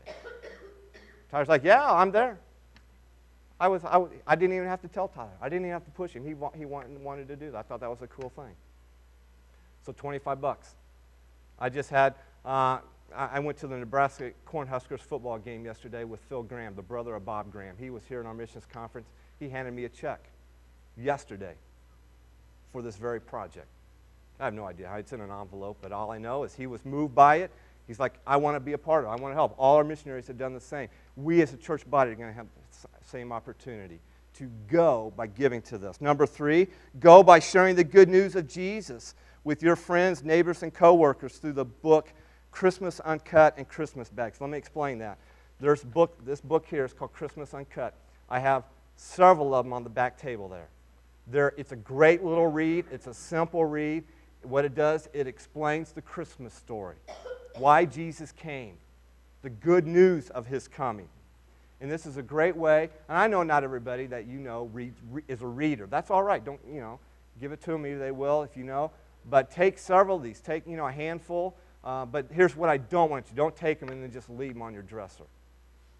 Tyler's 1.30 1.50
like, 1.50 1.66
yeah, 1.66 1.84
I'm 1.86 2.12
there. 2.12 2.40
I, 3.60 3.68
was, 3.68 3.84
I, 3.84 4.02
I 4.26 4.36
didn't 4.36 4.56
even 4.56 4.68
have 4.68 4.82
to 4.82 4.88
tell 4.88 5.10
Tyler. 5.10 5.32
I 5.42 5.50
didn't 5.50 5.64
even 5.64 5.74
have 5.74 5.84
to 5.84 5.92
push 5.92 6.14
him. 6.14 6.24
He, 6.24 6.30
he 6.58 6.66
wanted, 6.66 6.98
wanted 7.04 7.28
to 7.28 7.36
do 7.36 7.52
that. 7.52 7.58
I 7.58 7.62
thought 7.64 7.82
that 7.82 7.90
was 7.90 8.02
a 8.02 8.08
cool 8.08 8.30
thing. 8.30 8.56
So 9.86 9.92
25 9.92 10.40
bucks. 10.40 10.76
I 11.60 11.68
just 11.70 11.90
had, 11.90 12.16
uh, 12.46 12.80
I 13.14 13.40
went 13.40 13.58
to 13.60 13.68
the 13.68 13.76
Nebraska 13.76 14.32
Cornhuskers 14.48 15.02
football 15.02 15.40
game 15.40 15.66
yesterday 15.66 16.06
with 16.06 16.22
Phil 16.30 16.44
Graham, 16.44 16.76
the 16.76 16.82
brother 16.82 17.16
of 17.16 17.26
Bob 17.26 17.52
Graham. 17.52 17.76
He 17.78 17.90
was 17.90 18.04
here 18.08 18.22
in 18.22 18.28
our 18.28 18.34
missions 18.34 18.66
conference. 18.72 19.08
He 19.40 19.50
handed 19.50 19.74
me 19.74 19.86
a 19.86 19.90
check 19.90 20.30
yesterday 20.96 21.56
for 22.72 22.82
this 22.82 22.96
very 22.96 23.22
project. 23.22 23.68
I 24.40 24.46
have 24.46 24.54
no 24.54 24.66
idea 24.66 24.88
how 24.88 24.98
it's 24.98 25.14
in 25.14 25.22
an 25.22 25.32
envelope, 25.32 25.78
but 25.82 25.92
all 25.92 26.12
I 26.12 26.18
know 26.18 26.44
is 26.44 26.54
he 26.54 26.68
was 26.68 26.86
moved 26.86 27.16
by 27.16 27.38
it. 27.38 27.52
He's 27.88 28.00
like, 28.00 28.20
I 28.28 28.38
want 28.38 28.56
to 28.56 28.60
be 28.60 28.74
a 28.74 28.78
part 28.78 29.06
of 29.06 29.10
it. 29.10 29.14
I 29.14 29.22
want 29.22 29.32
to 29.32 29.36
help. 29.36 29.56
All 29.58 29.78
our 29.78 29.84
missionaries 29.84 30.28
have 30.28 30.38
done 30.38 30.54
the 30.54 30.60
same. 30.60 30.90
We 31.16 31.42
as 31.42 31.54
a 31.54 31.58
church 31.58 31.90
body 31.90 32.12
are 32.12 32.16
going 32.16 32.30
to 32.30 32.36
have 32.36 32.48
the 32.70 32.88
same 33.06 33.32
opportunity 33.32 34.00
to 34.36 34.52
go 34.68 35.12
by 35.16 35.28
giving 35.28 35.62
to 35.64 35.78
this. 35.78 36.00
Number 36.00 36.28
three, 36.28 36.68
go 37.00 37.24
by 37.24 37.40
sharing 37.40 37.76
the 37.76 37.84
good 37.84 38.10
news 38.10 38.36
of 38.36 38.48
Jesus 38.48 39.16
with 39.44 39.64
your 39.64 39.76
friends, 39.76 40.24
neighbors, 40.24 40.62
and 40.62 40.74
coworkers 40.74 41.38
through 41.38 41.54
the 41.54 41.66
book 41.66 42.12
Christmas 42.52 43.00
Uncut 43.00 43.56
and 43.58 43.68
Christmas 43.68 44.10
Bags. 44.10 44.42
Let 44.42 44.50
me 44.50 44.58
explain 44.58 45.00
that. 45.00 45.18
There's 45.60 45.84
book, 45.84 46.24
this 46.26 46.42
book 46.42 46.66
here 46.70 46.86
is 46.86 46.94
called 46.94 47.14
Christmas 47.14 47.54
Uncut. 47.54 47.96
I 48.30 48.40
have 48.40 48.66
several 48.96 49.56
of 49.56 49.66
them 49.66 49.74
on 49.74 49.84
the 49.84 49.90
back 49.90 50.18
table 50.18 50.48
there. 50.48 50.68
There. 51.28 51.54
It's 51.58 51.72
a 51.72 51.78
great 51.78 52.24
little 52.24 52.48
read. 52.48 52.86
It's 52.92 53.08
a 53.08 53.14
simple 53.14 53.66
read. 53.66 54.04
What 54.44 54.66
it 54.66 54.76
does, 54.76 55.10
it 55.14 55.28
explains 55.28 55.92
the 55.92 56.02
Christmas 56.02 56.54
story, 56.54 56.96
why 57.58 57.86
Jesus 57.86 58.32
came, 58.32 58.78
the 59.42 59.50
good 59.50 59.86
news 59.86 60.30
of 60.30 60.46
his 60.46 60.68
coming. 60.68 61.10
And 61.82 61.92
this 61.92 62.06
is 62.06 62.18
a 62.18 62.24
great 62.24 62.56
way, 62.56 62.90
and 63.08 63.18
I 63.18 63.28
know 63.28 63.44
not 63.44 63.64
everybody 63.64 64.08
that 64.08 64.26
you 64.26 64.40
know 64.40 64.70
re, 64.74 64.92
is 65.28 65.42
a 65.42 65.48
reader. 65.48 65.86
That's 65.86 66.10
all 66.10 66.24
right. 66.24 66.44
Don't, 66.44 66.60
you 66.68 66.80
know, 66.80 67.00
give 67.40 67.52
it 67.52 67.62
to 67.62 67.72
them, 67.72 67.84
maybe 67.84 67.98
they 67.98 68.12
will 68.12 68.44
if 68.44 68.58
you 68.58 68.64
know. 68.64 68.92
But 69.30 69.52
take 69.52 69.78
several 69.78 70.18
of 70.18 70.24
these. 70.24 70.40
Take, 70.40 70.66
you 70.66 70.78
know, 70.78 70.88
a 70.88 70.92
handful 70.92 71.56
uh, 71.88 72.06
but 72.06 72.26
here's 72.32 72.54
what 72.54 72.70
I 72.70 72.76
don't 72.76 73.10
want 73.10 73.28
you 73.30 73.36
don't 73.36 73.56
take 73.56 73.80
them 73.80 73.88
and 73.88 74.04
then 74.04 74.12
just 74.12 74.30
leave 74.30 74.54
them 74.54 74.62
on 74.62 74.74
your 74.74 74.84
dresser 74.84 75.24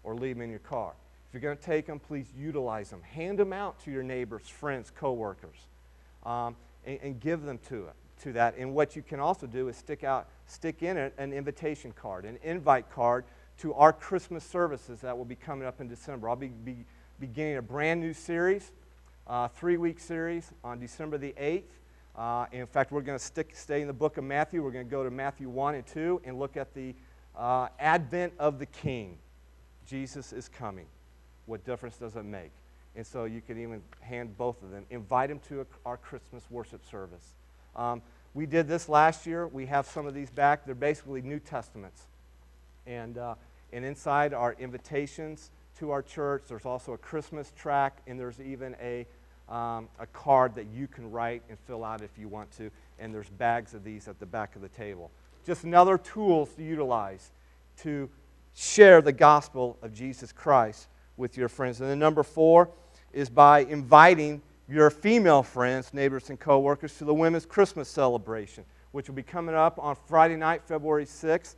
or 0.02 0.14
leave 0.14 0.36
them 0.36 0.42
in 0.42 0.50
your 0.50 0.58
car. 0.58 0.92
If 1.28 1.34
you're 1.34 1.42
going 1.42 1.58
to 1.58 1.62
take 1.62 1.86
them, 1.86 1.98
please 1.98 2.26
utilize 2.36 2.88
them. 2.88 3.02
Hand 3.02 3.38
them 3.38 3.52
out 3.52 3.78
to 3.84 3.90
your 3.90 4.02
neighbors, 4.02 4.48
friends, 4.48 4.90
coworkers, 4.90 5.58
um, 6.24 6.56
and, 6.86 6.98
and 7.02 7.20
give 7.20 7.42
them 7.42 7.58
to 7.68 7.84
it 7.86 7.94
to 8.22 8.32
that. 8.32 8.56
And 8.56 8.74
what 8.74 8.96
you 8.96 9.02
can 9.02 9.20
also 9.20 9.46
do 9.46 9.68
is 9.68 9.76
stick 9.76 10.04
out, 10.04 10.28
stick 10.46 10.82
in 10.82 10.96
it 10.96 11.12
an 11.18 11.34
invitation 11.34 11.92
card, 11.92 12.24
an 12.24 12.38
invite 12.42 12.90
card 12.90 13.24
to 13.58 13.74
our 13.74 13.92
Christmas 13.92 14.42
services 14.42 15.00
that 15.00 15.16
will 15.16 15.24
be 15.26 15.34
coming 15.34 15.66
up 15.66 15.80
in 15.80 15.88
December. 15.88 16.30
I'll 16.30 16.36
be, 16.36 16.48
be 16.48 16.84
beginning 17.20 17.58
a 17.58 17.62
brand 17.62 18.00
new 18.00 18.14
series, 18.14 18.72
uh, 19.26 19.48
three 19.48 19.76
week 19.76 20.00
series 20.00 20.52
on 20.64 20.78
December 20.78 21.18
the 21.18 21.34
8th. 21.38 21.62
Uh, 22.16 22.46
in 22.52 22.66
fact, 22.66 22.90
we're 22.90 23.02
going 23.02 23.18
to 23.18 23.24
stick, 23.24 23.54
stay 23.54 23.80
in 23.80 23.86
the 23.86 23.92
book 23.92 24.16
of 24.16 24.24
Matthew. 24.24 24.62
We're 24.62 24.72
going 24.72 24.86
to 24.86 24.90
go 24.90 25.04
to 25.04 25.10
Matthew 25.10 25.48
1 25.48 25.74
and 25.74 25.86
2 25.86 26.22
and 26.24 26.38
look 26.38 26.56
at 26.56 26.74
the 26.74 26.94
uh, 27.36 27.68
advent 27.78 28.32
of 28.38 28.58
the 28.58 28.66
King. 28.66 29.18
Jesus 29.86 30.32
is 30.32 30.48
coming. 30.48 30.86
What 31.48 31.64
difference 31.64 31.96
does 31.96 32.16
it 32.16 32.24
make? 32.24 32.50
And 32.94 33.06
so 33.06 33.24
you 33.24 33.40
can 33.40 33.60
even 33.60 33.82
hand 34.00 34.36
both 34.36 34.62
of 34.62 34.70
them. 34.70 34.84
Invite 34.90 35.28
them 35.28 35.40
to 35.48 35.62
a, 35.62 35.66
our 35.84 35.96
Christmas 35.96 36.44
worship 36.50 36.84
service. 36.88 37.34
Um, 37.74 38.02
we 38.34 38.46
did 38.46 38.68
this 38.68 38.88
last 38.88 39.26
year. 39.26 39.46
We 39.46 39.66
have 39.66 39.86
some 39.86 40.06
of 40.06 40.14
these 40.14 40.30
back. 40.30 40.64
They're 40.64 40.74
basically 40.74 41.22
New 41.22 41.38
Testaments. 41.38 42.02
And, 42.86 43.18
uh, 43.18 43.34
and 43.72 43.84
inside 43.84 44.32
are 44.34 44.54
invitations 44.58 45.50
to 45.78 45.90
our 45.90 46.02
church. 46.02 46.44
There's 46.48 46.66
also 46.66 46.92
a 46.92 46.98
Christmas 46.98 47.52
track, 47.56 47.98
and 48.06 48.18
there's 48.18 48.40
even 48.40 48.76
a 48.80 49.06
um, 49.48 49.88
a 49.98 50.06
card 50.06 50.54
that 50.56 50.66
you 50.66 50.86
can 50.86 51.10
write 51.10 51.42
and 51.48 51.58
fill 51.66 51.84
out 51.84 52.02
if 52.02 52.10
you 52.18 52.28
want 52.28 52.50
to, 52.58 52.70
and 52.98 53.14
there's 53.14 53.30
bags 53.30 53.74
of 53.74 53.82
these 53.82 54.08
at 54.08 54.20
the 54.20 54.26
back 54.26 54.56
of 54.56 54.62
the 54.62 54.68
table. 54.68 55.10
Just 55.46 55.64
another 55.64 55.96
tools 55.96 56.50
to 56.56 56.62
utilize 56.62 57.30
to 57.78 58.10
share 58.54 59.00
the 59.00 59.12
gospel 59.12 59.78
of 59.82 59.94
Jesus 59.94 60.32
Christ 60.32 60.88
with 61.18 61.36
your 61.36 61.48
friends. 61.48 61.80
And 61.80 61.90
then 61.90 61.98
number 61.98 62.22
four 62.22 62.70
is 63.12 63.28
by 63.28 63.60
inviting 63.60 64.40
your 64.68 64.90
female 64.90 65.42
friends, 65.42 65.92
neighbors, 65.92 66.30
and 66.30 66.38
coworkers 66.38 66.96
to 66.98 67.04
the 67.04 67.14
women's 67.14 67.46
Christmas 67.46 67.88
celebration, 67.88 68.64
which 68.92 69.08
will 69.08 69.14
be 69.14 69.22
coming 69.22 69.54
up 69.54 69.78
on 69.78 69.96
Friday 70.06 70.36
night, 70.36 70.62
February 70.66 71.06
6th, 71.06 71.56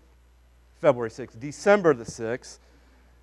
February 0.81 1.11
6th, 1.11 1.39
December 1.39 1.93
the 1.93 2.05
6th, 2.05 2.59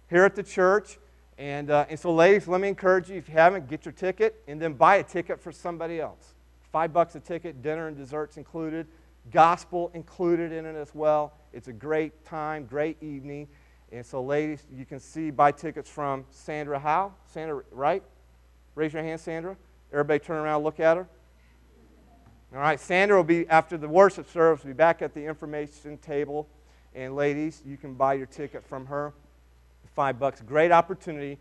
here 0.09 0.23
at 0.23 0.35
the 0.35 0.43
church. 0.43 0.99
And, 1.37 1.69
uh, 1.69 1.85
and 1.89 1.99
so, 1.99 2.13
ladies, 2.13 2.47
let 2.47 2.61
me 2.61 2.67
encourage 2.67 3.09
you 3.09 3.15
if 3.15 3.27
you 3.27 3.33
haven't, 3.33 3.67
get 3.69 3.85
your 3.85 3.91
ticket 3.91 4.43
and 4.47 4.61
then 4.61 4.73
buy 4.73 4.97
a 4.97 5.03
ticket 5.03 5.39
for 5.39 5.51
somebody 5.51 5.99
else. 6.01 6.33
Five 6.71 6.93
bucks 6.93 7.15
a 7.15 7.19
ticket, 7.19 7.61
dinner 7.61 7.87
and 7.87 7.95
desserts 7.95 8.37
included, 8.37 8.87
gospel 9.31 9.91
included 9.93 10.51
in 10.51 10.65
it 10.65 10.75
as 10.75 10.93
well. 10.93 11.33
It's 11.53 11.67
a 11.67 11.73
great 11.73 12.25
time, 12.25 12.65
great 12.65 13.01
evening. 13.01 13.47
And 13.91 14.05
so, 14.05 14.21
ladies, 14.21 14.65
you 14.75 14.85
can 14.85 14.99
see 14.99 15.31
buy 15.31 15.51
tickets 15.51 15.89
from 15.89 16.25
Sandra 16.29 16.77
Howe. 16.77 17.13
Sandra, 17.25 17.63
right? 17.71 18.03
Raise 18.75 18.93
your 18.93 19.03
hand, 19.03 19.19
Sandra. 19.19 19.55
Everybody 19.91 20.19
turn 20.19 20.37
around, 20.37 20.63
look 20.63 20.79
at 20.79 20.97
her. 20.97 21.07
All 22.53 22.59
right, 22.59 22.79
Sandra 22.79 23.17
will 23.17 23.23
be, 23.23 23.47
after 23.47 23.77
the 23.77 23.87
worship 23.87 24.29
service, 24.29 24.63
will 24.63 24.69
be 24.69 24.73
back 24.73 25.01
at 25.01 25.13
the 25.13 25.23
information 25.23 25.97
table. 25.97 26.47
And 26.93 27.15
ladies, 27.15 27.61
you 27.65 27.77
can 27.77 27.93
buy 27.93 28.15
your 28.15 28.25
ticket 28.25 28.63
from 28.63 28.85
her 28.87 29.13
five 29.95 30.19
bucks. 30.19 30.41
Great 30.41 30.71
opportunity 30.71 31.37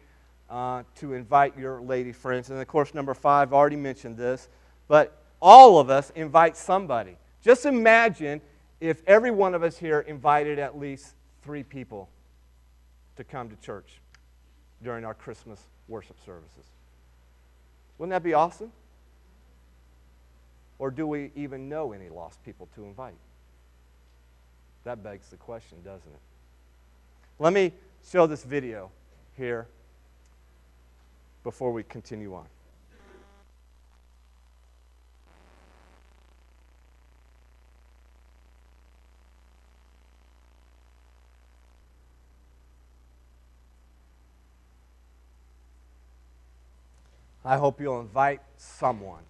uh, 0.48 0.82
to 0.96 1.14
invite 1.14 1.58
your 1.58 1.80
lady 1.80 2.12
friends. 2.12 2.50
And 2.50 2.60
of 2.60 2.66
course, 2.68 2.94
number 2.94 3.14
five, 3.14 3.52
already 3.52 3.76
mentioned 3.76 4.16
this, 4.16 4.48
but 4.88 5.22
all 5.40 5.78
of 5.78 5.90
us 5.90 6.10
invite 6.14 6.56
somebody. 6.56 7.16
Just 7.42 7.66
imagine 7.66 8.40
if 8.80 9.02
every 9.06 9.30
one 9.30 9.54
of 9.54 9.62
us 9.62 9.76
here 9.76 10.00
invited 10.00 10.58
at 10.58 10.78
least 10.78 11.14
three 11.42 11.62
people 11.62 12.08
to 13.16 13.24
come 13.24 13.48
to 13.48 13.56
church 13.56 14.00
during 14.82 15.04
our 15.04 15.14
Christmas 15.14 15.60
worship 15.88 16.16
services. 16.24 16.64
Wouldn't 17.98 18.10
that 18.10 18.22
be 18.22 18.34
awesome? 18.34 18.72
Or 20.78 20.90
do 20.90 21.06
we 21.06 21.30
even 21.34 21.68
know 21.68 21.92
any 21.92 22.08
lost 22.08 22.42
people 22.44 22.68
to 22.74 22.84
invite? 22.84 23.14
That 24.84 25.02
begs 25.02 25.28
the 25.30 25.36
question, 25.36 25.78
doesn't 25.84 26.10
it? 26.12 26.20
Let 27.38 27.52
me 27.52 27.72
show 28.10 28.26
this 28.26 28.44
video 28.44 28.90
here 29.36 29.66
before 31.42 31.72
we 31.72 31.82
continue 31.82 32.34
on. 32.34 32.46
I 47.46 47.58
hope 47.58 47.80
you'll 47.80 48.00
invite 48.00 48.40
someone 48.56 49.22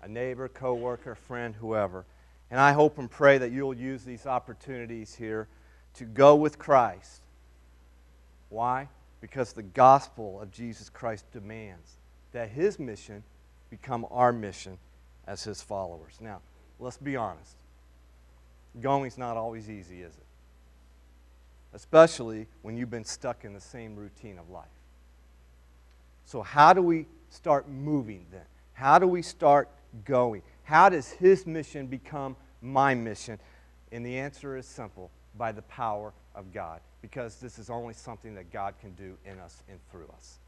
a 0.00 0.08
neighbor, 0.08 0.48
coworker, 0.48 1.14
friend, 1.14 1.54
whoever. 1.54 2.06
And 2.50 2.58
I 2.58 2.72
hope 2.72 2.96
and 2.96 3.10
pray 3.10 3.36
that 3.36 3.52
you'll 3.52 3.74
use 3.74 4.02
these 4.02 4.24
opportunities 4.24 5.14
here 5.14 5.46
to 5.94 6.04
go 6.06 6.36
with 6.36 6.58
Christ. 6.58 7.20
Why? 8.48 8.88
Because 9.20 9.52
the 9.52 9.62
gospel 9.62 10.40
of 10.40 10.50
Jesus 10.50 10.88
Christ 10.88 11.30
demands 11.30 11.98
that 12.32 12.48
his 12.48 12.78
mission 12.78 13.22
become 13.68 14.06
our 14.10 14.32
mission 14.32 14.78
as 15.26 15.44
his 15.44 15.60
followers. 15.60 16.14
Now, 16.22 16.40
let's 16.78 16.96
be 16.96 17.14
honest. 17.16 17.56
Going's 18.80 19.18
not 19.18 19.36
always 19.36 19.68
easy, 19.68 20.00
is 20.00 20.14
it? 20.14 20.26
Especially 21.74 22.46
when 22.62 22.78
you've 22.78 22.90
been 22.90 23.04
stuck 23.04 23.44
in 23.44 23.52
the 23.52 23.60
same 23.60 23.96
routine 23.96 24.38
of 24.38 24.48
life. 24.48 24.64
So, 26.28 26.42
how 26.42 26.74
do 26.74 26.82
we 26.82 27.06
start 27.30 27.70
moving 27.70 28.26
then? 28.30 28.42
How 28.74 28.98
do 28.98 29.06
we 29.06 29.22
start 29.22 29.70
going? 30.04 30.42
How 30.62 30.90
does 30.90 31.08
his 31.10 31.46
mission 31.46 31.86
become 31.86 32.36
my 32.60 32.94
mission? 32.94 33.38
And 33.92 34.04
the 34.04 34.18
answer 34.18 34.54
is 34.58 34.66
simple 34.66 35.10
by 35.38 35.52
the 35.52 35.62
power 35.62 36.12
of 36.34 36.52
God, 36.52 36.82
because 37.00 37.36
this 37.36 37.58
is 37.58 37.70
only 37.70 37.94
something 37.94 38.34
that 38.34 38.52
God 38.52 38.74
can 38.78 38.92
do 38.92 39.16
in 39.24 39.38
us 39.38 39.62
and 39.70 39.78
through 39.90 40.10
us. 40.14 40.38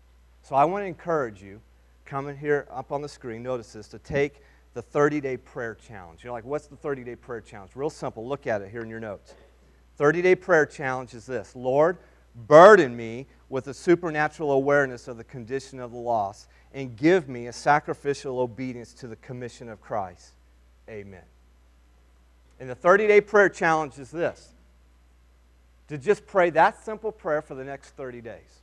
So 0.43 0.55
I 0.55 0.67
want 0.67 0.83
to 0.83 0.87
encourage 0.87 1.43
you, 1.43 1.63
coming 2.05 2.37
here 2.37 2.69
up 2.71 2.93
on 2.93 3.01
the 3.01 3.09
screen, 3.09 3.43
notice 3.43 3.73
this, 3.73 3.89
to 3.89 3.99
take 3.99 4.43
the 4.75 4.83
30 4.83 5.23
day 5.23 5.39
prayer 5.39 5.75
challenge. 5.75 6.23
You're 6.23 6.35
like, 6.35 6.45
what's 6.45 6.67
the 6.67 6.77
30 6.77 7.05
day 7.05 7.17
prayer 7.17 7.41
challenge? 7.41 7.71
Real 7.75 7.89
simple. 7.89 8.29
Look 8.29 8.47
at 8.47 8.61
it 8.61 8.71
here 8.71 8.83
in 8.83 8.91
your 8.91 9.01
notes. 9.01 9.33
30 9.97 10.21
day 10.21 10.35
prayer 10.35 10.67
challenge 10.67 11.15
is 11.15 11.25
this 11.25 11.57
Lord, 11.57 11.97
burden 12.35 12.95
me 12.95 13.27
with 13.51 13.67
a 13.67 13.75
supernatural 13.75 14.53
awareness 14.53 15.09
of 15.09 15.19
the 15.19 15.25
condition 15.25 15.81
of 15.81 15.91
the 15.91 15.99
lost 15.99 16.49
and 16.73 16.97
give 16.97 17.29
me 17.29 17.49
a 17.49 17.53
sacrificial 17.53 18.39
obedience 18.39 18.95
to 18.95 19.09
the 19.09 19.17
commission 19.17 19.69
of 19.69 19.81
Christ. 19.83 20.31
Amen. 20.89 21.25
And 22.61 22.71
the 22.71 22.75
30 22.75 23.09
day 23.09 23.21
prayer 23.21 23.49
challenge 23.49 23.99
is 23.99 24.11
this 24.11 24.55
to 25.89 25.99
just 25.99 26.25
pray 26.27 26.51
that 26.51 26.83
simple 26.85 27.11
prayer 27.11 27.43
for 27.43 27.57
the 27.57 27.65
next 27.65 27.91
30 27.91 28.21
days. 28.21 28.61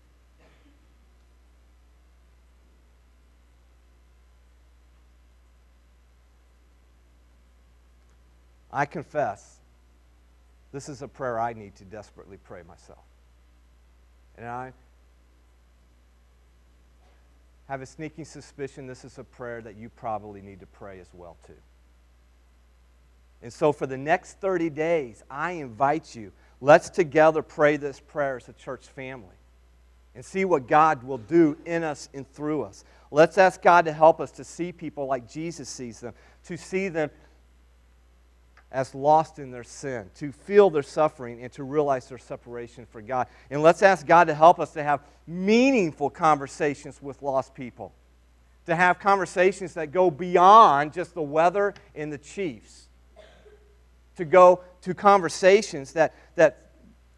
I 8.72 8.86
confess, 8.86 9.58
this 10.72 10.88
is 10.88 11.02
a 11.02 11.08
prayer 11.08 11.40
I 11.40 11.54
need 11.54 11.76
to 11.78 11.84
desperately 11.86 12.38
pray 12.38 12.62
myself. 12.68 13.00
And 14.38 14.48
I 14.48 14.74
have 17.68 17.82
a 17.82 17.86
sneaking 17.86 18.26
suspicion 18.26 18.88
this 18.88 19.04
is 19.04 19.18
a 19.18 19.24
prayer 19.24 19.62
that 19.62 19.76
you 19.76 19.90
probably 19.90 20.42
need 20.42 20.60
to 20.60 20.66
pray 20.68 21.00
as 21.00 21.10
well 21.14 21.38
too. 21.46 21.54
And 23.42 23.52
so 23.52 23.72
for 23.72 23.86
the 23.86 23.98
next 23.98 24.40
30 24.40 24.70
days, 24.70 25.24
I 25.30 25.52
invite 25.52 26.16
you, 26.16 26.32
let's 26.60 26.90
together 26.90 27.42
pray 27.42 27.78
this 27.78 28.00
prayer 28.00 28.38
as 28.38 28.50
a 28.50 28.54
church 28.54 28.88
family 28.88 29.36
and 30.16 30.26
see 30.26 30.46
what 30.46 30.68
God 30.68 31.04
will 31.04 31.20
do 31.20 31.58
in 31.66 31.84
us 31.84 32.10
and 32.14 32.28
through 32.34 32.64
us. 32.64 32.84
Let's 33.12 33.38
ask 33.38 33.62
God 33.62 33.86
to 33.86 33.94
help 33.94 34.20
us 34.20 34.32
to 34.32 34.44
see 34.44 34.72
people 34.72 35.06
like 35.06 35.30
Jesus 35.30 35.70
sees 35.70 36.00
them, 36.00 36.14
to 36.46 36.58
see 36.58 36.88
them 36.88 37.12
as 38.72 38.94
lost 38.94 39.40
in 39.40 39.52
their 39.52 39.64
sin, 39.64 40.10
to 40.16 40.32
feel 40.32 40.70
their 40.70 40.84
suffering, 40.84 41.42
and 41.42 41.52
to 41.54 41.64
realize 41.64 42.10
their 42.10 42.18
separation 42.18 42.86
for 42.86 43.02
God. 43.02 43.28
And 43.50 43.62
let's 43.62 43.82
ask 43.82 44.06
God 44.06 44.28
to 44.28 44.34
help 44.34 44.60
us 44.60 44.74
to 44.74 44.84
have 44.84 45.02
meaningful 45.26 46.10
conversations 46.10 47.02
with 47.02 47.22
lost 47.22 47.54
people, 47.54 47.94
to 48.66 48.76
have 48.76 49.00
conversations 49.00 49.74
that 49.76 49.92
go 49.92 50.12
beyond 50.12 50.94
just 50.94 51.14
the 51.14 51.22
weather 51.22 51.74
and 51.96 52.12
the 52.12 52.18
Chiefs, 52.18 52.90
to 54.18 54.26
go 54.26 54.62
to 54.82 54.94
conversations 54.94 55.94
that, 55.94 56.14
that 56.36 56.72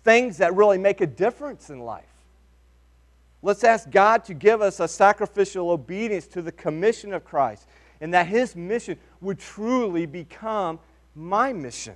things 0.04 0.38
that 0.38 0.56
really 0.56 0.78
make 0.78 1.02
a 1.02 1.08
difference 1.08 1.70
in 1.72 1.80
life. 1.80 2.06
Let's 3.41 3.64
ask 3.64 3.89
God 3.89 4.26
to 4.26 4.34
give 4.34 4.62
us 4.62 4.80
a 4.80 4.88
sacrificial 4.88 5.72
obedience 5.72 6.28
to 6.28 6.41
the 6.41 6.52
commission 6.52 7.14
of 7.14 7.24
Christ 7.24 7.68
and 8.02 8.14
that 8.14 8.28
His 8.28 8.56
mission 8.56 8.97
would 9.22 9.39
truly 9.39 10.06
become 10.06 10.80
my 11.16 11.53
mission. 11.53 11.95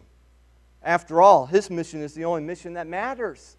After 0.82 1.22
all, 1.22 1.45
his 1.45 1.70
mission 1.70 2.01
is 2.01 2.14
the 2.14 2.26
only 2.26 2.41
mission 2.41 2.74
that 2.74 2.88
matters 2.88 3.57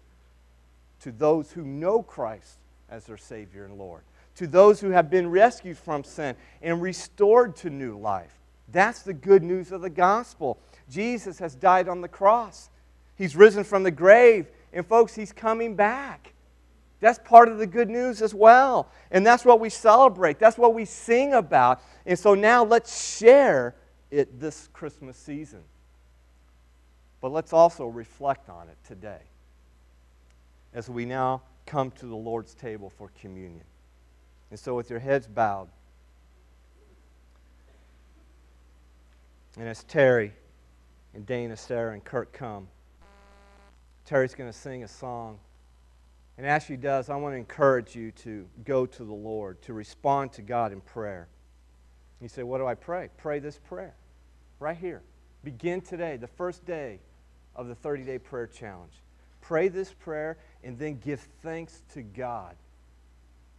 to 1.01 1.11
those 1.11 1.51
who 1.51 1.63
know 1.63 2.01
Christ 2.01 2.59
as 2.89 3.05
their 3.05 3.17
Savior 3.17 3.65
and 3.65 3.77
Lord, 3.77 4.03
to 4.35 4.47
those 4.47 4.79
who 4.79 4.91
have 4.91 5.09
been 5.09 5.29
rescued 5.29 5.77
from 5.77 6.03
sin 6.03 6.35
and 6.61 6.81
restored 6.81 7.55
to 7.57 7.69
new 7.69 7.97
life. 7.97 8.39
That's 8.71 9.01
the 9.01 9.13
good 9.13 9.43
news 9.43 9.71
of 9.71 9.81
the 9.81 9.89
gospel. 9.89 10.59
Jesus 10.89 11.39
has 11.39 11.55
died 11.55 11.87
on 11.87 12.01
the 12.01 12.07
cross, 12.07 12.69
He's 13.17 13.35
risen 13.35 13.63
from 13.63 13.83
the 13.83 13.91
grave, 13.91 14.47
and 14.73 14.85
folks, 14.85 15.15
He's 15.15 15.31
coming 15.31 15.75
back. 15.75 16.33
That's 16.99 17.19
part 17.19 17.49
of 17.49 17.57
the 17.57 17.67
good 17.67 17.89
news 17.89 18.21
as 18.21 18.33
well. 18.33 18.89
And 19.11 19.25
that's 19.25 19.45
what 19.45 19.59
we 19.59 19.69
celebrate. 19.69 20.39
That's 20.39 20.57
what 20.57 20.73
we 20.73 20.85
sing 20.85 21.33
about. 21.33 21.81
And 22.05 22.17
so 22.17 22.33
now 22.33 22.63
let's 22.63 23.17
share 23.17 23.75
it 24.15 24.39
this 24.39 24.69
Christmas 24.71 25.17
season. 25.17 25.61
But 27.21 27.31
let's 27.31 27.53
also 27.53 27.87
reflect 27.87 28.49
on 28.49 28.69
it 28.69 28.77
today 28.85 29.21
as 30.73 30.89
we 30.89 31.05
now 31.05 31.41
come 31.65 31.91
to 31.91 32.05
the 32.05 32.15
Lord's 32.15 32.53
table 32.53 32.89
for 32.89 33.09
communion. 33.19 33.65
And 34.51 34.59
so, 34.59 34.75
with 34.75 34.89
your 34.89 34.99
heads 34.99 35.27
bowed, 35.27 35.67
and 39.57 39.67
as 39.67 39.83
Terry 39.83 40.33
and 41.13 41.25
Dana, 41.25 41.57
Sarah, 41.57 41.93
and 41.93 42.03
Kurt 42.03 42.31
come, 42.31 42.67
Terry's 44.05 44.35
going 44.35 44.51
to 44.51 44.57
sing 44.57 44.83
a 44.83 44.87
song. 44.87 45.39
And 46.37 46.45
as 46.45 46.63
she 46.63 46.75
does, 46.75 47.09
I 47.09 47.15
want 47.15 47.33
to 47.33 47.37
encourage 47.37 47.95
you 47.95 48.11
to 48.11 48.45
go 48.65 48.85
to 48.85 49.03
the 49.03 49.13
Lord, 49.13 49.61
to 49.63 49.73
respond 49.73 50.33
to 50.33 50.41
God 50.41 50.73
in 50.73 50.81
prayer. 50.81 51.27
You 52.21 52.27
say, 52.27 52.43
What 52.43 52.59
do 52.59 52.67
I 52.67 52.75
pray? 52.75 53.09
Pray 53.17 53.39
this 53.39 53.57
prayer 53.57 53.95
right 54.59 54.77
here. 54.77 55.01
Begin 55.43 55.81
today, 55.81 56.17
the 56.17 56.27
first 56.27 56.65
day 56.65 56.99
of 57.55 57.67
the 57.67 57.75
30 57.75 58.03
day 58.03 58.19
prayer 58.19 58.47
challenge. 58.47 58.93
Pray 59.41 59.67
this 59.67 59.93
prayer 59.93 60.37
and 60.63 60.77
then 60.79 60.97
give 60.97 61.19
thanks 61.41 61.81
to 61.93 62.01
God 62.01 62.55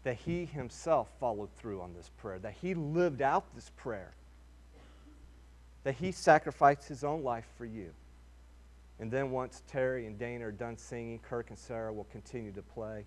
that 0.02 0.16
He 0.16 0.44
Himself 0.44 1.08
followed 1.18 1.50
through 1.56 1.80
on 1.80 1.94
this 1.94 2.10
prayer, 2.18 2.38
that 2.40 2.54
He 2.60 2.74
lived 2.74 3.22
out 3.22 3.44
this 3.54 3.70
prayer, 3.76 4.12
that 5.84 5.94
He 5.94 6.12
sacrificed 6.12 6.88
His 6.88 7.04
own 7.04 7.22
life 7.22 7.46
for 7.56 7.64
you. 7.64 7.90
And 8.98 9.10
then 9.10 9.30
once 9.30 9.62
Terry 9.68 10.06
and 10.06 10.18
Dana 10.18 10.46
are 10.46 10.52
done 10.52 10.78
singing, 10.78 11.18
Kirk 11.18 11.50
and 11.50 11.58
Sarah 11.58 11.92
will 11.92 12.06
continue 12.10 12.52
to 12.52 12.62
play. 12.62 13.04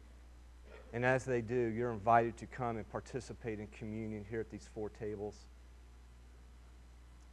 And 0.93 1.05
as 1.05 1.25
they 1.25 1.41
do, 1.41 1.55
you're 1.55 1.91
invited 1.91 2.37
to 2.37 2.45
come 2.45 2.77
and 2.77 2.89
participate 2.89 3.59
in 3.59 3.67
communion 3.67 4.25
here 4.29 4.39
at 4.39 4.49
these 4.49 4.69
four 4.73 4.89
tables. 4.89 5.35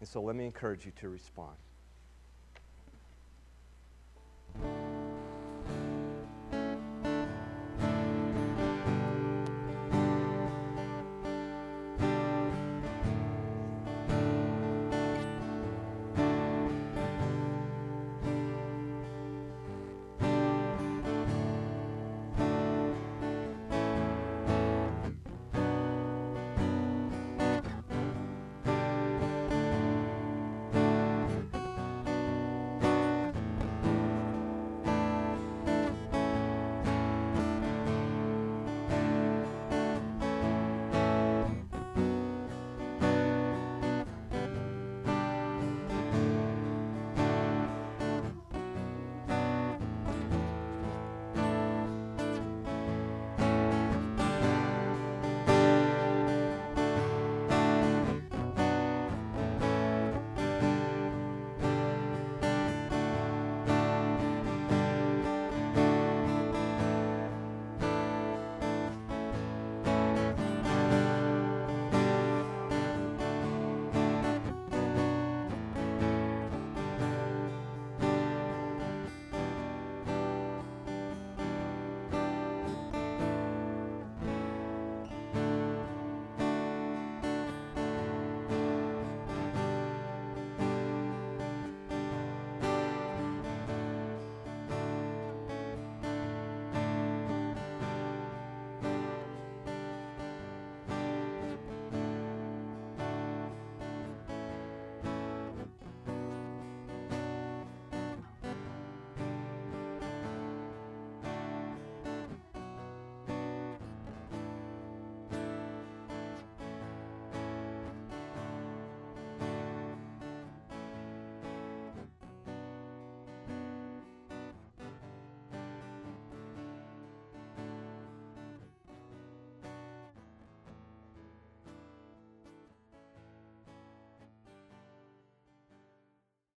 And 0.01 0.09
so 0.09 0.21
let 0.21 0.37
me 0.37 0.45
encourage 0.45 0.85
you 0.85 0.93
to 1.01 1.09
respond. 1.09 1.57